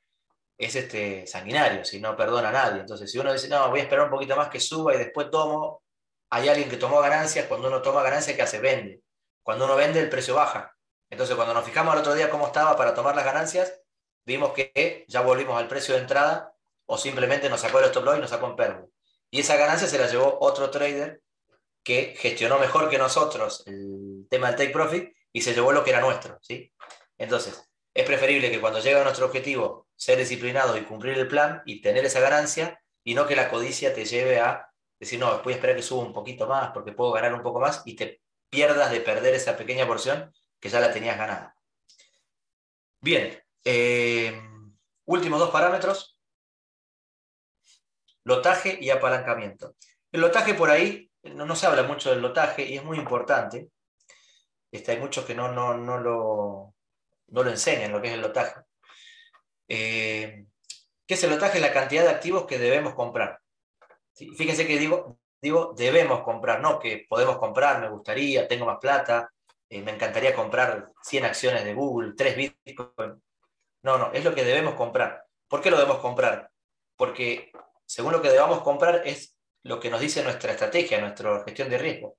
es 0.59 0.75
este, 0.75 1.27
sanguinario, 1.27 1.85
si 1.85 2.01
no 2.01 2.17
perdona 2.17 2.51
a 2.51 2.53
nadie. 2.53 2.81
Entonces, 2.81 3.11
si 3.11 3.19
uno 3.19 3.33
dice, 3.33 3.49
no, 3.49 3.71
voy 3.71 3.81
a 3.81 3.83
esperar 3.85 4.05
un 4.05 4.11
poquito 4.11 4.37
más 4.37 4.49
que 4.49 4.61
suba 4.61 4.95
y 4.95 4.99
después 4.99 5.31
tomo, 5.31 5.83
hay 6.31 6.49
alguien 6.49 6.69
que 6.69 6.77
tomó 6.77 7.01
ganancias, 7.01 7.47
cuando 7.47 7.69
uno 7.69 7.81
toma 7.81 8.03
ganancias, 8.03 8.37
¿qué 8.37 8.43
hace? 8.43 8.59
Vende. 8.59 9.03
Cuando 9.43 9.65
uno 9.65 9.77
vende, 9.77 10.01
el 10.01 10.11
precio 10.11 10.35
baja. 10.35 10.75
Entonces, 11.09 11.35
cuando 11.37 11.55
nos 11.55 11.65
fijamos 11.65 11.95
el 11.95 12.01
otro 12.01 12.15
día 12.15 12.29
cómo 12.29 12.49
estaba 12.49 12.77
para 12.77 12.93
tomar 12.93 13.17
las 13.17 13.25
ganancias, 13.25 13.81
vimos 14.29 14.53
que 14.53 15.07
ya 15.09 15.23
volvimos 15.23 15.59
al 15.59 15.69
precio 15.69 15.95
de 15.95 16.03
entrada 16.03 16.55
o 16.85 16.99
simplemente 16.99 17.49
nos 17.49 17.63
sacó 17.63 17.79
el 17.79 17.87
stop 17.87 18.05
loss 18.05 18.19
y 18.19 18.21
nos 18.21 18.31
sacó 18.31 18.47
en 18.47 18.57
pérdida. 18.57 18.87
Y 19.31 19.41
esa 19.41 19.57
ganancia 19.57 19.89
se 19.89 19.99
la 19.99 20.07
llevó 20.07 20.37
otro 20.41 20.71
trader 20.71 21.23
que 21.83 22.15
gestionó 22.17 22.59
mejor 22.59 22.91
que 22.91 22.99
nosotros 22.99 23.63
el 23.67 24.27
tema 24.29 24.49
del 24.49 24.57
take 24.57 24.71
profit 24.71 25.15
y 25.33 25.41
se 25.41 25.55
llevó 25.55 25.73
lo 25.73 25.83
que 25.83 25.91
era 25.91 26.03
nuestro. 26.03 26.39
¿sí? 26.43 26.71
Entonces, 27.17 27.71
es 27.95 28.05
preferible 28.05 28.51
que 28.51 28.61
cuando 28.61 28.81
llegue 28.81 29.01
a 29.01 29.05
nuestro 29.05 29.27
objetivo 29.27 29.89
ser 29.97 30.19
disciplinado 30.19 30.77
y 30.77 30.83
cumplir 30.83 31.17
el 31.19 31.27
plan 31.27 31.63
y 31.65 31.81
tener 31.81 32.05
esa 32.05 32.21
ganancia 32.21 32.79
y 33.03 33.15
no 33.15 33.27
que 33.27 33.35
la 33.35 33.49
codicia 33.49 33.95
te 33.95 34.05
lleve 34.05 34.41
a 34.41 34.71
decir, 35.01 35.19
no, 35.19 35.43
voy 35.43 35.55
a 35.55 35.57
esperar 35.57 35.75
que 35.75 35.83
suba 35.83 36.05
un 36.05 36.13
poquito 36.13 36.47
más 36.47 36.71
porque 36.73 36.93
puedo 36.93 37.13
ganar 37.13 37.33
un 37.33 37.43
poco 37.43 37.61
más 37.61 37.83
y 37.87 37.97
te 37.97 38.21
pierdas 38.51 38.91
de 38.91 39.01
perder 39.01 39.35
esa 39.35 39.57
pequeña 39.57 39.87
porción 39.87 40.35
que 40.61 40.69
ya 40.69 40.81
la 40.81 40.93
tenías 40.93 41.17
ganada. 41.17 41.55
Bien, 43.01 43.43
eh, 43.71 44.33
últimos 45.05 45.39
dos 45.39 45.51
parámetros, 45.51 46.19
lotaje 48.25 48.79
y 48.81 48.89
apalancamiento. 48.89 49.75
El 50.11 50.23
lotaje 50.23 50.55
por 50.55 50.71
ahí, 50.71 51.11
no, 51.23 51.55
se 51.55 51.67
habla 51.67 51.83
mucho 51.83 52.09
del 52.09 52.23
lotaje 52.23 52.65
y 52.65 52.79
es 52.79 52.85
muy 52.85 52.97
importante. 52.97 53.69
Este, 54.73 54.93
hay 54.93 54.99
muchos 54.99 55.27
que 55.27 55.35
no, 55.35 55.53
no, 55.53 55.77
no, 55.77 55.99
lo, 55.99 56.75
no 57.27 57.43
lo 57.43 57.51
enseñan, 57.51 57.93
lo 57.93 58.01
que 58.01 58.09
es 58.09 58.15
el 58.15 58.23
lotaje. 58.23 58.63
Eh, 59.69 60.47
¿Qué 61.07 61.15
es 61.15 61.25
el 61.25 61.31
lotaje? 61.31 61.61
La 61.61 61.71
cantidad 61.71 62.05
de 62.05 62.11
activos 62.11 62.47
que 62.47 62.59
debemos 62.59 62.95
comprar. 62.95 63.39
Fíjense 64.15 64.67
que 64.67 64.79
digo, 64.79 65.19
digo 65.43 65.75
debemos 65.77 66.23
comprar, 66.23 66.63
no 66.63 66.79
que 66.79 67.05
podemos 67.07 67.37
comprar, 67.37 67.83
me 67.83 67.91
gustaría, 67.91 68.49
tengo 68.49 68.65
más 68.65 68.79
plata, 68.79 69.31
eh, 69.69 69.83
me 69.83 69.93
encantaría 69.93 70.35
comprar 70.35 70.91
100 71.03 71.27
acciones 71.27 71.65
de 71.65 71.75
Google, 71.75 72.15
3 72.17 72.55
Bitcoin. 72.65 73.23
No, 73.83 73.99
no, 73.99 74.13
es 74.13 74.25
lo 74.25 74.35
que 74.35 74.45
debemos 74.45 74.75
comprar. 74.75 75.25
¿Por 75.49 75.61
qué 75.61 75.71
lo 75.71 75.77
debemos 75.77 76.01
comprar? 76.01 76.51
Porque 76.97 77.53
según 77.87 78.13
lo 78.13 78.23
que 78.23 78.31
debamos 78.31 78.63
comprar 78.63 79.03
es 79.07 79.37
lo 79.63 79.81
que 79.81 79.91
nos 79.91 80.01
dice 80.01 80.23
nuestra 80.23 80.53
estrategia, 80.53 81.01
nuestra 81.01 81.43
gestión 81.45 81.69
de 81.69 81.79
riesgo. 81.79 82.17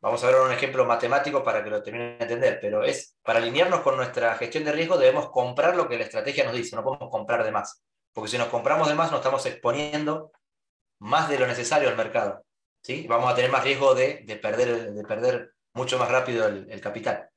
Vamos 0.00 0.22
a 0.22 0.26
ver 0.28 0.40
un 0.40 0.52
ejemplo 0.52 0.84
matemático 0.84 1.42
para 1.42 1.64
que 1.64 1.70
lo 1.70 1.82
terminen 1.82 2.18
de 2.18 2.24
entender, 2.24 2.58
pero 2.60 2.84
es 2.84 3.16
para 3.22 3.40
alinearnos 3.40 3.80
con 3.80 3.96
nuestra 3.96 4.34
gestión 4.36 4.64
de 4.64 4.72
riesgo 4.72 4.96
debemos 4.96 5.30
comprar 5.30 5.74
lo 5.74 5.88
que 5.88 5.98
la 5.98 6.04
estrategia 6.04 6.44
nos 6.44 6.54
dice, 6.54 6.76
no 6.76 6.84
podemos 6.84 7.10
comprar 7.10 7.42
de 7.42 7.50
más. 7.50 7.82
Porque 8.12 8.30
si 8.30 8.38
nos 8.38 8.48
compramos 8.48 8.88
de 8.88 8.94
más 8.94 9.10
nos 9.10 9.20
estamos 9.20 9.44
exponiendo 9.46 10.30
más 11.00 11.28
de 11.28 11.38
lo 11.38 11.46
necesario 11.46 11.88
al 11.88 11.96
mercado. 11.96 12.44
¿sí? 12.82 13.06
Vamos 13.08 13.32
a 13.32 13.34
tener 13.34 13.50
más 13.50 13.64
riesgo 13.64 13.94
de, 13.94 14.38
perder, 14.40 14.92
de 14.92 15.04
perder 15.04 15.54
mucho 15.72 15.98
más 15.98 16.10
rápido 16.10 16.46
el 16.46 16.80
capital. 16.80 17.30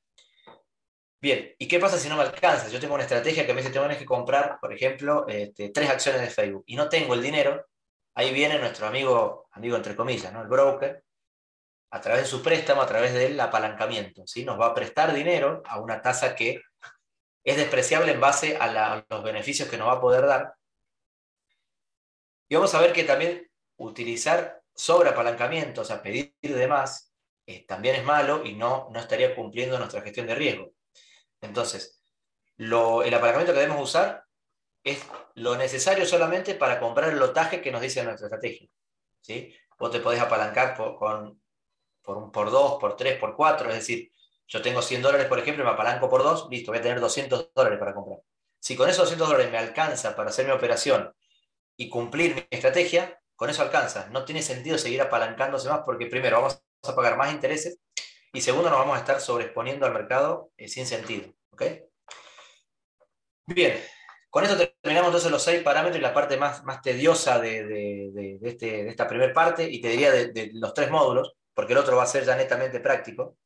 Bien, 1.22 1.54
¿y 1.56 1.68
qué 1.68 1.78
pasa 1.78 1.98
si 1.98 2.08
no 2.08 2.16
me 2.16 2.22
alcanza? 2.22 2.68
Yo 2.68 2.80
tengo 2.80 2.94
una 2.94 3.04
estrategia 3.04 3.46
que 3.46 3.54
me 3.54 3.60
dice, 3.62 3.72
tengo 3.72 3.88
que 3.88 4.04
comprar, 4.04 4.58
por 4.60 4.72
ejemplo, 4.72 5.24
este, 5.28 5.68
tres 5.68 5.88
acciones 5.88 6.20
de 6.20 6.26
Facebook 6.28 6.64
y 6.66 6.74
no 6.74 6.88
tengo 6.88 7.14
el 7.14 7.22
dinero, 7.22 7.64
ahí 8.16 8.34
viene 8.34 8.58
nuestro 8.58 8.88
amigo, 8.88 9.46
amigo 9.52 9.76
entre 9.76 9.94
comillas, 9.94 10.32
¿no? 10.32 10.42
el 10.42 10.48
broker, 10.48 11.04
a 11.92 12.00
través 12.00 12.22
de 12.22 12.28
su 12.28 12.42
préstamo, 12.42 12.82
a 12.82 12.86
través 12.86 13.14
del 13.14 13.38
apalancamiento, 13.38 14.26
¿sí? 14.26 14.44
nos 14.44 14.60
va 14.60 14.66
a 14.66 14.74
prestar 14.74 15.14
dinero 15.14 15.62
a 15.64 15.78
una 15.80 16.02
tasa 16.02 16.34
que 16.34 16.60
es 17.44 17.56
despreciable 17.56 18.10
en 18.10 18.20
base 18.20 18.56
a, 18.56 19.04
los 19.08 19.22
beneficios 19.22 19.68
que 19.68 19.78
nos 19.78 19.86
va 19.86 19.92
a 19.92 20.00
poder 20.00 20.26
dar. 20.26 20.54
Y 22.48 22.56
vamos 22.56 22.74
a 22.74 22.80
ver 22.80 22.92
que 22.92 23.04
también 23.04 23.48
utilizar 23.76 24.60
sobre 24.74 25.10
apalancamiento, 25.10 25.82
o 25.82 25.84
sea, 25.84 26.02
pedir 26.02 26.34
de 26.40 26.66
más, 26.66 27.12
eh, 27.46 27.64
también 27.64 27.94
es 27.94 28.04
malo 28.04 28.44
y 28.44 28.54
no, 28.54 28.88
no 28.90 28.98
estaría 28.98 29.36
cumpliendo 29.36 29.78
nuestra 29.78 30.02
gestión 30.02 30.26
de 30.26 30.34
riesgo. 30.34 30.72
Entonces, 31.42 32.00
el 32.56 32.72
apalancamiento 32.72 33.52
que 33.52 33.60
debemos 33.60 33.82
usar 33.82 34.24
es 34.84 35.04
lo 35.34 35.56
necesario 35.56 36.06
solamente 36.06 36.54
para 36.54 36.80
comprar 36.80 37.10
el 37.10 37.18
lotaje 37.18 37.60
que 37.60 37.70
nos 37.70 37.82
dice 37.82 38.02
nuestra 38.02 38.26
estrategia. 38.26 38.68
¿sí? 39.20 39.54
Vos 39.78 39.90
te 39.90 40.00
podés 40.00 40.20
apalancar 40.20 40.76
por, 40.76 40.96
con, 40.96 41.40
por, 42.02 42.16
un, 42.16 42.32
por 42.32 42.50
dos, 42.50 42.78
por 42.80 42.96
tres, 42.96 43.18
por 43.18 43.36
cuatro, 43.36 43.68
es 43.68 43.76
decir, 43.76 44.10
yo 44.46 44.62
tengo 44.62 44.82
100 44.82 45.02
dólares, 45.02 45.26
por 45.26 45.38
ejemplo, 45.38 45.64
y 45.64 45.66
me 45.66 45.72
apalanco 45.72 46.08
por 46.08 46.22
dos, 46.22 46.48
listo, 46.50 46.72
voy 46.72 46.78
a 46.78 46.82
tener 46.82 47.00
200 47.00 47.50
dólares 47.54 47.78
para 47.78 47.94
comprar. 47.94 48.20
Si 48.60 48.76
con 48.76 48.88
esos 48.88 49.04
200 49.04 49.28
dólares 49.28 49.50
me 49.50 49.58
alcanza 49.58 50.14
para 50.14 50.30
hacer 50.30 50.46
mi 50.46 50.52
operación 50.52 51.12
y 51.76 51.88
cumplir 51.88 52.34
mi 52.34 52.46
estrategia, 52.50 53.20
con 53.34 53.50
eso 53.50 53.62
alcanza. 53.62 54.08
No 54.10 54.24
tiene 54.24 54.42
sentido 54.42 54.78
seguir 54.78 55.00
apalancándose 55.00 55.68
más 55.68 55.80
porque 55.84 56.06
primero 56.06 56.36
vamos 56.36 56.62
a 56.82 56.94
pagar 56.94 57.16
más 57.16 57.32
intereses 57.32 57.78
y 58.32 58.40
segundo, 58.40 58.70
nos 58.70 58.78
vamos 58.78 58.96
a 58.96 59.00
estar 59.00 59.20
sobreexponiendo 59.20 59.84
al 59.84 59.92
mercado 59.92 60.50
eh, 60.56 60.68
sin 60.68 60.86
sentido. 60.86 61.32
Bien, 63.46 63.78
con 64.30 64.44
esto 64.44 64.56
terminamos 64.80 65.08
entonces 65.08 65.30
los 65.30 65.42
seis 65.42 65.62
parámetros 65.62 65.98
y 65.98 66.02
la 66.02 66.14
parte 66.14 66.38
más, 66.38 66.64
más 66.64 66.80
tediosa 66.80 67.38
de, 67.38 68.38
este, 68.42 68.88
esta 68.88 69.06
primera 69.06 69.32
parte, 69.34 69.70
y 69.70 69.80
te 69.80 69.88
diría 69.88 70.10
de, 70.10 70.50
los 70.54 70.72
tres 70.72 70.90
módulos, 70.90 71.34
porque 71.54 71.74
el 71.74 71.78
otro 71.78 71.96
va 71.96 72.04
a 72.04 72.06
ser 72.06 72.24
ya 72.24 72.34
netamente 72.34 72.80
práctico. 72.80 73.36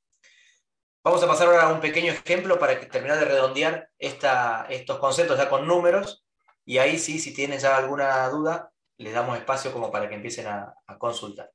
Vamos 1.02 1.22
a 1.22 1.26
pasar 1.26 1.48
ahora 1.48 1.64
a 1.64 1.72
un 1.72 1.80
pequeño 1.80 2.12
ejemplo 2.12 2.58
para 2.58 2.78
terminar 2.88 3.18
de 3.18 3.24
redondear 3.24 3.90
estos 3.98 4.98
conceptos 4.98 5.36
ya 5.36 5.48
con 5.48 5.66
números, 5.66 6.24
y 6.64 6.78
ahí 6.78 6.98
sí, 6.98 7.18
si 7.18 7.34
tienen 7.34 7.58
ya 7.58 7.76
alguna 7.76 8.28
duda, 8.28 8.72
les 8.98 9.12
damos 9.12 9.36
espacio 9.36 9.72
como 9.72 9.90
para 9.90 10.08
que 10.08 10.14
empiecen 10.14 10.46
a 10.46 10.74
consultar. 10.98 11.50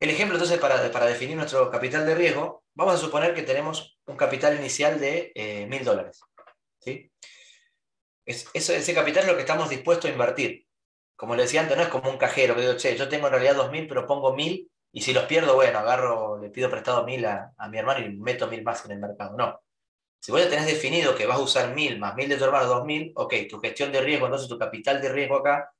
El 0.00 0.10
ejemplo 0.10 0.36
entonces 0.36 0.58
para, 0.58 0.90
para 0.92 1.06
definir 1.06 1.36
nuestro 1.36 1.70
capital 1.70 2.06
de 2.06 2.14
riesgo, 2.14 2.62
vamos 2.74 2.94
a 2.94 2.98
suponer 2.98 3.34
que 3.34 3.42
tenemos 3.42 3.98
un 4.06 4.16
capital 4.16 4.56
inicial 4.56 5.00
de 5.00 5.32
eh, 5.34 5.66
mil 5.66 5.84
dólares. 5.84 6.20
¿sí? 6.80 7.10
ese 8.24 8.94
capital 8.94 9.24
es 9.24 9.28
lo 9.30 9.34
que 9.34 9.40
estamos 9.40 9.70
dispuestos 9.70 10.08
a 10.08 10.12
invertir. 10.12 10.66
Como 11.16 11.34
le 11.34 11.42
decía 11.42 11.62
antes, 11.62 11.76
no 11.76 11.82
es 11.82 11.88
como 11.88 12.10
un 12.10 12.18
cajero 12.18 12.54
que 12.54 12.76
che, 12.76 12.96
yo 12.96 13.08
tengo 13.08 13.26
en 13.26 13.32
realidad 13.32 13.56
2.000, 13.56 13.88
pero 13.88 14.06
pongo 14.06 14.36
1.000 14.36 14.70
y 14.92 15.00
si 15.00 15.12
los 15.12 15.24
pierdo, 15.24 15.54
bueno, 15.54 15.78
agarro, 15.80 16.38
le 16.38 16.50
pido 16.50 16.70
prestado 16.70 17.04
1.000 17.04 17.26
a, 17.26 17.52
a 17.56 17.68
mi 17.68 17.78
hermano 17.78 18.04
y 18.06 18.10
meto 18.10 18.48
1.000 18.48 18.62
más 18.62 18.84
en 18.84 18.92
el 18.92 18.98
mercado. 19.00 19.36
No. 19.36 19.60
Si 20.20 20.30
vos 20.30 20.40
ya 20.40 20.48
tenés 20.48 20.66
definido 20.66 21.16
que 21.16 21.26
vas 21.26 21.38
a 21.38 21.42
usar 21.42 21.74
1.000 21.74 21.98
más 21.98 22.14
1.000 22.14 22.28
de 22.28 22.36
tu 22.36 22.44
hermano, 22.44 22.84
2.000, 22.84 23.12
ok, 23.16 23.34
tu 23.50 23.58
gestión 23.58 23.90
de 23.90 24.00
riesgo, 24.00 24.26
entonces 24.26 24.48
tu 24.48 24.58
capital 24.58 25.00
de 25.00 25.08
riesgo 25.08 25.38
acá, 25.38 25.72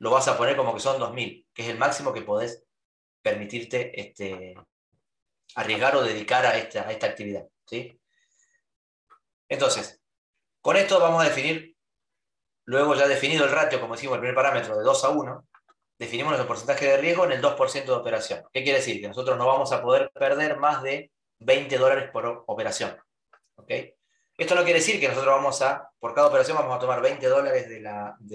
lo 0.00 0.10
vas 0.10 0.26
a 0.26 0.36
poner 0.36 0.56
como 0.56 0.74
que 0.74 0.80
son 0.80 1.00
2.000, 1.00 1.46
que 1.54 1.62
es 1.62 1.68
el 1.68 1.78
máximo 1.78 2.12
que 2.12 2.22
podés 2.22 2.64
permitirte 3.22 3.98
este, 4.00 4.54
arriesgar 5.54 5.96
o 5.96 6.02
dedicar 6.02 6.46
a 6.46 6.56
esta, 6.56 6.90
esta 6.90 7.06
actividad. 7.06 7.46
¿sí? 7.66 7.98
Entonces, 9.48 10.00
con 10.60 10.76
esto 10.76 11.00
vamos 11.00 11.22
a 11.22 11.28
definir 11.28 11.70
Luego 12.70 12.94
ya 12.94 13.08
definido 13.08 13.44
el 13.44 13.50
ratio, 13.50 13.80
como 13.80 13.94
decimos, 13.94 14.14
el 14.14 14.20
primer 14.20 14.36
parámetro 14.36 14.78
de 14.78 14.84
2 14.84 15.04
a 15.04 15.08
1, 15.08 15.44
definimos 15.98 16.30
nuestro 16.30 16.46
porcentaje 16.46 16.86
de 16.86 16.98
riesgo 16.98 17.24
en 17.24 17.32
el 17.32 17.42
2% 17.42 17.84
de 17.84 17.90
operación. 17.90 18.44
¿Qué 18.52 18.62
quiere 18.62 18.78
decir? 18.78 19.00
Que 19.00 19.08
nosotros 19.08 19.36
no 19.36 19.44
vamos 19.44 19.72
a 19.72 19.82
poder 19.82 20.12
perder 20.14 20.56
más 20.56 20.80
de 20.80 21.10
20 21.40 21.78
dólares 21.78 22.10
por 22.12 22.44
operación. 22.46 22.96
Esto 23.66 24.54
no 24.54 24.62
quiere 24.62 24.78
decir 24.78 25.00
que 25.00 25.08
nosotros 25.08 25.34
vamos 25.34 25.60
a, 25.62 25.90
por 25.98 26.14
cada 26.14 26.28
operación 26.28 26.58
vamos 26.58 26.76
a 26.76 26.78
tomar 26.78 27.02
20 27.02 27.26
dólares 27.26 27.68
de 27.68 27.80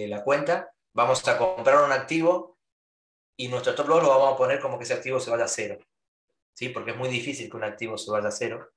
la, 0.07 0.23
cuenta, 0.25 0.69
vamos 0.91 1.25
a 1.25 1.37
comprar 1.37 1.85
un 1.85 1.93
activo 1.93 2.54
y 3.37 3.47
nuestro 3.47 3.71
stop 3.71 3.87
loss 3.87 4.03
lo 4.03 4.09
vamos 4.09 4.33
a 4.33 4.37
poner 4.37 4.59
como 4.59 4.77
que 4.77 4.83
ese 4.83 4.93
activo 4.93 5.19
se 5.19 5.29
vaya 5.29 5.45
a 5.45 5.49
cero. 5.49 5.77
¿sí? 6.53 6.69
Porque 6.69 6.91
es 6.91 6.97
muy 6.97 7.09
difícil 7.09 7.49
que 7.49 7.57
un 7.57 7.63
activo 7.63 7.97
se 7.97 8.11
vaya 8.11 8.29
a 8.29 8.31
cero. 8.31 8.71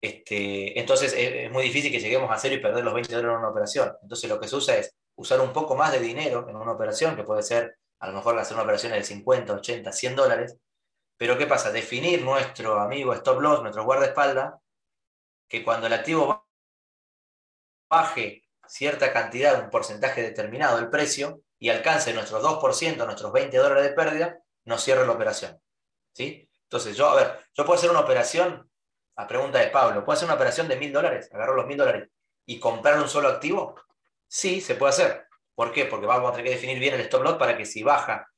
Este, 0.00 0.78
entonces 0.80 1.14
es, 1.16 1.50
muy 1.52 1.62
difícil 1.62 1.92
que 1.92 2.00
lleguemos 2.00 2.30
a 2.30 2.38
cero 2.38 2.56
y 2.56 2.58
perder 2.58 2.82
los 2.82 2.94
20 2.94 3.14
dólares 3.14 3.34
en 3.34 3.38
una 3.38 3.50
operación. 3.50 3.96
Entonces 4.02 4.28
lo 4.28 4.40
que 4.40 4.48
se 4.48 4.56
usa 4.56 4.76
es 4.76 4.94
usar 5.16 5.40
un 5.40 5.52
poco 5.52 5.76
más 5.76 5.92
de 5.92 6.00
dinero 6.00 6.48
en 6.48 6.56
una 6.56 6.72
operación, 6.72 7.14
que 7.14 7.22
puede 7.22 7.42
ser 7.42 7.78
a 8.00 8.08
lo 8.08 8.14
mejor 8.14 8.36
hacer 8.38 8.54
una 8.54 8.64
operación 8.64 8.92
de 8.92 9.04
50, 9.04 9.52
80, 9.52 9.92
100 9.92 10.16
dólares. 10.16 10.56
Pero 11.16 11.38
¿qué 11.38 11.46
pasa? 11.46 11.70
Definir 11.70 12.22
nuestro 12.22 12.80
amigo 12.80 13.14
stop 13.14 13.40
loss, 13.40 13.62
nuestro 13.62 13.84
guardaespaldas, 13.84 14.54
que 15.48 15.62
cuando 15.62 15.86
el 15.86 15.92
activo 15.92 16.48
baje 17.88 18.42
cierta 18.66 19.12
cantidad, 19.12 19.62
un 19.62 19.70
porcentaje 19.70 20.22
determinado 20.22 20.78
del 20.78 20.88
precio, 20.88 21.42
y 21.62 21.68
alcance 21.68 22.12
nuestros 22.12 22.42
2%, 22.42 22.96
nuestros 23.06 23.32
20 23.32 23.56
dólares 23.56 23.84
de 23.84 23.92
pérdida, 23.92 24.36
nos 24.64 24.82
cierra 24.82 25.06
la 25.06 25.12
operación. 25.12 25.60
¿Sí? 26.12 26.50
Entonces, 26.64 26.96
yo, 26.96 27.08
a 27.08 27.14
ver, 27.14 27.38
yo 27.54 27.64
puedo 27.64 27.78
hacer 27.78 27.88
una 27.88 28.00
operación 28.00 28.68
la 29.16 29.28
pregunta 29.28 29.60
de 29.60 29.68
Pablo, 29.68 30.04
¿puedo 30.04 30.16
hacer 30.16 30.26
una 30.26 30.34
operación 30.34 30.66
de 30.66 30.74
mil 30.74 30.92
dólares? 30.92 31.30
Agarro 31.32 31.54
los 31.54 31.66
mil 31.66 31.76
dólares 31.76 32.08
y 32.46 32.58
comprar 32.58 32.98
un 32.98 33.08
solo 33.08 33.28
activo. 33.28 33.76
Sí, 34.26 34.60
se 34.60 34.74
puede 34.74 34.90
hacer. 34.90 35.26
¿Por 35.54 35.70
qué? 35.70 35.84
Porque 35.84 36.04
vamos 36.04 36.30
a 36.30 36.32
tener 36.32 36.46
que 36.46 36.56
definir 36.56 36.80
bien 36.80 36.94
el 36.94 37.02
stop 37.02 37.22
loss 37.22 37.36
para 37.36 37.56
que 37.56 37.64
si 37.64 37.84
baja 37.84 38.28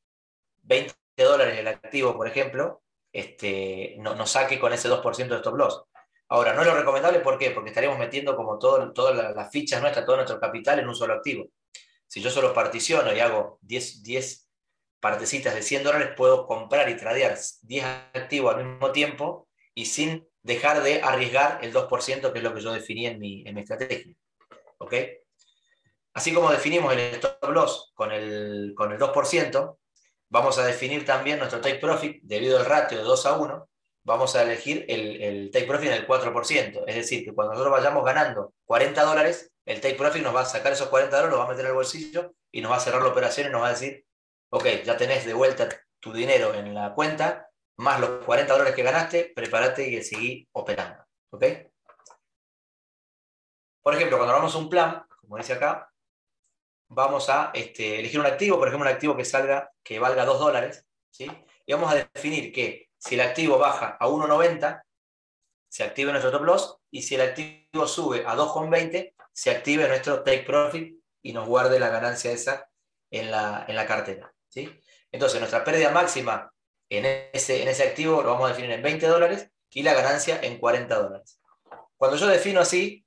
20 0.64 0.92
dólares 1.16 1.58
el 1.58 1.68
activo, 1.68 2.14
por 2.14 2.28
ejemplo, 2.28 2.82
este, 3.10 3.96
no, 4.00 4.14
nos 4.14 4.32
saque 4.32 4.60
con 4.60 4.74
ese 4.74 4.90
2% 4.90 5.28
de 5.28 5.36
stop 5.36 5.56
loss. 5.56 5.82
Ahora, 6.28 6.52
no 6.52 6.60
es 6.60 6.66
lo 6.66 6.74
recomendable, 6.74 7.20
¿por 7.20 7.38
qué? 7.38 7.52
Porque 7.52 7.70
estaríamos 7.70 7.98
metiendo 7.98 8.36
como 8.36 8.58
todas 8.58 9.34
las 9.34 9.50
fichas 9.50 9.80
nuestras, 9.80 10.04
todo 10.04 10.16
nuestro 10.16 10.38
capital 10.38 10.78
en 10.78 10.88
un 10.88 10.94
solo 10.94 11.14
activo. 11.14 11.46
Si 12.14 12.20
yo 12.20 12.30
solo 12.30 12.54
particiono 12.54 13.12
y 13.12 13.18
hago 13.18 13.58
10, 13.62 14.04
10 14.04 14.48
partecitas 15.00 15.52
de 15.52 15.62
100 15.62 15.82
dólares, 15.82 16.10
puedo 16.16 16.46
comprar 16.46 16.88
y 16.88 16.96
tradear 16.96 17.36
10 17.62 17.84
activos 18.14 18.54
al 18.54 18.64
mismo 18.64 18.92
tiempo 18.92 19.48
y 19.74 19.86
sin 19.86 20.24
dejar 20.40 20.84
de 20.84 21.02
arriesgar 21.02 21.58
el 21.62 21.74
2%, 21.74 22.32
que 22.32 22.38
es 22.38 22.44
lo 22.44 22.54
que 22.54 22.60
yo 22.60 22.72
definí 22.72 23.08
en 23.08 23.18
mi, 23.18 23.42
en 23.44 23.56
mi 23.56 23.62
estrategia. 23.62 24.14
¿Ok? 24.78 24.94
Así 26.12 26.32
como 26.32 26.52
definimos 26.52 26.92
el 26.92 27.00
stop 27.00 27.50
loss 27.50 27.90
con 27.96 28.12
el, 28.12 28.74
con 28.76 28.92
el 28.92 28.98
2%, 29.00 29.76
vamos 30.28 30.58
a 30.58 30.66
definir 30.66 31.04
también 31.04 31.40
nuestro 31.40 31.60
take 31.60 31.80
profit 31.80 32.22
debido 32.22 32.60
al 32.60 32.64
ratio 32.64 32.98
de 32.98 33.02
2 33.02 33.26
a 33.26 33.38
1. 33.38 33.68
Vamos 34.04 34.36
a 34.36 34.44
elegir 34.44 34.84
el, 34.88 35.20
el 35.20 35.50
take 35.50 35.66
profit 35.66 35.88
en 35.88 35.94
el 35.94 36.06
4%. 36.06 36.84
Es 36.86 36.94
decir, 36.94 37.24
que 37.24 37.34
cuando 37.34 37.54
nosotros 37.54 37.72
vayamos 37.72 38.04
ganando 38.04 38.54
40 38.66 39.02
dólares, 39.02 39.50
el 39.66 39.80
take 39.80 39.94
profit 39.94 40.22
nos 40.22 40.34
va 40.34 40.40
a 40.40 40.46
sacar 40.46 40.72
esos 40.72 40.88
40 40.88 41.16
dólares, 41.16 41.30
los 41.30 41.40
va 41.40 41.46
a 41.46 41.50
meter 41.50 41.64
en 41.64 41.70
el 41.70 41.76
bolsillo 41.76 42.34
y 42.52 42.60
nos 42.60 42.72
va 42.72 42.76
a 42.76 42.80
cerrar 42.80 43.02
la 43.02 43.08
operación 43.08 43.48
y 43.48 43.50
nos 43.50 43.62
va 43.62 43.68
a 43.68 43.72
decir, 43.72 44.04
ok, 44.50 44.66
ya 44.84 44.96
tenés 44.96 45.24
de 45.24 45.34
vuelta 45.34 45.68
tu 46.00 46.12
dinero 46.12 46.54
en 46.54 46.74
la 46.74 46.94
cuenta, 46.94 47.48
más 47.78 47.98
los 48.00 48.24
40 48.24 48.52
dólares 48.52 48.74
que 48.74 48.82
ganaste, 48.82 49.32
prepárate 49.34 49.88
y 49.88 50.02
seguí 50.02 50.48
operando. 50.52 51.04
¿Ok? 51.30 51.44
Por 53.82 53.94
ejemplo, 53.94 54.18
cuando 54.18 54.34
vamos 54.34 54.54
a 54.54 54.58
un 54.58 54.68
plan, 54.68 55.04
como 55.20 55.36
dice 55.36 55.54
acá, 55.54 55.90
vamos 56.88 57.28
a 57.28 57.50
este, 57.54 57.98
elegir 57.98 58.20
un 58.20 58.26
activo, 58.26 58.58
por 58.58 58.68
ejemplo, 58.68 58.88
un 58.88 58.94
activo 58.94 59.16
que 59.16 59.24
salga, 59.24 59.72
que 59.82 59.98
valga 59.98 60.24
2 60.24 60.38
dólares, 60.38 60.86
¿sí? 61.10 61.30
Y 61.66 61.72
vamos 61.72 61.92
a 61.92 61.96
definir 61.96 62.52
que 62.52 62.88
si 62.98 63.14
el 63.14 63.22
activo 63.22 63.58
baja 63.58 63.96
a 63.98 64.06
1,90, 64.06 64.82
se 65.68 65.82
active 65.82 66.12
nuestro 66.12 66.30
top 66.30 66.42
loss, 66.42 66.76
y 66.90 67.02
si 67.02 67.16
el 67.16 67.22
activo 67.22 67.86
sube 67.86 68.24
a 68.26 68.36
2,20, 68.36 69.13
se 69.34 69.50
active 69.50 69.88
nuestro 69.88 70.22
take 70.22 70.44
profit 70.44 70.98
y 71.20 71.32
nos 71.32 71.46
guarde 71.46 71.78
la 71.78 71.88
ganancia 71.90 72.32
esa 72.32 72.70
en 73.10 73.30
la, 73.30 73.66
en 73.68 73.76
la 73.76 73.86
cartera, 73.86 74.32
¿sí? 74.48 74.70
Entonces, 75.12 75.38
nuestra 75.40 75.64
pérdida 75.64 75.90
máxima 75.90 76.52
en 76.88 77.28
ese, 77.32 77.62
en 77.62 77.68
ese 77.68 77.82
activo 77.82 78.22
lo 78.22 78.30
vamos 78.30 78.46
a 78.46 78.52
definir 78.52 78.70
en 78.70 78.82
20 78.82 79.06
dólares 79.06 79.50
y 79.70 79.82
la 79.82 79.94
ganancia 79.94 80.40
en 80.42 80.58
40 80.58 80.94
dólares. 80.94 81.40
Cuando 81.96 82.16
yo 82.16 82.26
defino 82.26 82.60
así, 82.60 83.04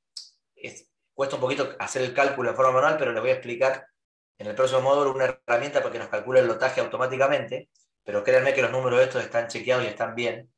cuesta 1.14 1.36
un 1.36 1.42
poquito 1.42 1.76
hacer 1.80 2.02
el 2.02 2.14
cálculo 2.14 2.50
en 2.50 2.56
forma 2.56 2.74
manual, 2.74 2.98
pero 2.98 3.12
les 3.12 3.22
voy 3.22 3.32
a 3.32 3.34
explicar 3.34 3.88
en 4.38 4.48
el 4.48 4.56
próximo 4.56 4.82
módulo 4.82 5.14
una 5.14 5.26
herramienta 5.26 5.80
para 5.80 5.92
que 5.92 6.00
nos 6.00 6.10
calcule 6.10 6.42
el 6.42 6.48
lotaje 6.48 6.82
automáticamente, 6.82 7.70
pero 8.04 8.24
créanme 8.24 8.54
que 8.54 8.62
los 8.62 8.72
números 8.72 9.02
estos 9.02 9.24
están 9.24 9.48
chequeados 9.48 9.86
y 9.86 9.88
están 9.88 10.14
bien. 10.14 10.52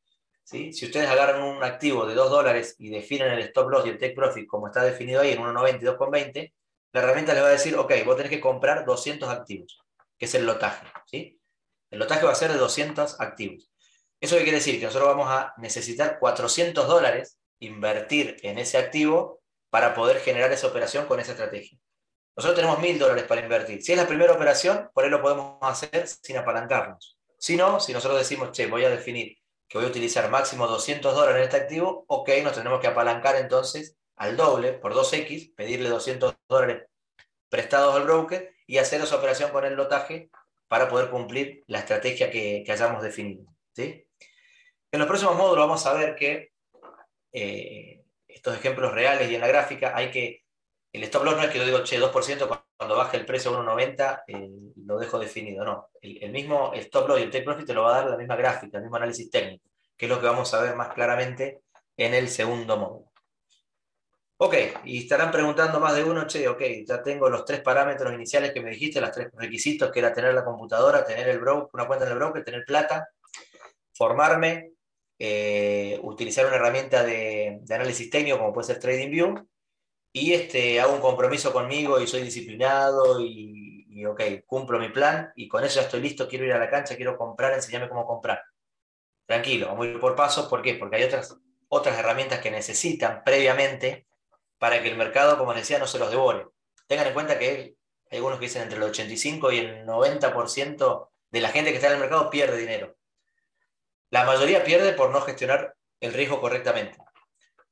¿Sí? 0.49 0.73
Si 0.73 0.85
ustedes 0.85 1.07
agarran 1.07 1.43
un 1.43 1.63
activo 1.63 2.05
de 2.05 2.15
2 2.15 2.29
dólares 2.29 2.75
y 2.79 2.89
definen 2.89 3.31
el 3.31 3.39
stop 3.39 3.69
loss 3.69 3.85
y 3.85 3.89
el 3.89 3.97
take 3.97 4.15
profit 4.15 4.47
como 4.47 4.67
está 4.67 4.83
definido 4.83 5.21
ahí 5.21 5.31
en 5.31 5.39
1,90 5.39 5.81
y 5.81 5.85
2,20, 5.85 6.53
la 6.91 7.01
herramienta 7.01 7.33
les 7.33 7.43
va 7.43 7.47
a 7.47 7.51
decir, 7.51 7.75
ok, 7.75 7.93
vos 8.05 8.17
tenés 8.17 8.31
que 8.31 8.41
comprar 8.41 8.83
200 8.85 9.29
activos, 9.29 9.79
que 10.17 10.25
es 10.25 10.33
el 10.33 10.45
lotaje. 10.45 10.87
¿sí? 11.05 11.39
El 11.91 11.99
lotaje 11.99 12.25
va 12.25 12.31
a 12.31 12.35
ser 12.35 12.51
de 12.51 12.57
200 12.57 13.21
activos. 13.21 13.71
¿Eso 14.19 14.35
qué 14.35 14.43
quiere 14.43 14.57
decir? 14.57 14.79
Que 14.79 14.85
nosotros 14.85 15.09
vamos 15.09 15.29
a 15.29 15.53
necesitar 15.57 16.17
400 16.19 16.87
dólares 16.87 17.37
invertir 17.59 18.37
en 18.41 18.57
ese 18.57 18.77
activo 18.77 19.41
para 19.69 19.93
poder 19.93 20.19
generar 20.19 20.51
esa 20.51 20.67
operación 20.67 21.05
con 21.05 21.19
esa 21.19 21.33
estrategia. 21.33 21.77
Nosotros 22.35 22.55
tenemos 22.55 22.79
1000 22.79 22.97
dólares 22.97 23.25
para 23.25 23.41
invertir. 23.41 23.83
Si 23.83 23.91
es 23.91 23.97
la 23.97 24.07
primera 24.07 24.33
operación, 24.33 24.89
por 24.93 25.03
ahí 25.03 25.09
lo 25.09 25.21
podemos 25.21 25.57
hacer 25.61 26.07
sin 26.07 26.37
apalancarnos. 26.37 27.17
Si 27.37 27.55
no, 27.55 27.79
si 27.79 27.93
nosotros 27.93 28.19
decimos, 28.19 28.51
che, 28.51 28.67
voy 28.67 28.83
a 28.83 28.89
definir 28.89 29.37
que 29.69 29.77
voy 29.77 29.85
a 29.85 29.89
utilizar 29.89 30.29
máximo 30.31 30.67
200 30.67 31.13
dólares 31.13 31.37
en 31.37 31.43
este 31.43 31.57
activo, 31.57 32.03
ok, 32.07 32.29
nos 32.43 32.53
tenemos 32.53 32.81
que 32.81 32.87
apalancar 32.87 33.35
entonces 33.35 33.95
al 34.15 34.35
doble, 34.35 34.73
por 34.73 34.93
2X, 34.93 35.53
pedirle 35.55 35.89
200 35.89 36.35
dólares 36.49 36.87
prestados 37.49 37.95
al 37.95 38.03
broker 38.03 38.53
y 38.65 38.79
hacer 38.79 38.99
esa 39.01 39.15
operación 39.15 39.51
con 39.51 39.63
el 39.65 39.75
lotaje 39.75 40.29
para 40.67 40.89
poder 40.89 41.09
cumplir 41.09 41.63
la 41.67 41.79
estrategia 41.79 42.31
que, 42.31 42.65
hayamos 42.67 43.03
definido. 43.03 43.45
¿sí? 43.73 44.05
En 44.91 44.99
los 44.99 45.07
próximos 45.07 45.35
módulos 45.35 45.67
vamos 45.67 45.85
a 45.85 45.93
ver 45.93 46.15
que 46.15 46.51
eh, 47.31 48.01
estos 48.27 48.55
ejemplos 48.55 48.91
reales 48.91 49.29
y 49.29 49.35
en 49.35 49.41
la 49.41 49.47
gráfica 49.47 49.93
hay 49.95 50.09
que, 50.09 50.43
el 50.91 51.03
stop 51.03 51.23
loss 51.23 51.35
no 51.37 51.43
es 51.43 51.49
que 51.49 51.59
yo 51.59 51.65
digo, 51.65 51.83
che, 51.83 51.99
2% 51.99 52.63
cuando 52.77 52.95
baje 52.95 53.17
el 53.17 53.25
precio 53.25 53.55
a 53.55 53.63
1,90 53.63 54.23
eh, 54.27 54.49
lo 54.85 54.97
dejo 54.97 55.19
definido, 55.19 55.63
no. 55.63 55.89
El, 56.01 56.31
mismo 56.31 56.73
stop 56.75 57.07
loss 57.07 57.19
y 57.19 57.23
el 57.23 57.31
take 57.31 57.43
profit 57.43 57.67
te 57.67 57.73
lo 57.73 57.83
va 57.83 57.95
a 57.95 58.01
dar 58.01 58.09
la 58.11 58.17
misma 58.17 58.35
gráfica, 58.35 58.77
el 58.77 58.83
mismo 58.83 58.97
análisis 58.97 59.29
técnico, 59.29 59.65
que 59.95 60.05
es 60.05 60.09
lo 60.09 60.19
que 60.19 60.27
vamos 60.27 60.53
a 60.53 60.61
ver 60.61 60.75
más 60.75 60.93
claramente 60.93 61.61
en 61.97 62.13
el 62.13 62.29
segundo 62.29 62.77
módulo. 62.77 63.11
Ok, 64.41 64.55
y 64.85 64.99
estarán 64.99 65.31
preguntando 65.31 65.81
más 65.81 65.93
de 65.95 66.03
uno, 66.05 66.25
che, 66.25 66.47
ok, 66.47 66.61
ya 66.87 67.03
tengo 67.03 67.29
los 67.29 67.43
tres 67.43 67.59
parámetros 67.59 68.13
iniciales 68.13 68.53
que 68.53 68.61
me 68.61 68.69
dijiste, 68.69 69.01
los 69.01 69.11
tres 69.11 69.27
requisitos, 69.33 69.91
que 69.91 69.99
era 69.99 70.13
tener 70.13 70.33
la 70.33 70.45
computadora, 70.45 71.03
tener 71.03 71.27
el 71.27 71.39
broker, 71.39 71.69
una 71.73 71.85
cuenta 71.85 72.05
en 72.05 72.13
el 72.13 72.17
broker, 72.17 72.45
tener 72.45 72.63
plata, 72.65 73.09
formarme, 73.93 74.71
eh, 75.19 75.99
utilizar 76.03 76.45
una 76.45 76.55
herramienta 76.55 77.03
de, 77.03 77.59
análisis 77.69 78.09
técnico 78.09 78.37
como 78.37 78.53
puede 78.53 78.67
ser 78.67 78.79
TradingView, 78.79 79.45
y 80.11 80.33
este, 80.33 80.79
hago 80.79 80.93
un 80.93 81.01
compromiso 81.01 81.53
conmigo 81.53 81.99
y 81.99 82.07
soy 82.07 82.23
disciplinado 82.23 83.21
y, 83.21 84.05
ok, 84.05 84.21
cumplo 84.45 84.79
mi 84.79 84.89
plan 84.89 85.31
y 85.35 85.47
con 85.47 85.63
eso 85.63 85.79
ya 85.79 85.85
estoy 85.85 86.01
listo, 86.01 86.27
quiero 86.27 86.45
ir 86.45 86.53
a 86.53 86.59
la 86.59 86.69
cancha, 86.69 86.95
quiero 86.95 87.17
comprar, 87.17 87.53
enseñarme 87.53 87.89
cómo 87.89 88.05
comprar. 88.05 88.43
Tranquilo, 89.25 89.67
vamos 89.67 89.85
a 89.85 89.89
ir 89.89 89.99
por 89.99 90.15
pasos, 90.15 90.47
¿por 90.47 90.61
qué? 90.61 90.75
Porque 90.75 90.95
hay 90.95 91.03
otras, 91.03 91.37
otras 91.67 91.97
herramientas 91.99 92.39
que 92.39 92.49
necesitan 92.49 93.23
previamente 93.23 94.07
para 94.57 94.81
que 94.81 94.89
el 94.89 94.97
mercado, 94.97 95.37
como 95.37 95.53
les 95.53 95.63
decía, 95.63 95.79
no 95.79 95.87
se 95.87 95.99
los 95.99 96.09
devore. 96.09 96.47
Tengan 96.87 97.07
en 97.07 97.13
cuenta 97.13 97.37
que 97.37 97.75
hay 98.09 98.17
algunos 98.17 98.39
que 98.39 98.45
dicen 98.45 98.63
entre 98.63 98.77
el 98.77 98.83
85 98.83 99.51
y 99.51 99.59
el 99.59 99.85
90% 99.85 101.09
de 101.29 101.41
la 101.41 101.49
gente 101.49 101.69
que 101.69 101.75
está 101.75 101.87
en 101.87 101.93
el 101.93 101.99
mercado 101.99 102.29
pierde 102.29 102.57
dinero. 102.57 102.97
La 104.09 104.23
mayoría 104.23 104.63
pierde 104.63 104.93
por 104.93 105.11
no 105.11 105.21
gestionar 105.21 105.75
el 105.99 106.13
riesgo 106.13 106.41
correctamente. 106.41 106.97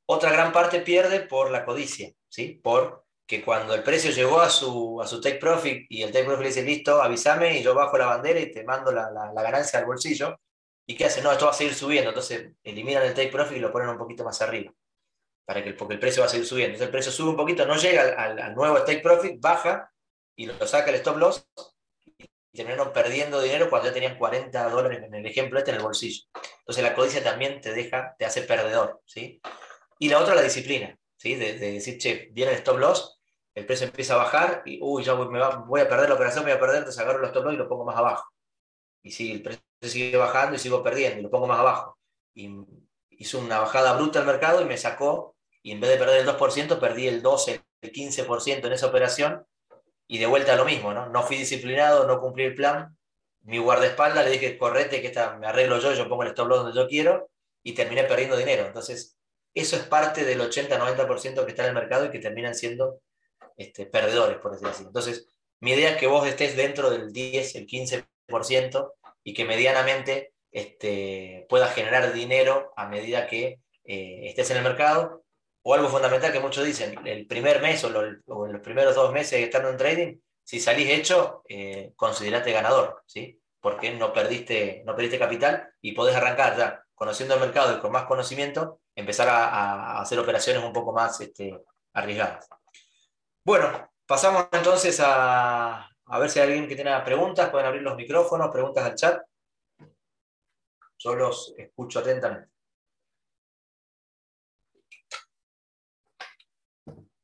Otra 0.05 0.31
gran 0.31 0.51
parte 0.51 0.81
pierde 0.81 1.21
por 1.21 1.49
la 1.49 1.65
codicia, 1.65 2.13
¿sí? 2.29 2.59
Por 2.63 3.07
que 3.27 3.43
cuando 3.43 3.75
el 3.75 3.83
precio 3.83 4.09
llegó 4.11 4.39
a 4.39 4.49
su, 4.49 5.01
a 5.01 5.05
su 5.05 5.19
take 5.19 5.37
profit 5.37 5.85
y 5.89 6.01
el 6.01 6.11
take 6.13 6.23
profit 6.23 6.43
le 6.43 6.47
dice, 6.47 6.63
listo, 6.63 7.01
avísame 7.01 7.59
y 7.59 7.63
yo 7.63 7.75
bajo 7.75 7.97
la 7.97 8.05
bandera 8.05 8.39
y 8.39 8.51
te 8.51 8.63
mando 8.63 8.91
la, 8.91 9.11
la, 9.11 9.43
ganancia 9.43 9.79
al 9.79 9.85
bolsillo, 9.85 10.39
¿y 10.87 10.95
qué 10.95 11.05
hacen? 11.05 11.25
No, 11.25 11.33
esto 11.33 11.45
va 11.45 11.51
a 11.51 11.53
seguir 11.53 11.75
subiendo, 11.75 12.09
entonces 12.09 12.53
eliminan 12.63 13.03
el 13.03 13.13
take 13.13 13.27
profit 13.27 13.57
y 13.57 13.59
lo 13.59 13.71
ponen 13.71 13.89
un 13.89 13.97
poquito 13.97 14.23
más 14.23 14.41
arriba, 14.41 14.73
para 15.45 15.61
que, 15.61 15.73
porque 15.73 15.95
el 15.95 15.99
precio 15.99 16.21
va 16.21 16.27
a 16.27 16.29
seguir 16.29 16.47
subiendo. 16.47 16.75
Entonces 16.75 16.87
el 16.87 16.91
precio 16.91 17.11
sube 17.11 17.31
un 17.31 17.35
poquito, 17.35 17.65
no 17.65 17.75
llega 17.75 18.01
al, 18.17 18.39
al, 18.39 18.55
nuevo 18.55 18.81
take 18.83 19.01
profit, 19.01 19.41
baja 19.41 19.91
y 20.33 20.45
lo, 20.45 20.65
saca 20.65 20.89
el 20.89 20.95
stop 20.95 21.17
loss 21.17 21.45
y 22.17 22.57
terminaron 22.57 22.93
perdiendo 22.93 23.41
dinero 23.41 23.69
cuando 23.69 23.89
ya 23.89 23.93
tenían 23.93 24.17
40 24.17 24.69
dólares 24.69 25.03
en 25.03 25.13
el 25.13 25.25
ejemplo 25.25 25.59
este 25.59 25.71
en 25.71 25.77
el 25.77 25.83
bolsillo. 25.83 26.23
Entonces 26.59 26.81
la 26.81 26.95
codicia 26.95 27.21
también 27.21 27.59
te 27.59 27.73
deja, 27.73 28.15
te 28.17 28.23
hace 28.23 28.43
perdedor, 28.43 29.01
¿sí? 29.05 29.41
Y 29.99 30.07
la 30.07 30.19
otra, 30.19 30.33
la 30.33 30.43
disciplina, 30.43 30.97
¿sí? 31.17 31.35
De, 31.35 31.57
de 31.59 31.73
decir, 31.73 31.97
che, 31.97 32.29
viene 32.31 32.51
el 32.51 32.57
stop 32.57 32.77
loss, 32.77 33.19
el 33.53 33.65
precio 33.65 33.87
empieza 33.87 34.13
a 34.13 34.17
bajar 34.17 34.61
y, 34.65 34.79
uy, 34.81 35.03
ya 35.03 35.13
voy, 35.13 35.27
me 35.29 35.39
voy 35.65 35.81
a 35.81 35.89
perder 35.89 36.09
la 36.09 36.15
operación, 36.15 36.45
me 36.45 36.51
voy 36.51 36.57
a 36.57 36.59
perder, 36.59 36.77
entonces 36.77 37.01
agarro 37.01 37.19
los 37.19 37.29
stop 37.29 37.45
loss 37.45 37.53
y 37.55 37.57
lo 37.57 37.67
pongo 37.67 37.85
más 37.85 37.97
abajo. 37.97 38.31
Y 39.01 39.11
si 39.11 39.31
el 39.31 39.41
precio 39.41 39.63
sigue 39.81 40.17
bajando 40.17 40.55
y 40.55 40.59
sigo 40.59 40.83
perdiendo 40.83 41.19
y 41.19 41.23
lo 41.23 41.29
pongo 41.29 41.47
más 41.47 41.59
abajo. 41.59 41.97
Y 42.33 42.49
hizo 43.09 43.39
una 43.39 43.59
bajada 43.59 43.93
bruta 43.93 44.19
al 44.19 44.25
mercado 44.25 44.61
y 44.61 44.65
me 44.65 44.77
sacó, 44.77 45.35
y 45.63 45.71
en 45.71 45.81
vez 45.81 45.89
de 45.89 45.97
perder 45.97 46.21
el 46.21 46.27
2%, 46.27 46.79
perdí 46.79 47.07
el 47.07 47.21
12, 47.21 47.61
el 47.81 47.91
15% 47.91 48.65
en 48.67 48.73
esa 48.73 48.87
operación 48.87 49.45
y 50.07 50.19
de 50.19 50.25
vuelta 50.25 50.53
a 50.53 50.55
lo 50.55 50.65
mismo, 50.65 50.93
¿no? 50.93 51.09
No 51.09 51.23
fui 51.23 51.37
disciplinado, 51.37 52.07
no 52.07 52.21
cumplí 52.21 52.45
el 52.45 52.55
plan. 52.55 52.97
Mi 53.41 53.57
guardaespaldas 53.57 54.23
le 54.23 54.31
dije, 54.31 54.57
correte, 54.57 55.01
que 55.01 55.07
esta, 55.07 55.35
me 55.37 55.47
arreglo 55.47 55.79
yo, 55.79 55.93
yo 55.93 56.07
pongo 56.07 56.23
el 56.23 56.29
stop 56.29 56.47
loss 56.47 56.63
donde 56.63 56.79
yo 56.79 56.87
quiero 56.87 57.29
y 57.63 57.73
terminé 57.73 58.03
perdiendo 58.03 58.37
dinero. 58.37 58.65
Entonces, 58.65 59.16
eso 59.59 59.75
es 59.75 59.83
parte 59.83 60.23
del 60.23 60.39
80-90% 60.41 61.45
que 61.45 61.51
está 61.51 61.63
en 61.63 61.69
el 61.69 61.75
mercado 61.75 62.05
y 62.05 62.11
que 62.11 62.19
terminan 62.19 62.55
siendo 62.55 63.01
este, 63.55 63.85
perdedores, 63.85 64.37
por 64.37 64.51
decirlo 64.51 64.71
así. 64.71 64.83
Entonces, 64.83 65.27
mi 65.59 65.71
idea 65.71 65.91
es 65.91 65.97
que 65.97 66.07
vos 66.07 66.27
estés 66.27 66.55
dentro 66.55 66.89
del 66.89 67.11
10, 67.11 67.55
el 67.55 67.67
15% 67.67 68.93
y 69.23 69.33
que 69.33 69.45
medianamente 69.45 70.33
este, 70.51 71.45
puedas 71.49 71.73
generar 71.73 72.13
dinero 72.13 72.71
a 72.75 72.87
medida 72.87 73.27
que 73.27 73.59
eh, 73.83 74.21
estés 74.23 74.51
en 74.51 74.57
el 74.57 74.63
mercado. 74.63 75.23
O 75.63 75.73
algo 75.73 75.89
fundamental 75.89 76.31
que 76.31 76.39
muchos 76.39 76.63
dicen, 76.63 76.95
el 77.05 77.27
primer 77.27 77.61
mes 77.61 77.83
o, 77.83 77.87
en 77.87 78.23
los 78.25 78.61
primeros 78.61 78.95
dos 78.95 79.11
meses 79.11 79.41
estando 79.41 79.69
en 79.69 79.75
trading, 79.75 80.17
si 80.41 80.61
salís 80.61 80.89
hecho, 80.89 81.43
eh, 81.49 81.91
considerate 81.97 82.53
ganador, 82.53 83.03
¿sí? 83.05 83.41
porque 83.59 83.91
no 83.91 84.13
perdiste, 84.13 84.83
no 84.85 84.95
perdiste 84.95 85.19
capital 85.19 85.67
y 85.81 85.91
podés 85.91 86.15
arrancar 86.15 86.57
ya 86.57 86.86
conociendo 86.97 87.35
el 87.35 87.41
mercado 87.41 87.77
y 87.77 87.79
con 87.79 87.91
más 87.91 88.05
conocimiento, 88.05 88.81
empezar 88.95 89.29
a, 89.29 90.01
hacer 90.01 90.17
operaciones 90.17 90.63
un 90.63 90.73
poco 90.73 90.91
más 90.91 91.21
este, 91.21 91.63
arriesgadas. 91.93 92.49
Bueno, 93.45 93.91
pasamos 94.07 94.47
entonces 94.51 94.99
a, 95.03 95.87
ver 96.19 96.29
si 96.29 96.39
hay 96.39 96.47
alguien 96.47 96.67
que 96.67 96.75
tiene 96.75 96.99
preguntas. 97.01 97.51
Pueden 97.51 97.67
abrir 97.67 97.83
los 97.83 97.95
micrófonos, 97.95 98.49
preguntas 98.51 98.83
al 98.83 98.95
chat. 98.95 99.21
Yo 100.97 101.13
los 101.13 101.53
escucho 101.55 101.99
atentamente. 101.99 102.49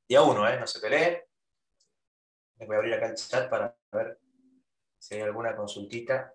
Día 0.07 0.21
uno, 0.21 0.47
¿eh? 0.47 0.59
No 0.59 0.67
se 0.67 0.79
peleen. 0.79 1.19
Voy 2.57 2.75
a 2.75 2.77
abrir 2.77 2.93
acá 2.93 3.07
el 3.07 3.15
chat 3.15 3.49
para 3.49 3.75
ver 3.91 4.19
si 4.99 5.15
hay 5.15 5.21
alguna 5.21 5.55
consultita. 5.55 6.31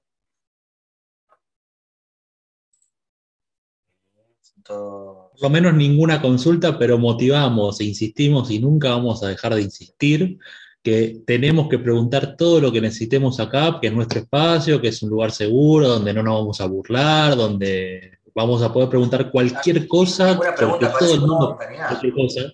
Por 4.67 5.41
lo 5.41 5.51
menos 5.51 5.75
ninguna 5.75 6.21
consulta, 6.21 6.79
pero 6.79 6.99
motivamos 6.99 7.81
e 7.81 7.85
insistimos 7.85 8.51
y 8.51 8.59
nunca 8.59 8.91
vamos 8.91 9.23
a 9.23 9.29
dejar 9.29 9.55
de 9.55 9.63
insistir 9.63 10.39
que 10.83 11.23
tenemos 11.27 11.69
que 11.69 11.79
preguntar 11.79 12.37
todo 12.37 12.61
lo 12.61 12.73
que 12.73 12.81
necesitemos 12.81 13.41
acá, 13.41 13.79
que 13.81 13.89
es 13.89 13.93
nuestro 13.93 14.21
espacio, 14.21 14.81
que 14.81 14.89
es 14.89 15.03
un 15.03 15.11
lugar 15.11 15.33
seguro, 15.33 15.89
donde 15.89 16.15
no 16.15 16.23
nos 16.23 16.35
vamos 16.35 16.61
a 16.61 16.67
burlar, 16.67 17.37
donde 17.37 18.19
vamos 18.35 18.63
a 18.63 18.73
poder 18.73 18.89
preguntar 18.89 19.31
cualquier 19.31 19.87
cosa, 19.89 20.39
porque 20.39 20.87
todo 20.99 21.15
el 21.15 21.21
mundo 21.21 21.59
cualquier 21.89 22.15
cosa. 22.15 22.53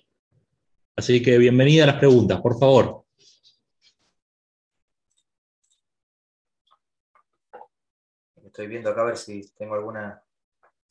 Así 0.95 1.21
que 1.21 1.37
bienvenida 1.37 1.83
a 1.83 1.87
las 1.87 1.97
preguntas, 1.97 2.41
por 2.41 2.57
favor. 2.57 3.03
Estoy 8.43 8.67
viendo 8.67 8.89
acá 8.89 9.01
a 9.01 9.05
ver 9.05 9.17
si 9.17 9.51
tengo 9.57 9.75
alguna, 9.75 10.23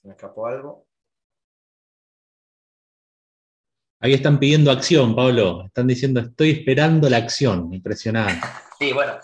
me 0.02 0.12
escapó 0.12 0.46
algo. 0.46 0.86
Ahí 4.04 4.12
están 4.12 4.38
pidiendo 4.38 4.70
acción, 4.70 5.16
Pablo. 5.16 5.64
Están 5.64 5.86
diciendo, 5.86 6.20
estoy 6.20 6.50
esperando 6.50 7.08
la 7.08 7.16
acción. 7.16 7.72
Impresionante. 7.72 8.46
Sí, 8.78 8.92
bueno. 8.92 9.14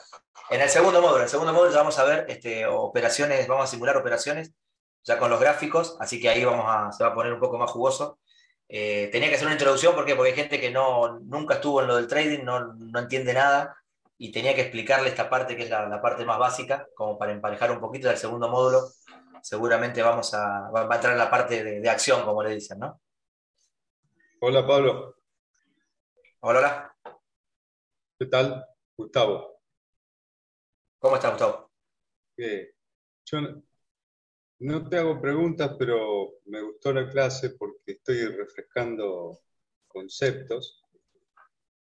En 0.49 0.63
el 0.63 0.71
segundo 0.71 1.03
módulo, 1.03 1.19
en 1.19 1.25
el 1.25 1.29
segundo 1.29 1.53
módulo 1.53 1.75
vamos 1.75 1.99
a 1.99 2.05
ver 2.05 2.25
este, 2.31 2.65
operaciones, 2.65 3.47
vamos 3.47 3.65
a 3.65 3.67
simular 3.67 3.99
operaciones 3.99 4.53
ya 5.05 5.19
con 5.19 5.29
los 5.29 5.39
gráficos, 5.39 5.99
así 6.01 6.19
que 6.19 6.31
ahí 6.31 6.47
vamos 6.47 6.65
a, 6.67 6.93
se 6.93 7.05
va 7.05 7.11
a 7.11 7.15
poner 7.15 7.31
un 7.31 7.41
poco 7.41 7.59
más 7.59 7.71
jugoso. 7.71 8.21
Eh, 8.71 9.11
tenía 9.13 9.29
que 9.29 9.35
hacer 9.35 9.47
una 9.49 9.55
introducción 9.55 9.95
porque, 9.95 10.17
porque 10.17 10.31
hay 10.31 10.37
gente 10.37 10.59
que 10.59 10.71
no, 10.71 11.19
nunca 11.21 11.57
estuvo 11.57 11.83
en 11.83 11.87
lo 11.87 11.97
del 11.97 12.07
trading, 12.07 12.43
no, 12.43 12.75
entiende 12.99 13.35
nada, 13.35 13.77
y 14.17 14.33
tenía 14.33 14.55
que 14.55 14.63
explicarle 14.63 15.11
esta 15.11 15.29
parte 15.29 15.57
que 15.57 15.65
es 15.65 15.71
la, 15.71 16.01
parte 16.01 16.25
más 16.25 16.39
básica, 16.39 16.87
como 16.95 17.19
para 17.19 17.33
emparejar 17.33 17.71
un 17.71 17.81
poquito 17.81 18.09
del 18.09 18.17
segundo 18.17 18.49
módulo. 18.49 18.89
Seguramente 19.43 20.03
vamos 20.03 20.33
a, 20.33 20.71
va 20.71 20.89
a 20.91 20.95
entrar 20.95 21.13
en 21.13 21.19
la 21.19 21.31
parte 21.31 21.63
de, 21.63 21.81
de 21.81 21.91
acción, 21.91 22.23
como 22.25 22.43
le 22.43 22.55
dicen, 22.55 22.79
¿no? 22.79 22.99
Hola 24.43 24.67
Pablo. 24.67 25.17
Hola, 26.41 26.59
hola. 26.61 26.97
¿Qué 28.19 28.25
tal? 28.25 28.65
Gustavo. 28.97 29.61
¿Cómo 30.99 31.17
estás, 31.17 31.33
Gustavo? 31.33 31.71
Yo 33.27 33.39
no, 34.61 34.89
te 34.89 34.97
hago 34.97 35.21
preguntas, 35.21 35.77
pero 35.79 36.39
me 36.47 36.63
gustó 36.63 36.91
la 36.91 37.11
clase 37.11 37.51
porque 37.51 37.93
estoy 37.93 38.29
refrescando 38.29 39.43
conceptos 39.87 40.87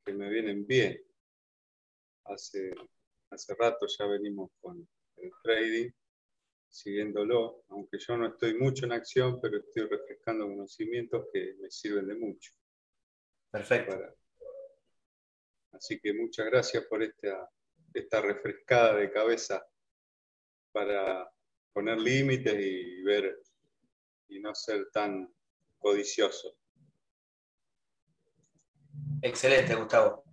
que 0.04 0.12
me 0.12 0.30
vienen 0.30 0.68
bien. 0.68 1.02
Hace, 2.26 2.74
hace 3.30 3.56
rato 3.56 3.88
ya 3.88 4.08
venimos 4.08 4.52
con 4.60 4.86
el 5.16 5.32
trading 5.42 5.90
siguiéndolo, 6.72 7.66
aunque 7.70 8.00
yo 8.00 8.18
no 8.18 8.28
estoy 8.28 8.56
mucho 8.58 8.86
en 8.86 8.94
acción, 8.94 9.40
pero 9.42 9.58
estoy 9.58 9.88
refrescando 9.88 10.48
conocimientos 10.48 11.28
que 11.32 11.56
me 11.60 11.70
sirven 11.70 12.08
de 12.08 12.16
mucho. 12.16 12.54
Perfecto. 13.52 13.98
Así 15.74 16.00
que 16.00 16.14
muchas 16.14 16.46
gracias 16.46 16.86
por 16.86 17.04
esta, 17.04 17.50
esta 17.94 18.22
refrescada 18.22 18.96
de 18.96 19.12
cabeza 19.12 19.66
para 20.72 21.30
poner 21.74 22.00
límites 22.00 22.56
y 22.58 23.04
ver 23.04 23.42
y 24.30 24.40
no 24.40 24.56
ser 24.56 24.90
tan 24.92 25.34
codicioso. 25.78 26.56
Excelente, 29.22 29.76
Gustavo. 29.76 30.24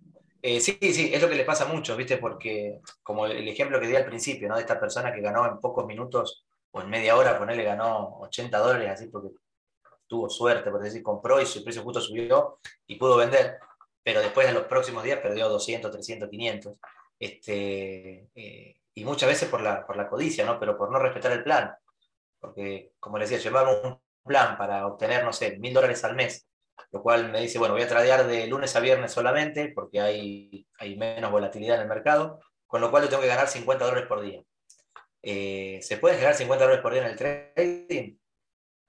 Eh, 0.41 0.59
sí, 0.61 0.77
sí, 0.81 1.11
es 1.13 1.21
lo 1.21 1.27
que 1.29 1.35
le 1.35 1.43
pasa 1.43 1.65
a 1.65 1.73
muchos, 1.73 1.97
¿viste? 1.97 2.17
Porque, 2.17 2.79
como 3.03 3.25
el 3.25 3.47
ejemplo 3.47 3.79
que 3.79 3.87
di 3.87 3.95
al 3.95 4.05
principio, 4.05 4.47
¿no? 4.47 4.55
De 4.55 4.61
esta 4.61 4.79
persona 4.79 5.13
que 5.13 5.21
ganó 5.21 5.45
en 5.45 5.59
pocos 5.59 5.85
minutos 5.85 6.45
o 6.71 6.81
en 6.81 6.89
media 6.89 7.17
hora, 7.17 7.37
ponerle 7.37 7.63
ganó 7.63 8.19
80 8.21 8.57
dólares, 8.59 8.89
así 8.91 9.07
porque 9.07 9.29
tuvo 10.07 10.29
suerte, 10.29 10.71
por 10.71 10.81
decir, 10.81 11.03
compró 11.03 11.41
y 11.41 11.45
su 11.45 11.63
precio 11.63 11.83
justo 11.83 12.01
subió 12.01 12.59
y 12.87 12.95
pudo 12.97 13.17
vender, 13.17 13.59
pero 14.03 14.21
después 14.21 14.47
en 14.47 14.55
los 14.55 14.65
próximos 14.65 15.03
días 15.03 15.19
perdió 15.19 15.49
200, 15.49 15.91
300, 15.91 16.29
500. 16.29 16.77
Este, 17.19 18.29
eh, 18.35 18.77
y 18.93 19.05
muchas 19.05 19.29
veces 19.29 19.49
por 19.49 19.61
la, 19.61 19.85
por 19.85 19.97
la 19.97 20.09
codicia, 20.09 20.45
¿no? 20.45 20.59
Pero 20.59 20.77
por 20.77 20.91
no 20.91 20.99
respetar 20.99 21.31
el 21.33 21.43
plan. 21.43 21.73
Porque, 22.39 22.93
como 22.99 23.17
les 23.17 23.29
decía, 23.29 23.43
llevar 23.49 23.67
un 23.83 23.99
plan 24.23 24.57
para 24.57 24.87
obtener, 24.87 25.23
no 25.25 25.33
sé, 25.33 25.57
mil 25.59 25.73
dólares 25.73 26.03
al 26.05 26.15
mes 26.15 26.48
lo 26.91 27.01
cual 27.01 27.31
me 27.31 27.41
dice, 27.41 27.59
bueno, 27.59 27.73
voy 27.73 27.83
a 27.83 27.87
tradear 27.87 28.27
de 28.27 28.47
lunes 28.47 28.75
a 28.75 28.79
viernes 28.79 29.11
solamente 29.11 29.71
porque 29.73 29.99
hay, 29.99 30.67
hay 30.79 30.95
menos 30.97 31.31
volatilidad 31.31 31.75
en 31.77 31.83
el 31.83 31.87
mercado, 31.87 32.39
con 32.67 32.81
lo 32.81 32.91
cual 32.91 33.03
yo 33.03 33.09
tengo 33.09 33.21
que 33.21 33.27
ganar 33.27 33.47
50 33.47 33.85
dólares 33.85 34.07
por 34.07 34.21
día. 34.21 34.41
Eh, 35.21 35.79
¿Se 35.81 35.97
puede 35.97 36.15
generar 36.15 36.35
50 36.35 36.63
dólares 36.63 36.81
por 36.81 36.93
día 36.93 37.05
en 37.05 37.09
el 37.09 37.17
trading? 37.17 38.17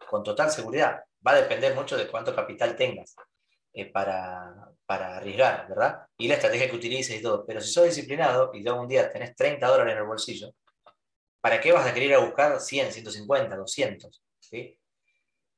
Con 0.08 0.22
total 0.22 0.50
seguridad. 0.50 1.02
Va 1.26 1.32
a 1.32 1.40
depender 1.42 1.74
mucho 1.74 1.96
de 1.96 2.08
cuánto 2.08 2.34
capital 2.34 2.76
tengas 2.76 3.14
eh, 3.72 3.90
para, 3.90 4.70
para, 4.86 5.18
arriesgar, 5.18 5.68
¿verdad? 5.68 6.06
Y 6.16 6.28
la 6.28 6.34
estrategia 6.34 6.68
que 6.70 6.76
utilices 6.76 7.18
y 7.18 7.22
todo. 7.22 7.44
Pero 7.46 7.60
si 7.60 7.70
sos 7.72 7.84
disciplinado 7.84 8.50
y 8.54 8.62
ya 8.62 8.72
un 8.74 8.88
día 8.88 9.10
tenés 9.10 9.36
30 9.36 9.66
dólares 9.66 9.92
en 9.92 9.98
el 9.98 10.06
bolsillo, 10.06 10.50
¿para 11.40 11.60
qué 11.60 11.72
vas 11.72 11.86
a 11.86 11.92
querer 11.94 12.10
ir 12.10 12.14
a 12.14 12.20
buscar 12.20 12.60
100, 12.60 12.92
150, 12.92 13.56
200? 13.56 14.22
¿sí? 14.38 14.79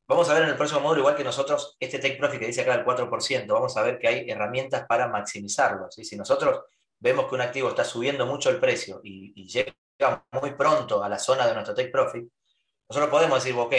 Vamos 0.08 0.28
a 0.28 0.34
ver 0.34 0.42
en 0.42 0.48
el 0.50 0.56
próximo 0.56 0.80
módulo, 0.80 1.00
igual 1.00 1.16
que 1.16 1.24
nosotros, 1.24 1.76
este 1.78 1.98
take 1.98 2.16
profit 2.16 2.40
que 2.40 2.46
dice 2.46 2.62
acá 2.62 2.74
el 2.74 2.84
4%, 2.84 3.46
vamos 3.46 3.76
a 3.76 3.82
ver 3.82 3.98
que 3.98 4.08
hay 4.08 4.28
herramientas 4.28 4.84
para 4.86 5.06
maximizarlo. 5.08 5.90
Si 5.90 6.16
nosotros 6.16 6.64
vemos 6.98 7.26
que 7.28 7.34
un 7.36 7.40
activo 7.40 7.68
está 7.68 7.84
subiendo 7.84 8.26
mucho 8.26 8.50
el 8.50 8.58
precio 8.58 9.00
y, 9.04 9.46
llega 9.46 9.74
muy 10.40 10.52
pronto 10.54 11.02
a 11.04 11.08
la 11.08 11.18
zona 11.18 11.46
de 11.46 11.54
nuestro 11.54 11.74
take 11.74 11.90
profit, 11.90 12.28
nosotros 12.88 13.10
podemos 13.10 13.42
decir, 13.42 13.58
ok, 13.58 13.74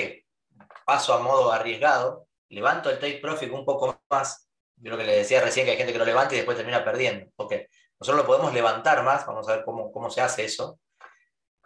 paso 0.85 1.13
a 1.13 1.19
modo 1.19 1.51
arriesgado, 1.51 2.27
levanto 2.49 2.89
el 2.89 2.99
take 2.99 3.19
profit 3.19 3.51
un 3.51 3.65
poco 3.65 4.01
más, 4.09 4.49
yo 4.77 4.91
lo 4.91 4.97
que 4.97 5.03
le 5.03 5.17
decía 5.17 5.41
recién 5.41 5.65
que 5.65 5.71
hay 5.71 5.77
gente 5.77 5.91
que 5.91 5.99
lo 5.99 6.05
levanta 6.05 6.33
y 6.33 6.37
después 6.37 6.57
termina 6.57 6.83
perdiendo. 6.85 7.31
Ok, 7.35 7.53
nosotros 7.99 8.23
lo 8.23 8.25
podemos 8.25 8.53
levantar 8.53 9.03
más, 9.03 9.25
vamos 9.25 9.47
a 9.49 9.57
ver 9.57 9.65
cómo, 9.65 9.91
cómo 9.91 10.09
se 10.09 10.21
hace 10.21 10.45
eso. 10.45 10.79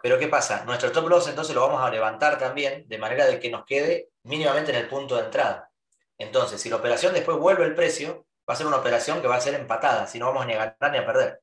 Pero 0.00 0.18
¿qué 0.18 0.28
pasa? 0.28 0.64
Nuestro 0.64 0.88
stop 0.88 1.08
loss 1.08 1.28
entonces 1.28 1.54
lo 1.54 1.62
vamos 1.62 1.82
a 1.82 1.90
levantar 1.90 2.38
también 2.38 2.86
de 2.88 2.98
manera 2.98 3.26
de 3.26 3.40
que 3.40 3.50
nos 3.50 3.64
quede 3.64 4.10
mínimamente 4.22 4.70
en 4.70 4.76
el 4.76 4.88
punto 4.88 5.16
de 5.16 5.24
entrada. 5.24 5.70
Entonces, 6.18 6.60
si 6.60 6.68
la 6.68 6.76
operación 6.76 7.14
después 7.14 7.38
vuelve 7.38 7.64
el 7.64 7.74
precio, 7.74 8.26
va 8.48 8.54
a 8.54 8.56
ser 8.56 8.66
una 8.66 8.78
operación 8.78 9.20
que 9.20 9.28
va 9.28 9.36
a 9.36 9.40
ser 9.40 9.54
empatada, 9.54 10.06
si 10.06 10.18
no 10.18 10.26
vamos 10.26 10.46
ni 10.46 10.54
a 10.54 10.76
ganar 10.78 10.92
ni 10.92 10.98
a 10.98 11.06
perder. 11.06 11.42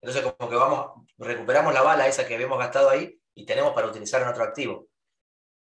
Entonces, 0.00 0.22
como 0.22 0.50
que 0.50 0.56
vamos, 0.56 1.06
recuperamos 1.18 1.74
la 1.74 1.82
bala 1.82 2.06
esa 2.06 2.26
que 2.26 2.34
habíamos 2.34 2.58
gastado 2.58 2.90
ahí 2.90 3.20
y 3.34 3.44
tenemos 3.46 3.72
para 3.72 3.88
utilizar 3.88 4.22
en 4.22 4.28
otro 4.28 4.44
activo. 4.44 4.86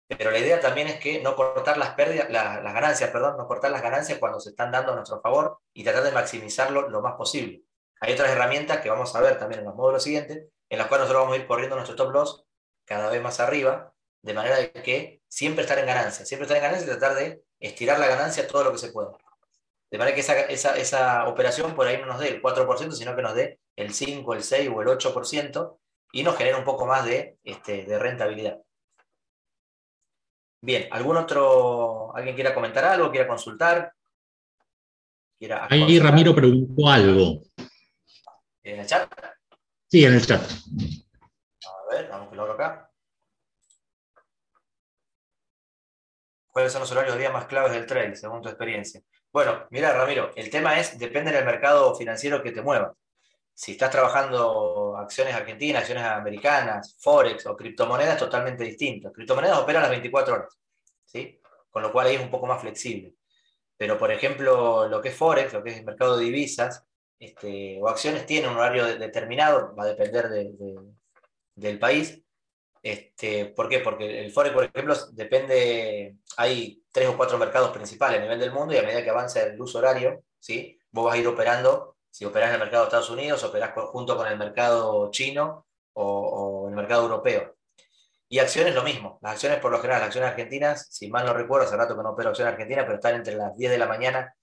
Pero 0.08 0.30
la 0.30 0.38
idea 0.38 0.60
también 0.60 0.88
es 0.88 1.00
que 1.00 1.22
no 1.22 1.36
cortar 1.36 1.78
las 1.78 1.96
pérdidas, 1.96 2.30
las, 2.30 2.62
ganancias, 2.62 3.10
perdón, 3.10 3.38
no 3.38 3.48
cortar 3.48 3.72
las 3.72 3.82
ganancias 3.82 4.20
cuando 4.20 4.40
se 4.40 4.52
están 4.52 4.72
dando 4.72 4.92
a 4.92 4.96
nuestro 4.96 5.20
favor 5.20 5.60
y 5.74 5.84
tratar 5.84 6.04
de 6.04 6.12
maximizarlo 6.12 6.90
lo 6.90 7.02
más 7.02 7.16
posible. 7.16 7.64
Hay 8.02 8.14
otras 8.14 8.30
herramientas 8.30 8.82
que 8.82 8.90
vamos 8.90 9.16
a 9.16 9.22
ver 9.22 9.40
también 9.40 9.62
en 9.62 9.66
los 9.66 9.76
módulos 9.76 10.04
siguientes, 10.04 10.50
en 10.70 10.78
las 10.78 10.88
cuales 10.88 11.03
nosotros 11.03 11.24
vamos 11.24 11.38
a 11.38 11.41
ir 11.41 11.47
corriendo 11.47 11.76
nuestro 11.76 11.95
stop 11.95 12.13
loss 12.13 12.45
cada 12.86 13.09
vez 13.09 13.22
más 13.22 13.39
arriba, 13.39 13.93
de 14.22 14.34
manera 14.34 14.57
de 14.57 14.72
que 14.72 15.22
siempre 15.28 15.63
estar 15.63 15.78
en 15.80 15.86
ganancia, 15.86 16.26
siempre 16.26 16.45
estar 16.45 16.57
en 16.57 16.63
ganancia 16.63 16.86
y 16.86 16.97
tratar 16.97 17.16
de 17.16 17.43
estirar 17.59 17.99
la 17.99 18.07
ganancia 18.07 18.47
todo 18.47 18.63
lo 18.63 18.72
que 18.72 18.78
se 18.78 18.91
pueda. 18.91 19.11
De 19.91 19.97
manera 19.97 20.16
que 20.16 20.22
esa, 20.22 20.39
esa, 20.76 21.28
operación 21.28 21.76
por 21.76 21.88
ahí 21.88 21.97
no 21.99 22.07
nos 22.07 22.20
dé 22.20 22.30
el 22.30 22.41
4%, 22.41 22.91
sino 22.91 23.16
que 23.16 23.22
nos 23.22 23.36
dé 23.36 23.59
el 23.76 23.93
5, 23.93 24.34
el 24.34 24.43
6 24.43 24.70
o 24.74 24.82
el 24.82 24.88
8% 24.88 25.78
y 26.11 26.24
nos 26.24 26.38
genera 26.38 26.57
un 26.57 26.63
poco 26.63 26.86
más 26.86 27.05
de, 27.05 27.38
este, 27.43 27.86
de 27.86 27.99
rentabilidad. 27.99 28.59
Bien, 30.61 30.88
¿algún 30.91 31.18
otro, 31.18 32.16
alguien 32.16 32.34
quiera 32.34 32.53
comentar 32.53 32.86
algo, 32.86 33.11
quiera 33.11 33.28
consultar? 33.28 33.93
Ahí 35.70 35.99
Ramiro 35.99 36.34
preguntó 36.34 36.89
algo. 36.89 37.41
¿En 38.63 38.80
el 38.80 38.88
chat? 38.88 39.07
En 40.04 40.14
el 40.14 40.26
chat. 40.26 40.41
A 40.41 41.96
ver, 41.96 42.10
vamos 42.10 42.28
abro 42.38 42.52
acá. 42.52 42.91
¿Cuáles 46.52 46.74
son 46.74 46.82
los 46.82 46.91
horarios 46.91 47.16
de 47.16 47.22
día 47.22 47.32
más 47.32 47.46
claves 47.46 47.72
del 47.72 47.86
trade, 47.86 48.14
según 48.18 48.41
tu 48.41 48.50
experiencia? 48.50 49.02
Bueno, 49.32 49.68
mira, 49.70 49.93
Ramiro, 49.93 50.34
el 50.36 50.50
tema 50.50 50.78
es, 50.78 51.00
depende 51.00 51.32
del 51.32 51.46
mercado 51.46 51.96
financiero 51.96 52.43
que 52.43 52.52
te 52.52 52.62
mueva. 52.62 52.93
Si 53.54 53.72
estás 53.72 53.89
trabajando 53.89 54.98
acciones 54.98 55.34
argentinas, 55.34 55.84
acciones 55.84 56.04
americanas, 56.04 56.98
forex 57.00 57.46
o 57.46 57.56
criptomonedas, 57.56 58.18
totalmente 58.18 58.66
distinto. 58.66 59.14
Criptomonedas 59.14 59.60
operan 59.60 59.84
las 59.84 59.91
24 59.91 60.34
horas, 60.34 60.60
¿sí? 61.06 61.39
Con 61.70 61.84
lo 61.84 61.93
cual 61.93 62.08
ahí 62.08 62.16
es 62.16 62.22
un 62.22 62.30
poco 62.30 62.48
más 62.48 62.60
flexible. 62.60 63.16
Pero, 63.78 63.98
por 63.98 64.12
ejemplo, 64.12 64.89
lo 64.89 65.02
que 65.02 65.08
es 65.08 65.16
forex, 65.16 65.54
lo 65.54 65.64
que 65.64 65.70
es 65.70 65.78
el 65.78 65.86
mercado 65.86 66.18
de 66.18 66.26
divisas, 66.26 66.86
este, 67.20 67.80
o 67.82 67.88
acciones 67.88 68.26
tiene 68.26 68.47
un 68.47 68.57
horario 68.57 68.86
determinado, 68.97 69.76
va 69.76 69.84
a 69.84 69.88
depender 69.88 70.30
del 71.55 71.80
país, 71.80 72.26
este, 72.86 73.45
¿Por 73.45 73.68
qué? 73.68 73.80
Porque 73.80 74.24
el 74.24 74.32
Forex, 74.32 74.53
por 74.53 74.63
ejemplo, 74.66 74.95
depende, 75.13 76.18
hay 76.38 76.84
tres 76.91 77.07
o 77.07 77.18
cuatro 77.18 77.39
mercados 77.39 77.72
principales 77.72 78.20
a 78.20 78.22
nivel 78.22 78.39
del 78.39 78.51
mundo 78.51 78.76
y 78.76 78.78
a 78.78 78.84
medida 78.84 79.03
que 79.03 79.09
avanza 79.09 79.41
el 79.41 79.59
uso 79.59 79.80
horario, 79.80 80.24
¿sí? 80.38 80.78
vos 80.91 81.05
vas 81.05 81.16
a 81.16 81.18
ir 81.18 81.28
operando, 81.28 81.97
si 82.11 82.26
operás 82.26 82.49
en 82.49 82.53
el 82.53 82.59
mercado 82.59 82.84
de 82.84 82.88
Estados 82.89 83.09
Unidos, 83.09 83.43
operás 83.43 83.72
junto 83.74 84.16
con 84.16 84.28
el 84.28 84.38
mercado 84.38 85.09
chino 85.09 85.66
o, 85.93 86.68
el 86.70 86.76
mercado 86.76 87.05
europeo. 87.05 87.55
Y 88.30 88.38
acciones 88.38 88.76
lo 88.76 88.84
mismo. 88.84 89.18
Las 89.24 89.34
acciones, 89.34 89.57
por 89.57 89.72
lo 89.72 89.80
general, 89.80 90.01
las 90.01 90.07
acciones 90.09 90.30
argentinas, 90.30 90.88
si 90.91 91.09
mal 91.09 91.26
no 91.26 91.34
recuerdo, 91.34 91.66
hace 91.66 91.76
rato 91.78 91.97
que 91.97 92.03
no 92.03 92.11
opero 92.11 92.30
acciones 92.30 92.53
argentinas, 92.53 92.86
pero 92.86 92.97
están 92.97 93.16
entre 93.16 93.36
las 93.36 93.57
10 93.57 93.72
de 93.72 93.78
la 93.80 93.88
mañana 93.88 94.36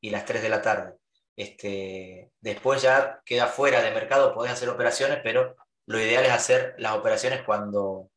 y 0.00 0.10
las 0.10 0.24
3 0.24 0.40
de 0.40 0.48
la 0.48 0.62
tarde. 0.62 0.94
Este, 1.38 2.32
después 2.40 2.82
ya 2.82 3.22
queda 3.24 3.46
fuera 3.46 3.80
de 3.80 3.92
mercado, 3.92 4.34
podés 4.34 4.50
hacer 4.50 4.68
operaciones, 4.70 5.20
pero 5.22 5.54
lo 5.86 6.00
ideal 6.00 6.24
es 6.24 6.32
hacer 6.32 6.74
las 6.78 6.96
operaciones 6.96 7.44
cuando, 7.44 8.10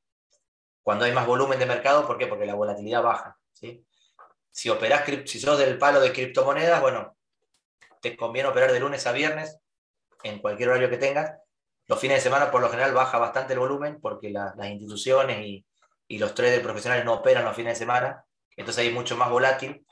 cuando 0.81 1.05
hay 1.05 1.11
más 1.11 1.27
volumen 1.27 1.59
de 1.59 1.67
mercado. 1.67 2.07
¿Por 2.07 2.17
qué? 2.17 2.25
Porque 2.25 2.47
la 2.47 2.55
volatilidad 2.55 3.03
baja. 3.03 3.37
¿sí? 3.53 3.85
Si, 4.49 4.69
operás, 4.69 5.03
si 5.25 5.39
sos 5.39 5.59
del 5.59 5.77
palo 5.77 6.01
de 6.01 6.11
criptomonedas, 6.11 6.81
bueno, 6.81 7.15
te 8.01 8.17
conviene 8.17 8.49
operar 8.49 8.71
de 8.71 8.79
lunes 8.79 9.05
a 9.05 9.11
viernes 9.11 9.59
en 10.23 10.39
cualquier 10.39 10.69
horario 10.69 10.89
que 10.89 10.97
tengas. 10.97 11.37
Los 11.85 11.99
fines 11.99 12.17
de 12.17 12.21
semana, 12.21 12.49
por 12.49 12.61
lo 12.61 12.69
general, 12.69 12.91
baja 12.95 13.19
bastante 13.19 13.53
el 13.53 13.59
volumen 13.59 14.01
porque 14.01 14.31
las 14.31 14.55
instituciones 14.67 15.45
y, 15.45 15.63
y, 16.07 16.17
los 16.17 16.33
traders 16.33 16.63
profesionales 16.63 17.05
no 17.05 17.13
operan 17.13 17.45
los 17.45 17.55
fines 17.55 17.75
de 17.75 17.85
semana. 17.85 18.25
Entonces 18.57 18.87
es 18.87 18.91
mucho 18.91 19.15
más 19.15 19.29
volátil 19.29 19.85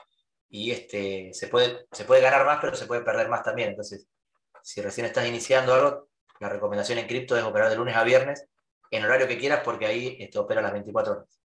y 0.50 0.72
este, 0.72 1.32
se, 1.32 1.48
puede, 1.48 1.86
se 1.92 2.04
puede 2.04 2.20
ganar 2.20 2.44
más, 2.44 2.58
pero 2.60 2.76
se 2.76 2.86
puede 2.86 3.02
perder 3.02 3.28
más 3.28 3.42
también. 3.42 3.70
Entonces, 3.70 4.06
si 4.62 4.82
recién 4.82 5.06
estás 5.06 5.26
iniciando 5.26 5.72
algo, 5.72 6.08
la 6.40 6.48
recomendación 6.48 6.98
en 6.98 7.06
cripto 7.06 7.36
es 7.36 7.44
operar 7.44 7.70
de 7.70 7.76
lunes 7.76 7.96
a 7.96 8.04
viernes 8.04 8.48
en 8.90 9.04
horario 9.04 9.28
que 9.28 9.38
quieras 9.38 9.60
porque 9.64 9.86
ahí 9.86 10.16
este, 10.18 10.38
opera 10.38 10.60
las 10.60 10.72
24 10.72 11.12
horas. 11.12 11.40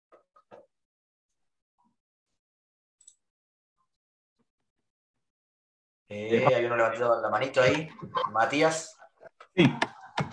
Eh, 6.08 6.46
hay 6.46 6.64
uno 6.64 6.76
levantando 6.76 7.20
la 7.20 7.28
manito 7.28 7.60
ahí. 7.60 7.88
Matías. 8.32 8.96
Sí. 9.54 9.64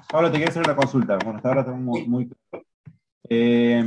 Pablo, 0.10 0.32
te 0.32 0.38
quiero 0.38 0.52
hacer 0.52 0.64
una 0.64 0.76
consulta. 0.76 1.18
Bueno, 1.18 1.38
hasta 1.38 1.50
ahora 1.50 1.66
tengo 1.66 1.78
muy, 1.78 2.32
eh, 3.30 3.84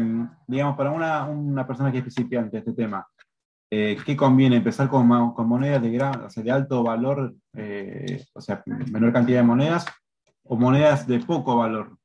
digamos, 0.47 0.77
para 0.77 0.91
una, 0.91 1.67
persona 1.67 1.93
que 1.93 1.99
es 1.99 2.05
principiante 2.05 2.53
de 2.53 2.59
este 2.59 2.73
tema, 2.73 3.07
eh, 3.77 3.99
¿qué 4.07 4.17
conviene? 4.17 4.57
¿Empezar 4.57 4.89
con, 4.89 5.09
monedas 5.09 5.83
de, 5.83 5.91
gran, 5.91 6.29
de 6.33 6.51
alto 6.53 6.85
valor, 6.85 7.35
o 8.33 8.41
sea, 8.41 8.63
menor 8.67 9.13
cantidad 9.13 9.41
de 9.41 9.47
monedas, 9.47 9.85
o 10.45 10.55
monedas 10.55 11.09
de 11.09 11.19
poco 11.19 11.57
valor? 11.57 11.99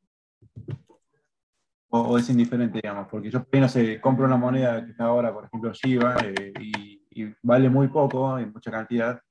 O, 1.90 2.18
es 2.18 2.28
indiferente, 2.30 2.80
digamos, 2.82 3.08
porque 3.08 3.30
yo 3.30 3.46
no 3.52 3.70
sé, 3.70 4.02
compro 4.02 4.26
una 4.26 4.36
moneda 4.36 4.84
que 4.84 4.92
está 4.92 5.06
ahora, 5.06 5.32
por 5.32 5.46
ejemplo, 5.46 5.72
Shiba, 5.72 6.16
eh, 6.24 6.54
y, 6.60 7.36
vale 7.44 7.70
muy 7.70 7.88
poco, 7.90 8.40
en 8.40 8.52
mucha 8.52 8.72
cantidad, 8.72 9.22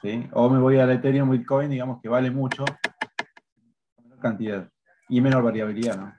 ¿sí? 0.00 0.28
o 0.34 0.48
me 0.48 0.60
voy 0.60 0.78
al 0.78 0.90
Ethereum 0.92 1.30
Bitcoin, 1.30 1.70
digamos 1.70 2.00
que 2.00 2.08
vale 2.08 2.30
mucho, 2.30 2.64
menor 4.00 4.20
cantidad 4.20 4.68
y 5.08 5.20
menor 5.20 5.42
variabilidad, 5.42 5.96
¿no? 5.96 6.14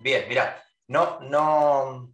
bien, 0.00 0.24
mira, 0.28 0.56
no, 0.88 1.20
no, 1.20 2.10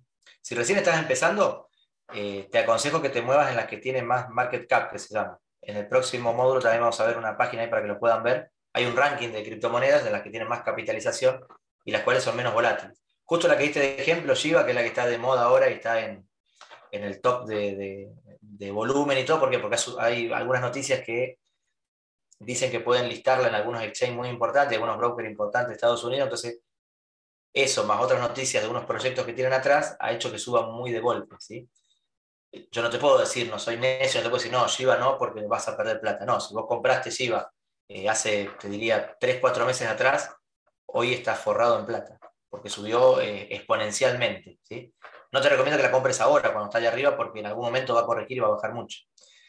si 0.47 0.55
recién 0.55 0.79
estás 0.79 0.97
empezando, 0.97 1.71
eh, 2.15 2.47
te 2.53 2.59
aconsejo 2.61 3.03
que 3.03 3.09
te 3.09 3.21
muevas 3.21 3.51
en 3.51 3.57
las 3.57 3.67
que 3.67 3.79
tienen 3.79 4.07
más 4.07 4.29
market 4.29 4.69
cap, 4.69 4.93
que 4.93 5.01
se 5.01 5.13
llama. 5.13 5.41
En 5.61 5.77
el 5.77 5.89
próximo 5.89 6.33
módulo 6.33 6.61
también 6.61 6.83
vamos 6.83 7.01
a 7.01 7.05
ver 7.05 7.19
una 7.19 7.37
página 7.37 7.63
ahí 7.63 7.69
para 7.69 7.83
que 7.83 7.89
lo 7.89 7.99
puedan 7.99 8.23
ver. 8.23 8.53
Hay 8.73 8.85
un 8.85 8.95
ranking 8.95 9.31
de 9.31 9.43
criptomonedas 9.43 10.05
de 10.05 10.13
las 10.13 10.23
que 10.23 10.31
tienen 10.31 10.49
más 10.49 10.63
capitalización 10.63 11.45
y 11.85 11.91
las 11.91 12.03
cuales 12.03 12.23
son 12.23 12.37
menos 12.37 12.55
volátiles. 12.55 12.97
Justo 13.25 13.49
la 13.49 13.57
que 13.57 13.65
diste 13.65 13.81
de 13.81 14.01
ejemplo, 14.01 14.37
Shiba, 14.37 14.65
que 14.65 14.71
es 14.71 14.77
la 14.77 14.83
que 14.83 14.87
está 14.87 15.05
de 15.05 15.19
moda 15.19 15.43
ahora 15.43 15.69
y 15.69 15.73
está 15.73 15.99
en, 15.99 16.25
el 16.93 17.21
top 17.21 17.45
de, 17.49 18.09
volumen 18.71 19.19
y 19.19 19.25
todo, 19.25 19.41
¿por? 19.41 19.61
Porque 19.61 19.79
hay 19.99 20.33
algunas 20.33 20.63
noticias 20.63 21.03
que 21.05 21.41
dicen 22.39 22.71
que 22.71 22.79
pueden 22.79 23.09
listarla 23.09 23.49
en 23.49 23.57
algunos 23.57 23.83
exchanges 23.83 24.17
muy 24.17 24.29
importantes, 24.29 24.75
algunos 24.77 24.97
brokers 24.97 25.29
importantes 25.29 25.71
de 25.71 25.75
Estados 25.75 26.05
Unidos, 26.05 26.27
entonces 26.27 26.61
eso, 27.57 27.85
más 27.85 28.01
otras 28.01 28.21
noticias 28.21 28.63
de 28.63 28.69
unos 28.69 28.85
proyectos 28.85 29.25
que 29.25 29.33
tienen 29.33 29.55
atrás, 29.55 29.97
ha 29.99 30.13
hecho 30.13 30.31
que 30.31 30.39
suba 30.39 30.67
muy 30.67 30.93
de 30.93 31.01
golpe, 31.01 31.37
¿sí? 31.39 31.69
yo 32.71 32.83
no 32.83 32.91
te 32.91 32.99
puedo 32.99 33.19
decir, 33.19 33.49
no 33.51 33.59
soy 33.59 33.77
necio, 33.77 34.21
no 34.21 34.25
te 34.25 34.31
puedo 34.31 34.43
decir, 34.43 34.53
no, 34.53 34.67
Shiba 34.69 34.97
no, 34.97 35.19
porque 35.19 35.43
vas 35.47 35.69
a 35.69 35.77
perder 35.77 36.01
plata. 36.01 36.25
No, 36.25 36.41
si 36.41 36.55
vos 36.55 36.67
compraste 36.67 37.11
Shiba 37.11 37.51
eh, 37.89 38.09
hace, 38.09 38.51
te 38.61 38.69
diría, 38.69 39.17
3, 39.19 39.39
4 39.41 39.67
meses 39.67 39.89
atrás, 39.89 40.35
hoy 40.87 41.15
estás 41.15 41.39
forrado 41.39 41.79
en 41.79 41.87
plata, 41.87 42.19
porque 42.49 42.69
subió 42.69 43.21
eh, 43.21 43.49
exponencialmente. 43.55 44.59
¿sí? 44.63 44.93
No 45.33 45.41
te 45.41 45.49
recomiendo 45.49 45.77
que 45.77 45.83
la 45.83 45.93
compres 45.93 46.21
ahora, 46.21 46.53
cuando 46.53 46.67
está 46.67 46.79
allá 46.79 46.91
arriba, 46.91 47.17
porque 47.17 47.41
en 47.41 47.47
algún 47.47 47.65
momento 47.65 47.95
va 47.95 48.03
a 48.03 48.07
corregir 48.07 48.39
y 48.39 48.41
va 48.41 48.49
a 48.49 48.53
bajar 48.53 48.73
mucho. 48.73 49.01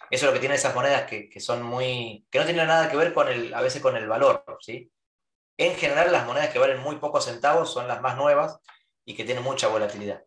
Eso 0.10 0.26
es 0.26 0.30
lo 0.30 0.34
que 0.34 0.40
tienen 0.40 0.58
esas 0.58 0.74
monedas 0.74 1.04
que, 1.06 1.40
son 1.40 1.64
muy. 1.64 2.26
que 2.32 2.40
no 2.40 2.46
tienen 2.46 2.68
nada 2.68 2.90
que 2.90 2.96
ver 2.96 3.14
con 3.14 3.28
el, 3.28 3.54
a 3.54 3.62
veces 3.62 3.82
con 3.82 3.96
el 3.98 4.08
valor. 4.08 4.44
¿sí? 4.62 4.90
En 5.58 5.76
general, 5.76 6.12
las 6.12 6.26
monedas 6.26 6.50
que 6.50 6.60
valen 6.60 6.80
muy 6.80 6.98
pocos 6.98 7.26
centavos 7.26 7.72
son 7.72 7.88
las 7.88 8.02
más 8.02 8.16
nuevas 8.16 8.60
y 9.04 9.16
que 9.16 9.24
tienen 9.24 9.44
mucha 9.44 9.68
volatilidad. 9.68 10.24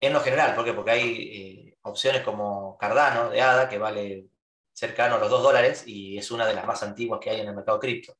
En 0.00 0.12
lo 0.12 0.20
general, 0.20 0.54
¿por 0.54 0.64
qué? 0.64 0.72
Porque 0.72 0.90
hay 0.90 1.70
eh, 1.70 1.78
opciones 1.82 2.22
como 2.22 2.76
Cardano 2.76 3.30
de 3.30 3.40
ADA, 3.40 3.68
que 3.68 3.78
vale 3.78 4.26
cercano 4.72 5.14
a 5.14 5.18
los 5.18 5.30
2 5.30 5.42
dólares 5.42 5.84
y 5.86 6.18
es 6.18 6.30
una 6.30 6.46
de 6.46 6.54
las 6.54 6.66
más 6.66 6.82
antiguas 6.82 7.20
que 7.22 7.30
hay 7.30 7.40
en 7.40 7.48
el 7.48 7.54
mercado 7.54 7.78
cripto. 7.78 8.16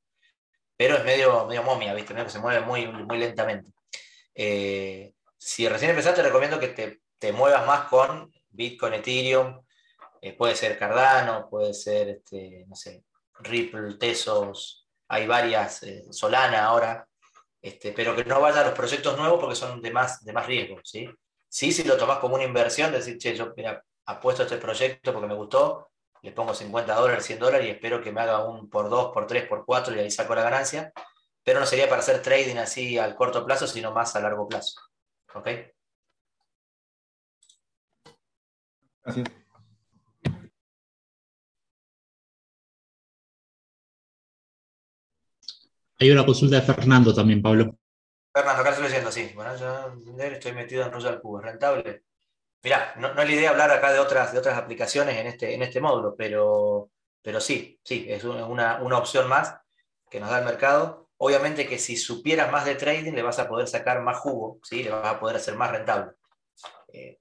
Pero 0.76 0.96
es 0.96 1.04
medio, 1.04 1.46
medio 1.46 1.62
momia, 1.62 1.92
¿viste? 1.94 2.14
que 2.14 2.30
se 2.30 2.38
mueve 2.38 2.60
muy, 2.60 2.86
muy 2.86 3.18
lentamente. 3.18 3.72
Eh, 4.34 5.12
si 5.36 5.68
recién 5.68 5.90
empezaste, 5.90 6.22
te 6.22 6.28
recomiendo 6.28 6.58
que 6.58 6.68
te, 6.68 7.32
muevas 7.32 7.66
más 7.66 7.88
con 7.88 8.32
Bitcoin, 8.50 8.94
Ethereum, 8.94 9.62
eh, 10.20 10.34
puede 10.34 10.54
ser 10.54 10.78
Cardano, 10.78 11.48
puede 11.48 11.72
ser, 11.72 12.08
este, 12.08 12.64
no 12.68 12.76
sé, 12.76 13.04
Ripple, 13.40 13.94
Tesos, 13.94 14.83
hay 15.14 15.26
varias, 15.26 15.80
Solana 16.10 16.64
ahora, 16.64 17.06
este, 17.62 17.92
pero 17.92 18.16
que 18.16 18.24
no 18.24 18.40
vaya 18.40 18.60
a 18.60 18.64
los 18.64 18.74
proyectos 18.74 19.16
nuevos 19.16 19.38
porque 19.40 19.54
son 19.56 19.80
de 19.80 19.90
más, 19.90 20.24
de 20.24 20.32
más 20.32 20.46
riesgo. 20.46 20.80
¿sí? 20.82 21.08
sí, 21.48 21.70
si 21.70 21.84
lo 21.84 21.96
tomás 21.96 22.18
como 22.18 22.34
una 22.34 22.44
inversión, 22.44 22.90
decir, 22.90 23.16
che, 23.16 23.36
yo 23.36 23.54
mira, 23.56 23.82
apuesto 24.06 24.42
a 24.42 24.46
este 24.46 24.58
proyecto 24.58 25.12
porque 25.12 25.28
me 25.28 25.34
gustó, 25.34 25.88
le 26.22 26.32
pongo 26.32 26.52
50 26.52 26.94
dólares, 26.94 27.24
100 27.24 27.38
dólares 27.38 27.66
y 27.68 27.70
espero 27.70 28.02
que 28.02 28.10
me 28.10 28.22
haga 28.22 28.44
un 28.44 28.68
por 28.68 28.90
2, 28.90 29.12
por 29.12 29.26
3, 29.26 29.46
por 29.46 29.64
4 29.64 29.94
y 29.94 30.00
ahí 30.00 30.10
saco 30.10 30.34
la 30.34 30.42
ganancia, 30.42 30.92
pero 31.44 31.60
no 31.60 31.66
sería 31.66 31.88
para 31.88 32.00
hacer 32.00 32.22
trading 32.22 32.56
así 32.56 32.98
al 32.98 33.14
corto 33.14 33.44
plazo, 33.46 33.68
sino 33.68 33.92
más 33.92 34.16
a 34.16 34.20
largo 34.20 34.48
plazo. 34.48 34.80
¿Ok? 35.34 35.48
Gracias. 39.04 39.43
Hay 45.98 46.10
una 46.10 46.26
consulta 46.26 46.56
de 46.56 46.62
Fernando 46.62 47.14
también, 47.14 47.40
Pablo. 47.40 47.78
Fernando, 48.32 48.62
acá 48.62 48.70
estoy 48.70 48.84
leyendo, 48.88 49.12
sí. 49.12 49.30
Bueno, 49.34 49.56
yo 49.56 49.92
estoy 50.24 50.52
metido 50.52 50.84
en 50.84 50.92
Royal 50.92 51.20
Cubo, 51.20 51.40
¿rentable? 51.40 52.04
Mirá, 52.62 52.94
no, 52.96 53.08
es 53.08 53.14
la 53.14 53.32
idea 53.32 53.50
hablar 53.50 53.70
acá 53.70 53.92
de 53.92 54.00
otras, 54.00 54.32
de 54.32 54.38
otras 54.38 54.58
aplicaciones 54.58 55.16
en 55.16 55.26
este, 55.26 55.54
en 55.54 55.62
este 55.62 55.80
módulo, 55.80 56.14
pero, 56.16 56.90
pero 57.22 57.40
sí, 57.40 57.78
sí, 57.84 58.06
es 58.08 58.24
una, 58.24 58.80
opción 58.98 59.28
más 59.28 59.56
que 60.10 60.18
nos 60.18 60.30
da 60.30 60.38
el 60.38 60.44
mercado. 60.44 61.10
Obviamente 61.18 61.68
que 61.68 61.78
si 61.78 61.96
supieras 61.96 62.50
más 62.50 62.64
de 62.64 62.74
trading, 62.74 63.12
le 63.12 63.22
vas 63.22 63.38
a 63.38 63.48
poder 63.48 63.68
sacar 63.68 64.02
más 64.02 64.18
jugo, 64.18 64.58
¿sí? 64.64 64.82
le 64.82 64.90
vas 64.90 65.06
a 65.06 65.20
poder 65.20 65.36
hacer 65.36 65.54
más 65.54 65.70
rentable. 65.70 66.12
Eh, 66.92 67.18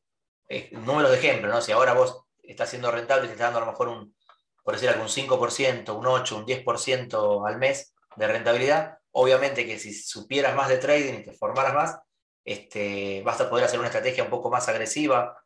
números 0.72 1.12
de 1.12 1.18
ejemplo, 1.18 1.50
¿no? 1.50 1.62
Si 1.62 1.72
ahora 1.72 1.94
vos 1.94 2.26
estás 2.42 2.70
siendo 2.70 2.92
rentable 2.92 3.28
te 3.28 3.34
estás 3.34 3.48
dando 3.48 3.60
a 3.60 3.66
lo 3.66 3.72
mejor 3.72 3.88
un, 3.90 4.16
por 4.64 4.74
decir 4.74 4.90
algo, 4.90 5.04
un 5.04 5.10
5%, 5.10 5.96
un 5.96 6.06
8%, 6.06 6.32
un 6.38 6.46
10% 6.46 7.48
al 7.48 7.58
mes 7.58 7.93
de 8.16 8.28
rentabilidad, 8.28 8.98
obviamente 9.12 9.66
que 9.66 9.80
si 9.80 9.94
supieras 9.94 10.56
más 10.56 10.70
de 10.70 10.78
trading 10.78 11.14
y 11.20 11.24
te 11.24 11.34
formaras 11.34 11.74
más, 11.74 12.00
este, 12.46 13.22
vas 13.24 13.40
a 13.40 13.50
poder 13.50 13.66
hacer 13.66 13.80
una 13.80 13.88
estrategia 13.88 14.24
un 14.24 14.30
poco 14.30 14.50
más 14.50 14.68
agresiva 14.68 15.42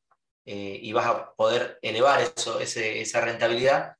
eh, 0.45 0.80
y 0.82 0.93
vas 0.93 1.05
a 1.05 1.34
poder 1.34 1.78
elevar 1.82 2.22
eso, 2.22 2.59
esa 2.59 3.22
rentabilidad 3.22 3.95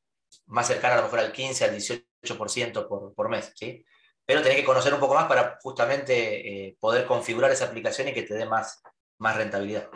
más 0.46 0.68
cercana 0.68 0.96
a 0.96 0.98
lo 0.98 1.04
mejor 1.04 1.20
al 1.20 1.32
15, 1.32 1.66
al 1.66 1.76
18% 1.76 2.88
por, 2.88 3.14
por 3.14 3.30
mes. 3.30 3.52
¿sí? 3.56 3.86
Pero 4.26 4.42
tenés 4.42 4.58
que 4.58 4.66
conocer 4.66 4.94
un 4.94 5.00
poco 5.00 5.16
más 5.16 5.26
para 5.26 5.58
justamente 5.62 6.68
eh, 6.68 6.78
poder 6.80 7.06
configurar 7.06 7.52
esa 7.52 7.66
aplicación 7.66 8.08
y 8.08 8.14
que 8.14 8.24
te 8.24 8.34
dé 8.34 8.46
más, 8.46 8.82
más 9.20 9.36
rentabilidad. 9.36 9.90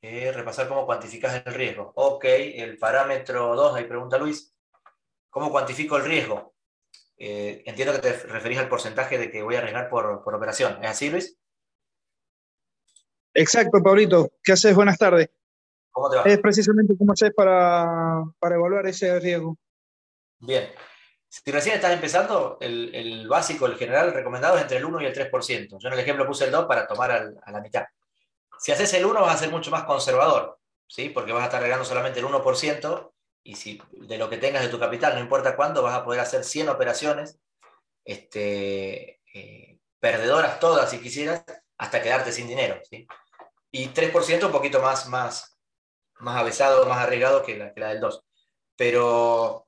Eh, 0.00 0.30
repasar 0.32 0.68
cómo 0.68 0.86
cuantificas 0.86 1.42
el 1.44 1.54
riesgo. 1.54 1.92
Ok, 1.96 2.24
el 2.24 2.78
parámetro 2.78 3.56
2, 3.56 3.76
ahí 3.76 3.84
pregunta 3.84 4.16
Luis. 4.16 4.54
¿Cómo 5.28 5.50
cuantifico 5.50 5.96
el 5.96 6.04
riesgo? 6.04 6.54
Eh, 7.16 7.64
entiendo 7.66 7.94
que 7.94 8.00
te 8.00 8.12
referís 8.12 8.58
al 8.58 8.68
porcentaje 8.68 9.18
de 9.18 9.28
que 9.30 9.42
voy 9.42 9.56
a 9.56 9.58
arriesgar 9.58 9.88
por, 9.90 10.22
operación. 10.34 10.78
¿Es 10.82 10.90
así, 10.90 11.10
Luis? 11.10 11.36
Exacto, 13.34 13.82
Pablito. 13.82 14.30
¿Qué 14.42 14.52
haces? 14.52 14.74
Buenas 14.74 14.98
tardes. 14.98 15.30
¿Cómo 15.90 16.08
te 16.08 16.16
va? 16.16 16.22
Es 16.22 16.38
precisamente 16.38 16.96
cómo 16.96 17.12
haces 17.12 17.32
para, 17.34 18.22
evaluar 18.40 18.86
ese 18.86 19.18
riesgo. 19.18 19.58
Bien. 20.38 20.68
Si 21.28 21.50
recién 21.50 21.74
estás 21.74 21.92
empezando, 21.92 22.56
el, 22.60 23.26
básico, 23.28 23.66
el 23.66 23.76
general 23.76 24.14
recomendado 24.14 24.56
es 24.56 24.62
entre 24.62 24.78
el 24.78 24.84
1 24.84 25.02
y 25.02 25.06
el 25.06 25.12
3%. 25.12 25.76
Yo 25.78 25.88
en 25.88 25.94
el 25.94 26.00
ejemplo 26.00 26.26
puse 26.26 26.44
el 26.44 26.52
2 26.52 26.66
para 26.66 26.86
tomar 26.86 27.10
a 27.10 27.50
la 27.50 27.60
mitad. 27.60 27.84
Si 28.58 28.72
haces 28.72 28.92
el 28.94 29.04
1 29.06 29.20
vas 29.20 29.34
a 29.34 29.38
ser 29.38 29.50
mucho 29.50 29.70
más 29.70 29.84
conservador, 29.84 30.58
¿sí? 30.86 31.08
porque 31.10 31.32
vas 31.32 31.42
a 31.42 31.46
estar 31.46 31.62
regando 31.62 31.84
solamente 31.84 32.20
el 32.20 32.26
1% 32.26 33.12
y 33.44 33.54
si 33.54 33.80
de 33.92 34.18
lo 34.18 34.28
que 34.28 34.36
tengas 34.36 34.62
de 34.62 34.68
tu 34.68 34.78
capital, 34.78 35.14
no 35.14 35.20
importa 35.20 35.56
cuándo, 35.56 35.82
vas 35.82 35.94
a 35.94 36.04
poder 36.04 36.20
hacer 36.20 36.44
100 36.44 36.68
operaciones, 36.68 37.38
este, 38.04 39.20
eh, 39.32 39.78
perdedoras 40.00 40.60
todas 40.60 40.90
si 40.90 40.98
quisieras, 41.00 41.44
hasta 41.78 42.02
quedarte 42.02 42.32
sin 42.32 42.48
dinero. 42.48 42.80
¿sí? 42.88 43.06
Y 43.70 43.88
3% 43.88 44.46
un 44.46 44.52
poquito 44.52 44.80
más, 44.80 45.08
más, 45.08 45.58
más 46.18 46.36
avesado, 46.36 46.84
más 46.86 46.98
arriesgado 46.98 47.42
que 47.42 47.56
la, 47.56 47.72
que 47.72 47.80
la 47.80 47.88
del 47.88 48.00
2. 48.00 48.24
Pero 48.76 49.66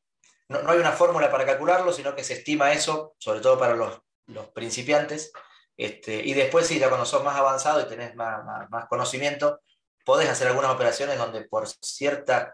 no, 0.48 0.62
no, 0.62 0.72
hay 0.72 0.78
una 0.78 0.92
fórmula 0.92 1.30
para 1.30 1.46
calcularlo, 1.46 1.92
sino 1.92 2.14
que 2.14 2.24
se 2.24 2.34
estima 2.34 2.72
eso, 2.72 3.14
sobre 3.18 3.40
todo 3.40 3.58
para 3.58 3.76
los, 3.76 4.00
los 4.26 4.48
principiantes, 4.48 5.32
este, 5.80 6.20
y 6.22 6.34
después, 6.34 6.66
sí, 6.66 6.78
cuando 6.78 7.06
sos 7.06 7.24
más 7.24 7.36
avanzado 7.36 7.80
y 7.80 7.86
tenés 7.86 8.14
más, 8.14 8.86
conocimiento, 8.90 9.62
podés 10.04 10.28
hacer 10.28 10.48
algunas 10.48 10.72
operaciones 10.72 11.16
donde 11.16 11.44
por 11.44 11.66
ciertas 11.66 12.52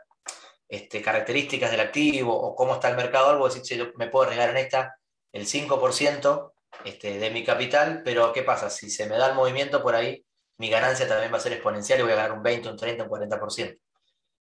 este, 0.68 1.02
características 1.02 1.72
del 1.72 1.80
activo 1.80 2.40
o 2.40 2.54
cómo 2.54 2.74
está 2.74 2.88
el 2.88 2.94
mercado, 2.94 3.30
algo 3.30 3.48
decir, 3.48 3.76
yo 3.76 3.86
me 3.96 4.06
puedo 4.06 4.26
arriesgar 4.26 4.50
en 4.50 4.58
esta 4.58 4.96
el 5.32 5.44
5% 5.44 6.52
este, 6.84 7.18
de 7.18 7.30
mi 7.30 7.44
capital, 7.44 8.02
pero 8.04 8.32
¿qué 8.32 8.44
pasa? 8.44 8.70
Si 8.70 8.90
se 8.90 9.06
me 9.06 9.18
da 9.18 9.30
el 9.30 9.34
movimiento 9.34 9.82
por 9.82 9.96
ahí, 9.96 10.24
mi 10.58 10.70
ganancia 10.70 11.08
también 11.08 11.32
va 11.32 11.38
a 11.38 11.40
ser 11.40 11.52
exponencial 11.52 11.98
y 11.98 12.02
voy 12.04 12.12
a 12.12 12.16
ganar 12.16 12.30
un 12.30 12.44
20, 12.44 12.68
un 12.68 12.76
30, 12.76 13.02
un 13.02 13.10
40%. 13.10 13.76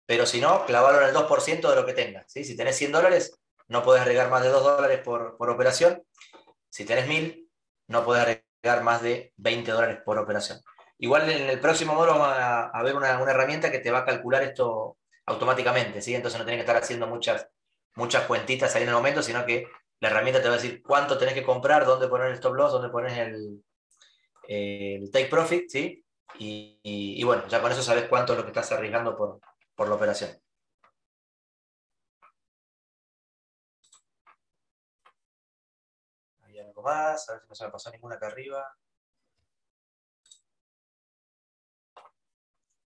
Pero 0.06 0.24
si 0.24 0.40
no, 0.40 0.64
clavalo 0.64 1.02
en 1.02 1.08
el 1.10 1.14
2% 1.14 1.68
de 1.68 1.76
lo 1.76 1.84
que 1.84 1.92
tengas. 1.92 2.32
Si 2.32 2.56
tenés 2.56 2.76
100 2.76 2.92
dólares, 2.92 3.38
no 3.68 3.82
podés 3.82 4.00
arriesgar 4.00 4.30
más 4.30 4.42
de 4.42 4.48
2 4.48 4.64
dólares 4.64 5.00
por, 5.04 5.36
por 5.36 5.50
operación. 5.50 6.02
Si 6.70 6.86
tenés 6.86 7.06
1000, 7.06 7.46
no 7.88 8.06
podés 8.06 8.22
arriesgar 8.22 8.49
más 8.82 9.02
de 9.02 9.32
20 9.36 9.70
dólares 9.70 9.98
por 10.04 10.18
operación. 10.18 10.60
Igual 10.98 11.30
en 11.30 11.48
el 11.48 11.60
próximo 11.60 11.94
módulo 11.94 12.18
vamos 12.18 12.36
a, 12.38 12.82
ver 12.82 12.94
una, 12.94 13.10
herramienta 13.10 13.70
que 13.70 13.78
te 13.78 13.90
va 13.90 14.00
a 14.00 14.04
calcular 14.04 14.42
esto 14.42 14.98
automáticamente, 15.26 16.02
¿sí? 16.02 16.14
Entonces 16.14 16.38
no 16.38 16.44
tienes 16.44 16.58
que 16.58 16.70
estar 16.70 16.82
haciendo 16.82 17.06
muchas, 17.06 17.48
muchas 17.96 18.26
cuentitas 18.26 18.74
ahí 18.74 18.82
en 18.82 18.88
el 18.90 18.94
momento, 18.94 19.22
sino 19.22 19.46
que 19.46 19.66
la 20.00 20.08
herramienta 20.08 20.42
te 20.42 20.48
va 20.48 20.54
a 20.54 20.58
decir 20.58 20.82
cuánto 20.82 21.16
tenés 21.16 21.34
que 21.34 21.42
comprar, 21.42 21.86
dónde 21.86 22.08
poner 22.08 22.28
el 22.28 22.34
stop 22.34 22.54
loss, 22.54 22.72
dónde 22.72 22.90
pones 22.90 23.16
el, 23.16 23.64
el 24.48 25.10
take 25.10 25.28
profit, 25.28 25.68
¿sí? 25.68 26.04
Y, 26.38 27.22
bueno, 27.24 27.46
ya 27.48 27.60
con 27.60 27.72
eso 27.72 27.82
sabes 27.82 28.04
cuánto 28.04 28.32
es 28.32 28.38
lo 28.38 28.44
que 28.44 28.50
estás 28.50 28.72
arriesgando 28.72 29.16
por, 29.16 29.40
por 29.74 29.88
la 29.88 29.94
operación. 29.94 30.30
Más, 36.82 37.28
a 37.28 37.32
ver 37.32 37.42
si 37.42 37.48
no 37.48 37.54
se 37.54 37.64
me 37.64 37.70
pasó 37.70 37.90
ninguna 37.90 38.16
acá 38.16 38.26
arriba. 38.28 38.64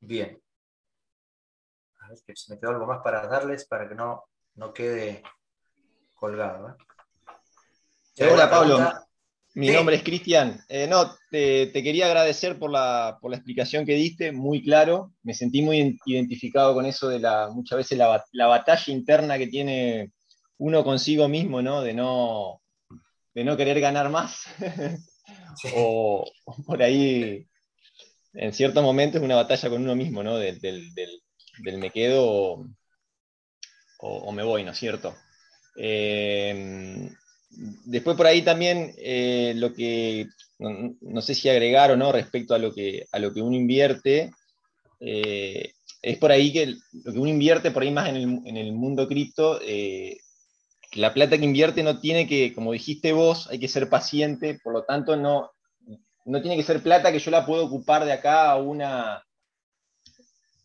Bien. 0.01 0.41
A 2.01 2.09
ver, 2.09 2.19
que 2.27 2.37
se 2.37 2.53
me 2.53 2.61
quedó 2.61 2.71
algo 2.71 2.87
más 2.87 3.01
para 3.03 3.27
darles 3.27 3.67
para 3.67 3.89
que 3.89 3.95
no, 3.95 4.25
no 4.55 4.73
quede 4.73 5.23
colgado. 6.15 6.71
¿eh? 8.17 8.29
Hola 8.33 8.51
Pablo, 8.51 8.79
mi 9.55 9.71
nombre 9.71 9.97
es 9.97 10.03
Cristian. 10.03 10.61
Eh, 10.69 10.87
no, 10.87 11.17
te, 11.31 11.73
quería 11.73 12.07
agradecer 12.07 12.59
por 12.59 12.71
la, 12.71 13.19
por 13.21 13.31
la, 13.31 13.37
explicación 13.37 13.85
que 13.85 13.95
diste, 13.95 14.33
muy 14.33 14.63
claro. 14.63 15.13
Me 15.23 15.35
sentí 15.35 15.63
muy 15.63 15.99
identificado 16.07 16.75
con 16.75 16.87
eso 16.87 17.09
de 17.09 17.19
la, 17.19 17.49
muchas 17.51 17.79
veces 17.79 17.99
la, 17.99 18.25
la 18.33 18.47
batalla 18.47 18.93
interna 18.93 19.39
que 19.39 19.49
tiene 19.49 20.13
uno 20.59 20.85
consigo 20.85 21.29
mismo, 21.29 21.63
¿no? 21.63 21.83
De 21.83 21.95
no, 21.95 22.61
de 23.35 23.45
no 23.45 23.57
querer 23.57 23.81
ganar 23.81 24.09
más. 24.11 24.45
o, 25.75 26.25
por 26.67 26.83
ahí, 26.83 27.47
en 28.35 28.53
ciertos 28.53 28.83
momentos, 28.83 29.21
es 29.21 29.25
una 29.25 29.37
batalla 29.37 29.71
con 29.71 29.83
uno 29.83 29.97
mismo, 29.97 30.23
¿no? 30.23 30.37
Del, 30.39 30.93
me 31.63 31.91
quedo 31.91 32.67
o, 34.01 34.33
me 34.33 34.43
voy, 34.43 34.65
¿no 34.65 34.73
es 34.73 34.79
cierto? 34.79 35.15
Eh, 35.77 37.11
después 37.85 38.17
por 38.17 38.27
ahí 38.27 38.43
también 38.43 38.95
eh, 38.99 39.55
lo 39.57 39.73
que, 39.75 40.27
no, 40.59 41.21
sé 41.21 41.35
si 41.35 41.49
agregar 41.49 41.91
o 41.91 41.97
no 41.97 42.13
respecto 42.13 42.55
a 42.55 42.59
lo 42.59 42.73
que, 42.73 43.07
a 43.11 43.19
lo 43.19 43.33
que 43.33 43.43
uno 43.43 43.57
invierte, 43.57 44.31
eh, 45.01 45.73
es 46.01 46.19
por 46.19 46.31
ahí 46.31 46.53
que 46.53 46.75
lo 47.05 47.13
que 47.13 47.19
uno 47.19 47.29
invierte 47.29 47.71
por 47.71 47.83
ahí 47.83 47.91
más 47.91 48.09
en 48.09 48.17
el, 48.17 48.23
en 48.45 48.57
el 48.57 48.73
mundo 48.73 49.09
cripto 49.09 49.61
la 50.93 51.13
plata 51.13 51.39
que 51.39 51.45
invierte 51.45 51.83
no 51.83 52.01
tiene 52.01 52.27
que, 52.27 52.55
como 52.55 52.73
dijiste 52.73 53.13
vos, 53.13 53.49
hay 53.49 53.59
que 53.59 53.69
ser 53.69 53.89
paciente, 53.89 54.59
por 54.63 54.73
lo 54.73 54.85
tanto 54.85 55.17
no, 55.17 55.51
no 56.25 56.41
tiene 56.41 56.57
que 56.57 56.63
ser 56.63 56.83
plata 56.83 57.13
que 57.13 57.19
yo 57.19 57.31
la 57.31 57.45
puedo 57.45 57.65
ocupar 57.65 58.05
de 58.05 58.13
acá 58.13 58.51
a 58.51 58.57
una 58.57 59.23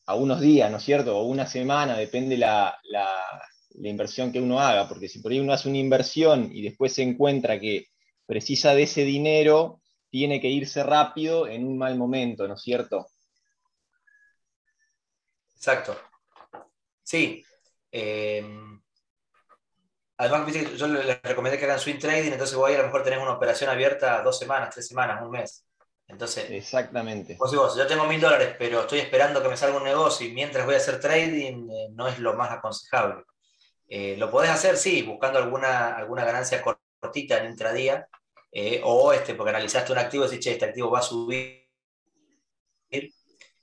a 0.05 0.15
unos 0.15 0.41
días, 0.41 0.69
¿no 0.69 0.77
es 0.77 0.83
cierto? 0.83 1.17
O 1.17 1.23
una 1.23 1.47
semana, 1.47 1.97
depende 1.97 2.37
la, 2.37 2.77
la, 2.83 3.07
la 3.75 3.89
inversión 3.89 4.33
que 4.33 4.41
uno 4.41 4.59
haga, 4.59 4.87
porque 4.89 5.07
si 5.07 5.19
por 5.19 5.31
ahí 5.31 5.39
uno 5.39 5.53
hace 5.53 5.69
una 5.69 5.77
inversión 5.77 6.49
y 6.53 6.61
después 6.61 6.93
se 6.93 7.03
encuentra 7.03 7.57
que 7.59 7.87
precisa 8.25 8.75
de 8.75 8.83
ese 8.83 9.05
dinero, 9.05 9.81
tiene 10.09 10.41
que 10.41 10.49
irse 10.49 10.83
rápido 10.83 11.47
en 11.47 11.65
un 11.65 11.77
mal 11.77 11.97
momento, 11.97 12.47
¿no 12.47 12.55
es 12.55 12.61
cierto? 12.61 13.07
Exacto. 15.55 15.97
Sí. 17.01 17.43
Eh, 17.89 18.43
Además, 20.23 20.53
yo 20.77 20.87
les 20.87 21.21
recomendé 21.21 21.57
que 21.57 21.65
hagan 21.65 21.79
swing 21.79 21.99
trading, 21.99 22.31
entonces 22.31 22.55
voy 22.55 22.73
a, 22.73 22.75
a 22.75 22.77
lo 22.79 22.85
mejor 22.85 23.03
tener 23.03 23.19
una 23.19 23.33
operación 23.33 23.69
abierta 23.69 24.21
dos 24.21 24.39
semanas, 24.39 24.69
tres 24.73 24.87
semanas, 24.87 25.21
un 25.21 25.31
mes. 25.31 25.65
Entonces, 26.07 26.49
exactamente. 26.49 27.35
Vos 27.37 27.51
y 27.51 27.55
vos, 27.55 27.75
yo 27.75 27.87
tengo 27.87 28.05
mil 28.05 28.21
dólares, 28.21 28.55
pero 28.57 28.81
estoy 28.81 28.99
esperando 28.99 29.41
que 29.41 29.49
me 29.49 29.57
salga 29.57 29.77
un 29.77 29.83
negocio 29.83 30.27
y 30.27 30.31
mientras 30.31 30.65
voy 30.65 30.75
a 30.75 30.77
hacer 30.77 30.99
trading, 30.99 31.69
eh, 31.69 31.87
no 31.91 32.07
es 32.07 32.19
lo 32.19 32.35
más 32.35 32.51
aconsejable. 32.51 33.23
Eh, 33.87 34.15
lo 34.17 34.29
podés 34.31 34.51
hacer, 34.51 34.77
sí, 34.77 35.01
buscando 35.01 35.39
alguna, 35.39 35.95
alguna 35.95 36.23
ganancia 36.23 36.61
cortita 36.61 37.37
en 37.39 37.51
intradía, 37.51 38.07
eh, 38.51 38.81
o 38.83 39.11
este, 39.11 39.35
porque 39.35 39.49
analizaste 39.49 39.91
un 39.91 39.97
activo 39.97 40.25
y 40.25 40.29
decís, 40.29 40.43
che, 40.43 40.51
este 40.51 40.65
activo 40.65 40.89
va 40.89 40.99
a 40.99 41.01
subir, 41.01 41.67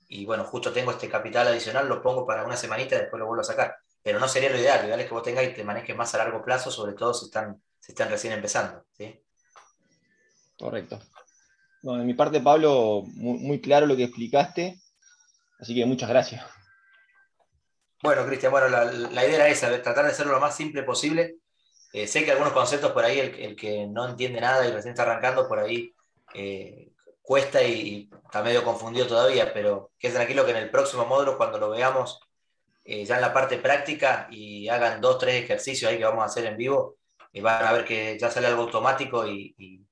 y 0.09 0.25
bueno, 0.25 0.43
justo 0.43 0.73
tengo 0.73 0.91
este 0.91 1.09
capital 1.09 1.47
adicional, 1.47 1.87
lo 1.87 2.01
pongo 2.01 2.25
para 2.25 2.43
una 2.43 2.57
semanita 2.57 2.95
y 2.95 2.99
después 2.99 3.19
lo 3.19 3.27
vuelvo 3.27 3.41
a 3.41 3.45
sacar. 3.45 3.77
Pero 4.03 4.19
no 4.19 4.27
sería 4.27 4.49
lo 4.49 4.57
ideal, 4.57 4.79
lo 4.81 4.87
ideal 4.87 4.99
es 5.01 5.07
que 5.07 5.13
vos 5.13 5.23
tengas 5.23 5.43
y 5.45 5.53
te 5.53 5.63
manejes 5.63 5.95
más 5.95 6.13
a 6.15 6.17
largo 6.17 6.43
plazo, 6.43 6.71
sobre 6.71 6.93
todo 6.93 7.13
si 7.13 7.25
están, 7.25 7.61
si 7.79 7.91
están 7.91 8.09
recién 8.09 8.33
empezando. 8.33 8.83
¿sí? 8.97 9.21
Correcto. 10.57 10.99
de 11.81 12.03
mi 12.03 12.13
parte, 12.13 12.39
Pablo, 12.39 13.03
muy, 13.15 13.59
claro 13.61 13.85
lo 13.85 13.95
que 13.95 14.03
explicaste, 14.05 14.79
así 15.59 15.75
que 15.75 15.85
muchas 15.85 16.09
gracias. 16.09 16.45
Bueno, 18.03 18.25
Cristian, 18.25 18.51
bueno, 18.51 18.67
la, 18.67 19.25
idea 19.25 19.35
era 19.35 19.47
esa, 19.47 19.69
tratar 19.81 20.05
de 20.05 20.11
hacerlo 20.11 20.33
lo 20.33 20.39
más 20.39 20.55
simple 20.55 20.81
posible. 20.81 21.37
Eh, 21.93 22.07
sé 22.07 22.23
que 22.23 22.31
algunos 22.31 22.53
conceptos 22.53 22.91
por 22.91 23.03
ahí, 23.03 23.19
el, 23.19 23.55
que 23.55 23.85
no 23.85 24.07
entiende 24.07 24.41
nada 24.41 24.67
y 24.67 24.71
recién 24.71 24.91
está 24.91 25.03
arrancando, 25.03 25.47
por 25.47 25.59
ahí 25.59 25.93
eh, 26.33 26.91
cuesta 27.21 27.63
y, 27.63 28.09
está 28.25 28.41
medio 28.41 28.63
confundido 28.63 29.07
todavía, 29.07 29.53
pero 29.53 29.91
quede 29.99 30.13
tranquilo 30.13 30.45
que 30.45 30.51
en 30.51 30.57
el 30.57 30.71
próximo 30.71 31.05
módulo, 31.05 31.37
cuando 31.37 31.59
lo 31.59 31.69
veamos 31.69 32.19
eh, 32.83 33.05
ya 33.05 33.15
en 33.15 33.21
la 33.21 33.33
parte 33.33 33.57
práctica 33.57 34.27
y 34.31 34.67
hagan 34.69 35.01
dos, 35.01 35.19
tres 35.19 35.43
ejercicios 35.43 35.91
ahí 35.91 35.97
que 35.97 36.05
vamos 36.05 36.23
a 36.23 36.25
hacer 36.25 36.45
en 36.45 36.57
vivo, 36.57 36.97
y 37.31 37.41
van 37.41 37.65
a 37.65 37.71
ver 37.71 37.85
que 37.85 38.17
ya 38.19 38.29
sale 38.29 38.47
algo 38.47 38.63
automático 38.63 39.25
y, 39.27 39.85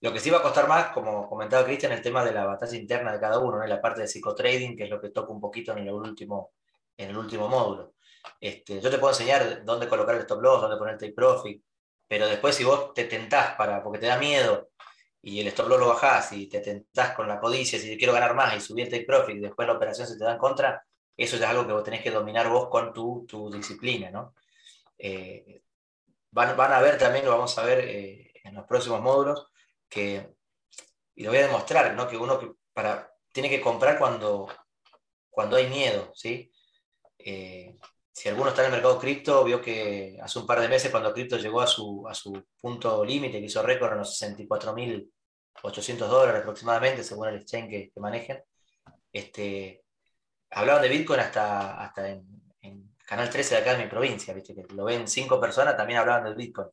lo 0.00 0.12
que 0.12 0.18
sí 0.18 0.30
va 0.30 0.38
a 0.38 0.42
costar 0.42 0.66
más, 0.66 0.88
como 0.88 1.28
comentaba 1.28 1.64
Cristian, 1.64 1.92
el 1.92 2.02
tema 2.02 2.24
de 2.24 2.32
la 2.32 2.44
batalla 2.44 2.76
interna 2.76 3.12
de 3.12 3.20
cada 3.20 3.38
uno, 3.38 3.62
en 3.62 3.70
la 3.70 3.80
parte 3.80 4.00
de 4.00 4.08
psicotrading, 4.08 4.76
que 4.76 4.84
es 4.84 4.90
lo 4.90 5.00
que 5.00 5.10
toca 5.10 5.32
un 5.32 5.40
poquito 5.40 5.70
en 5.72 5.78
el 5.78 5.90
último, 5.90 6.54
en 6.96 7.10
el 7.10 7.16
último 7.16 7.46
módulo. 7.48 7.94
Este, 8.40 8.80
yo 8.80 8.90
te 8.90 8.98
puedo 8.98 9.12
enseñar 9.12 9.64
dónde 9.64 9.88
colocar 9.88 10.16
el 10.16 10.22
stop 10.22 10.42
loss, 10.42 10.62
dónde 10.62 10.76
poner 10.76 10.94
el 10.94 11.00
take 11.00 11.12
profit, 11.12 11.62
pero 12.08 12.26
después 12.26 12.56
si 12.56 12.64
vos 12.64 12.92
te 12.94 13.04
tentás 13.04 13.54
para, 13.54 13.80
porque 13.80 14.00
te 14.00 14.06
da 14.06 14.18
miedo 14.18 14.70
y 15.22 15.40
el 15.40 15.46
stop 15.48 15.68
loss 15.68 15.78
lo 15.78 15.88
bajás 15.88 16.32
y 16.32 16.48
te 16.48 16.58
tentás 16.60 17.12
con 17.14 17.28
la 17.28 17.38
codicia, 17.38 17.78
si 17.78 17.96
quiero 17.96 18.12
ganar 18.12 18.34
más 18.34 18.56
y 18.56 18.60
subir 18.60 18.86
el 18.86 18.90
take 18.90 19.04
profit 19.04 19.36
y 19.36 19.40
después 19.40 19.68
la 19.68 19.74
operación 19.74 20.08
se 20.08 20.18
te 20.18 20.24
da 20.24 20.32
en 20.32 20.38
contra, 20.38 20.84
eso 21.16 21.36
ya 21.36 21.44
es 21.46 21.50
algo 21.50 21.66
que 21.66 21.72
vos 21.72 21.84
tenés 21.84 22.02
que 22.02 22.10
dominar 22.10 22.48
vos 22.48 22.68
con 22.68 22.92
tu, 22.92 23.50
disciplina, 23.52 24.10
¿no? 24.10 24.34
Eh, 24.98 25.62
van, 26.30 26.58
a 26.72 26.80
ver 26.80 26.98
también, 26.98 27.24
lo 27.24 27.32
vamos 27.32 27.56
a 27.58 27.64
ver 27.64 27.80
eh, 27.80 28.32
en 28.44 28.54
los 28.54 28.66
próximos 28.66 29.00
módulos, 29.00 29.48
que, 29.88 30.34
y 31.14 31.24
lo 31.24 31.30
voy 31.30 31.38
a 31.38 31.46
demostrar, 31.46 31.94
¿no? 31.94 32.08
Que 32.08 32.16
uno 32.16 32.38
que 32.38 32.52
para, 32.72 33.12
tiene 33.32 33.50
que 33.50 33.60
comprar 33.60 33.98
cuando, 33.98 34.48
cuando 35.30 35.56
hay 35.56 35.68
miedo, 35.68 36.12
¿sí? 36.14 36.52
Eh, 37.18 37.76
si 38.12 38.28
alguno 38.28 38.50
está 38.50 38.62
en 38.62 38.66
el 38.66 38.72
mercado 38.72 38.98
cripto, 38.98 39.42
vio 39.44 39.60
que 39.60 40.18
hace 40.22 40.38
un 40.38 40.46
par 40.46 40.60
de 40.60 40.68
meses 40.68 40.90
cuando 40.90 41.12
cripto 41.14 41.38
llegó 41.38 41.60
a 41.62 41.66
su, 41.66 42.06
a 42.06 42.14
su 42.14 42.44
punto 42.60 43.04
límite, 43.04 43.40
que 43.40 43.46
hizo 43.46 43.62
récord 43.62 43.92
en 43.92 43.98
los 43.98 44.20
64.800 44.20 45.96
dólares 45.96 46.42
aproximadamente, 46.42 47.02
según 47.02 47.28
el 47.28 47.36
exchange 47.36 47.90
que, 47.92 48.00
manejen, 48.00 48.42
este, 49.12 49.81
hablaban 50.52 50.82
de 50.82 50.88
Bitcoin 50.88 51.20
hasta, 51.20 51.82
hasta 51.82 52.08
en, 52.08 52.32
Canal 53.04 53.28
13 53.28 53.56
de 53.56 53.60
acá 53.60 53.74
de 53.74 53.84
mi 53.84 53.90
provincia, 53.90 54.32
¿viste? 54.32 54.54
que 54.54 54.64
lo 54.74 54.84
ven 54.84 55.06
cinco 55.06 55.38
personas, 55.38 55.76
también 55.76 55.98
hablaban 55.98 56.24
del 56.24 56.34
Bitcoin. 56.34 56.68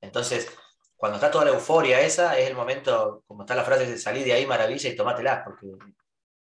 Entonces, 0.00 0.54
cuando 0.94 1.16
está 1.16 1.30
toda 1.30 1.46
la 1.46 1.52
euforia 1.52 2.00
esa, 2.00 2.38
es 2.38 2.50
el 2.50 2.54
momento, 2.54 3.24
como 3.26 3.44
está 3.44 3.54
la 3.54 3.64
frase 3.64 3.86
de 3.86 3.96
salir 3.96 4.24
de 4.24 4.34
ahí 4.34 4.46
maravilla 4.46 4.90
y 4.90 4.96
tomátela, 4.96 5.42
porque... 5.42 5.68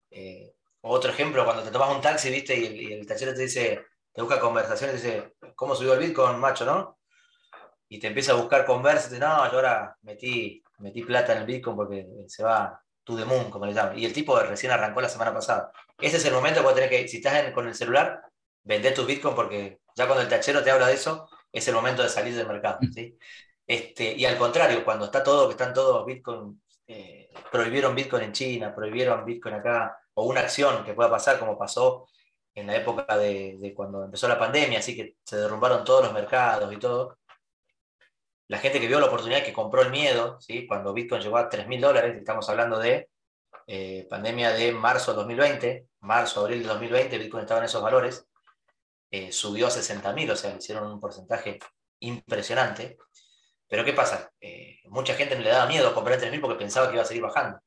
Eh, 0.09 0.53
otro 0.81 1.11
ejemplo, 1.11 1.43
cuando 1.43 1.63
te 1.63 1.71
tomas 1.71 1.93
un 1.93 2.01
taxi, 2.01 2.29
¿viste? 2.29 2.57
Y 2.57 2.65
el, 2.65 2.81
y 2.81 2.93
el 2.93 3.05
te 3.05 3.33
dice, 3.33 3.85
te 4.13 4.21
busca 4.21 4.39
conversaciones, 4.39 5.01
dice, 5.03 5.35
¿cómo 5.55 5.75
subió 5.75 5.93
el 5.93 5.99
Bitcoin, 5.99 6.39
macho, 6.39 6.65
no? 6.65 6.99
Y 7.89 7.99
te 7.99 8.07
empieza 8.07 8.31
a 8.31 8.35
buscar 8.35 8.65
conversas, 8.65 9.11
no, 9.11 9.49
yo 9.49 9.55
ahora 9.55 9.97
metí, 10.03 10.63
metí 10.77 11.03
plata 11.03 11.33
en 11.33 11.39
el 11.39 11.45
Bitcoin 11.45 11.75
porque 11.75 12.07
se 12.27 12.43
va 12.43 12.81
to 13.03 13.17
the 13.17 13.25
moon, 13.25 13.49
como 13.49 13.65
le 13.65 13.73
llaman. 13.73 13.97
Y 13.97 14.05
el 14.05 14.13
tipo 14.13 14.39
recién 14.39 14.71
arrancó 14.71 15.01
la 15.01 15.09
semana 15.09 15.33
pasada. 15.33 15.71
Ese 16.01 16.17
es 16.17 16.25
el 16.25 16.33
momento 16.33 16.65
que 16.65 16.73
tener 16.73 16.89
que, 16.89 17.07
si 17.07 17.17
estás 17.17 17.51
con 17.51 17.67
el 17.67 17.75
celular, 17.75 18.21
vender 18.63 18.93
tus 18.93 19.05
Bitcoin 19.05 19.35
porque 19.35 19.79
ya 19.95 20.05
cuando 20.05 20.23
el 20.23 20.29
tachero 20.29 20.63
te 20.63 20.71
habla 20.71 20.87
de 20.87 20.93
eso, 20.93 21.29
es 21.51 21.67
el 21.67 21.75
momento 21.75 22.03
de 22.03 22.09
salir 22.09 22.35
del 22.35 22.47
mercado. 22.47 22.79
¿sí? 22.93 23.17
Este, 23.67 24.13
y 24.13 24.25
al 24.25 24.37
contrario, 24.37 24.83
cuando 24.83 25.05
está 25.05 25.23
todo, 25.23 25.47
que 25.47 25.51
están 25.51 25.73
todos 25.73 26.05
Bitcoin, 26.05 26.61
eh, 26.87 27.29
prohibieron 27.51 27.95
Bitcoin 27.95 28.23
en 28.23 28.31
China, 28.31 28.73
prohibieron 28.73 29.25
Bitcoin 29.25 29.55
acá, 29.55 29.99
o 30.13 30.23
una 30.25 30.41
acción 30.41 30.83
que 30.83 30.93
pueda 30.93 31.09
pasar 31.09 31.37
como 31.39 31.57
pasó 31.57 32.07
en 32.55 32.67
la 32.67 32.75
época 32.75 33.17
de, 33.17 33.73
cuando 33.75 34.03
empezó 34.05 34.27
la 34.27 34.39
pandemia, 34.39 34.79
así 34.79 34.95
que 34.95 35.17
se 35.23 35.37
derrumbaron 35.37 35.83
todos 35.83 36.03
los 36.03 36.13
mercados 36.13 36.73
y 36.73 36.77
todo. 36.77 37.17
La 38.47 38.57
gente 38.57 38.79
que 38.79 38.87
vio 38.87 38.99
la 38.99 39.05
oportunidad, 39.05 39.43
que 39.43 39.53
compró 39.53 39.81
el 39.83 39.91
miedo, 39.91 40.39
¿sí? 40.41 40.65
cuando 40.65 40.93
Bitcoin 40.93 41.21
llegó 41.21 41.37
a 41.37 41.49
3.000 41.49 41.79
dólares, 41.79 42.17
estamos 42.17 42.49
hablando 42.49 42.79
de 42.79 43.09
eh, 43.67 44.07
pandemia 44.09 44.51
de 44.51 44.71
marzo 44.71 45.11
de 45.11 45.17
2020, 45.17 45.88
marzo, 46.01 46.41
abril 46.41 46.61
de 46.61 46.67
2020, 46.69 47.17
Bitcoin 47.17 47.43
estaba 47.43 47.59
en 47.59 47.65
esos 47.65 47.81
valores, 47.81 48.25
eh, 49.11 49.31
subió 49.31 49.67
a 49.67 49.71
60.000, 49.71 50.31
o 50.31 50.35
sea, 50.35 50.55
hicieron 50.55 50.91
un 50.91 50.99
porcentaje 50.99 51.59
impresionante. 51.99 52.97
Pero 53.67 53.85
¿qué 53.85 53.93
pasa? 53.93 54.31
Eh, 54.39 54.79
mucha 54.85 55.13
gente 55.15 55.37
le 55.37 55.49
daba 55.49 55.67
miedo 55.67 55.93
comprar 55.93 56.19
3.000 56.19 56.41
porque 56.41 56.57
pensaba 56.57 56.87
que 56.87 56.93
iba 56.93 57.03
a 57.03 57.05
seguir 57.05 57.23
bajando. 57.23 57.59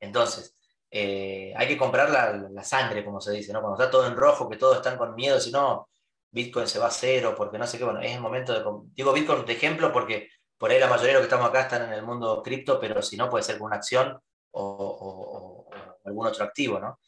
Entonces, 0.00 0.56
eh, 0.90 1.52
hay 1.56 1.68
que 1.68 1.76
comprar 1.76 2.10
la, 2.10 2.64
sangre, 2.64 3.04
como 3.04 3.20
se 3.20 3.32
dice, 3.32 3.52
¿no? 3.52 3.60
Cuando 3.60 3.80
está 3.80 3.90
todo 3.90 4.06
en 4.06 4.16
rojo, 4.16 4.48
que 4.48 4.56
todos 4.56 4.76
están 4.76 4.96
con 4.96 5.14
miedo, 5.14 5.40
si 5.40 5.50
no, 5.50 5.88
Bitcoin 6.30 6.66
se 6.66 6.78
va 6.78 6.88
a 6.88 6.90
cero, 6.90 7.34
porque 7.36 7.58
no 7.58 7.66
sé 7.66 7.78
qué, 7.78 7.84
bueno, 7.84 8.00
es 8.00 8.12
el 8.12 8.20
momento 8.20 8.52
de... 8.52 8.64
Digo 8.94 9.12
Bitcoin 9.12 9.44
de 9.44 9.52
ejemplo 9.52 9.92
porque 9.92 10.28
por 10.58 10.70
ahí 10.70 10.80
la 10.80 10.88
mayoría 10.88 11.08
de 11.08 11.14
los 11.14 11.22
que 11.22 11.34
estamos 11.34 11.48
acá 11.48 11.62
están 11.62 11.84
en 11.84 11.92
el 11.92 12.02
mundo 12.02 12.42
cripto, 12.42 12.80
pero 12.80 13.00
si 13.00 13.16
no, 13.16 13.30
puede 13.30 13.44
ser 13.44 13.58
con 13.58 13.66
una 13.66 13.76
acción 13.76 14.18
o, 14.50 15.68
algún 16.04 16.26
otro 16.26 16.44
activo, 16.44 16.80
¿no? 16.80 16.98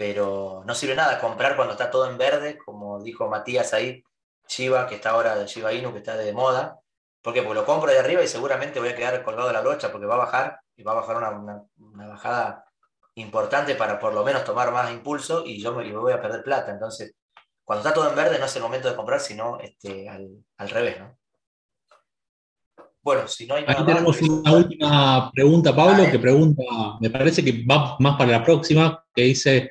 Pero 0.00 0.62
no 0.64 0.74
sirve 0.74 0.94
nada 0.94 1.20
comprar 1.20 1.56
cuando 1.56 1.72
está 1.72 1.90
todo 1.90 2.08
en 2.08 2.16
verde, 2.16 2.56
como 2.56 3.02
dijo 3.02 3.28
Matías 3.28 3.74
ahí, 3.74 4.02
Shiba, 4.48 4.86
que 4.86 4.94
está 4.94 5.10
ahora 5.10 5.36
de 5.36 5.46
Shiba 5.46 5.74
Inu, 5.74 5.92
que 5.92 5.98
está 5.98 6.16
de 6.16 6.32
moda. 6.32 6.80
¿Por 7.20 7.34
qué? 7.34 7.42
Porque 7.42 7.60
lo 7.60 7.66
compro 7.66 7.92
de 7.92 7.98
arriba 7.98 8.22
y 8.22 8.26
seguramente 8.26 8.80
voy 8.80 8.88
a 8.88 8.96
quedar 8.96 9.22
colgado 9.22 9.48
de 9.48 9.52
la 9.52 9.60
brocha 9.60 9.92
porque 9.92 10.06
va 10.06 10.14
a 10.14 10.24
bajar 10.24 10.60
y 10.74 10.82
va 10.82 10.92
a 10.92 10.94
bajar 10.94 11.16
una 11.18 12.08
bajada 12.08 12.64
importante 13.16 13.74
para 13.74 13.98
por 13.98 14.14
lo 14.14 14.24
menos 14.24 14.42
tomar 14.42 14.72
más 14.72 14.90
impulso 14.90 15.44
y 15.44 15.60
yo 15.60 15.74
me, 15.74 15.92
voy 15.92 16.14
a 16.14 16.22
perder 16.22 16.42
plata. 16.44 16.70
Entonces, 16.70 17.14
cuando 17.62 17.86
está 17.86 17.92
todo 17.92 18.08
en 18.08 18.16
verde 18.16 18.38
no 18.38 18.46
es 18.46 18.56
el 18.56 18.62
momento 18.62 18.88
de 18.88 18.96
comprar, 18.96 19.20
sino 19.20 19.60
este, 19.60 20.08
al, 20.08 20.70
revés, 20.70 20.98
¿no? 20.98 21.14
Bueno, 23.02 23.28
si 23.28 23.46
no 23.46 23.56
hay 23.56 23.66
nada 23.66 23.80
Ahí 23.80 23.84
tenemos 23.84 24.22
una 24.22 24.52
última 24.52 25.30
pregunta, 25.30 25.76
Pablo, 25.76 26.10
que 26.10 26.18
pregunta, 26.18 26.62
me 27.00 27.10
parece 27.10 27.44
que 27.44 27.66
va 27.70 27.96
más 27.98 28.16
para 28.16 28.30
la 28.30 28.42
próxima, 28.42 29.04
que 29.14 29.24
dice, 29.24 29.70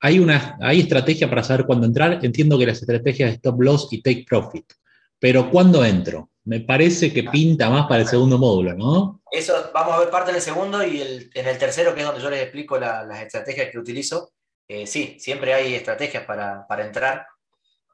¿hay, 0.00 0.18
una, 0.18 0.56
¿hay 0.60 0.80
estrategia 0.80 1.28
para 1.28 1.42
saber 1.42 1.66
cuándo 1.66 1.86
entrar? 1.86 2.20
Entiendo 2.22 2.58
que 2.58 2.66
las 2.66 2.80
estrategias 2.80 3.30
de 3.30 3.36
stop 3.36 3.60
loss 3.60 3.88
y 3.90 4.02
take 4.02 4.24
profit, 4.28 4.72
pero 5.18 5.50
¿cuándo 5.50 5.84
entro? 5.84 6.30
Me 6.44 6.60
parece 6.60 7.12
que 7.12 7.24
pinta 7.24 7.68
más 7.68 7.86
para 7.86 8.02
el 8.02 8.08
segundo 8.08 8.38
módulo, 8.38 8.74
¿no? 8.74 9.22
Eso, 9.30 9.70
vamos 9.74 9.94
a 9.94 9.98
ver 9.98 10.10
parte 10.10 10.30
en 10.30 10.36
el 10.36 10.42
segundo 10.42 10.82
y 10.84 11.30
en 11.34 11.46
el 11.46 11.58
tercero, 11.58 11.94
que 11.94 12.00
es 12.00 12.06
donde 12.06 12.22
yo 12.22 12.30
les 12.30 12.42
explico 12.42 12.78
las 12.78 13.20
estrategias 13.20 13.70
que 13.70 13.78
utilizo. 13.78 14.32
Eh, 14.66 14.86
sí, 14.86 15.16
siempre 15.18 15.52
hay 15.52 15.74
estrategias 15.74 16.24
para, 16.24 16.66
entrar. 16.78 17.26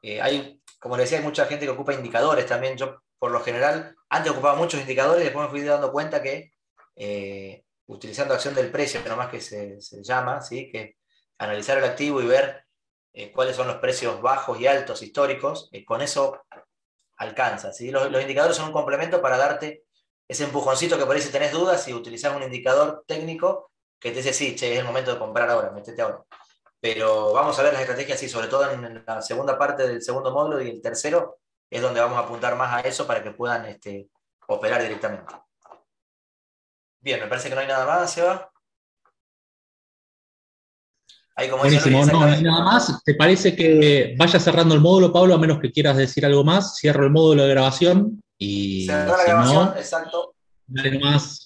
Eh, 0.01 0.21
hay, 0.21 0.61
como 0.79 0.95
les 0.95 1.05
decía, 1.05 1.19
hay 1.19 1.25
mucha 1.25 1.45
gente 1.45 1.65
que 1.65 1.71
ocupa 1.71 1.93
indicadores 1.93 2.45
también. 2.45 2.77
Yo, 2.77 3.01
por 3.19 3.31
lo 3.31 3.41
general, 3.41 3.95
antes 4.09 4.31
ocupaba 4.31 4.55
muchos 4.55 4.79
indicadores 4.79 5.21
y 5.21 5.25
después 5.25 5.45
me 5.45 5.51
fui 5.51 5.61
dando 5.61 5.91
cuenta 5.91 6.21
que 6.21 6.53
eh, 6.95 7.63
utilizando 7.87 8.33
acción 8.33 8.55
del 8.55 8.71
precio, 8.71 9.01
nomás 9.07 9.29
que 9.29 9.41
se, 9.41 9.81
se 9.81 10.01
llama, 10.01 10.41
¿sí? 10.41 10.69
que 10.71 10.95
analizar 11.37 11.77
el 11.77 11.85
activo 11.85 12.21
y 12.21 12.27
ver 12.27 12.65
cuáles 13.33 13.55
son 13.55 13.67
los 13.67 13.77
precios 13.77 14.21
bajos 14.21 14.59
y 14.59 14.67
altos 14.67 15.01
históricos, 15.01 15.69
con 15.85 16.01
eso 16.01 16.41
alcanza. 17.17 17.71
¿sí? 17.71 17.91
Los, 17.91 18.09
indicadores 18.21 18.57
son 18.57 18.67
un 18.67 18.73
complemento 18.73 19.21
para 19.21 19.37
darte 19.37 19.83
ese 20.27 20.43
empujoncito 20.43 20.97
que 20.97 21.05
por 21.05 21.15
ahí 21.15 21.21
si 21.21 21.31
tenés 21.31 21.51
dudas 21.51 21.87
y 21.87 21.93
utilizás 21.93 22.35
un 22.35 22.43
indicador 22.43 23.03
técnico 23.07 23.71
que 23.99 24.11
te 24.11 24.17
dice, 24.17 24.33
sí, 24.33 24.55
che, 24.55 24.73
es 24.73 24.79
el 24.79 24.85
momento 24.85 25.13
de 25.13 25.19
comprar 25.19 25.49
ahora, 25.49 25.71
metete 25.71 26.01
ahora. 26.01 26.23
Pero 26.79 27.33
vamos 27.33 27.57
a 27.57 27.63
ver 27.63 27.73
las 27.73 27.81
estrategias, 27.81 28.19
sí, 28.19 28.27
sobre 28.27 28.47
todo 28.47 28.69
en 28.69 29.03
la 29.05 29.21
segunda 29.21 29.57
parte 29.57 29.87
del 29.87 30.01
segundo 30.01 30.31
módulo 30.31 30.61
y 30.61 30.69
el 30.69 30.81
tercero 30.81 31.39
es 31.69 31.81
donde 31.81 31.99
vamos 31.99 32.17
a 32.17 32.21
apuntar 32.21 32.55
más 32.55 32.73
a 32.73 32.87
eso 32.87 33.07
para 33.07 33.23
que 33.23 33.31
puedan 33.31 33.65
este, 33.65 34.09
operar 34.47 34.81
directamente. 34.81 35.33
Bien, 36.99 37.19
me 37.19 37.27
parece 37.27 37.49
que 37.49 37.55
no 37.55 37.61
hay 37.61 37.67
nada 37.67 37.85
más, 37.85 38.11
Seba. 38.11 38.51
Buenísimo, 41.57 42.05
no, 42.05 42.23
hay 42.23 42.41
nada 42.41 42.63
más. 42.63 43.03
¿Te 43.03 43.13
parece 43.13 43.55
que 43.55 44.15
vaya 44.17 44.39
cerrando 44.39 44.73
el 44.73 44.81
módulo, 44.81 45.11
Pablo, 45.11 45.35
a 45.35 45.37
menos 45.37 45.59
que 45.59 45.71
quieras 45.71 45.97
decir 45.97 46.25
algo 46.25 46.43
más? 46.45 46.77
Cierro 46.79 47.03
el 47.03 47.11
módulo 47.11 47.43
de 47.43 47.49
grabación 47.49 48.23
y. 48.37 48.85
Cerrar 48.85 49.17
la 49.17 49.23
grabación, 49.23 49.73
exacto. 49.77 50.33
Dale 50.67 50.97
más 50.99 51.44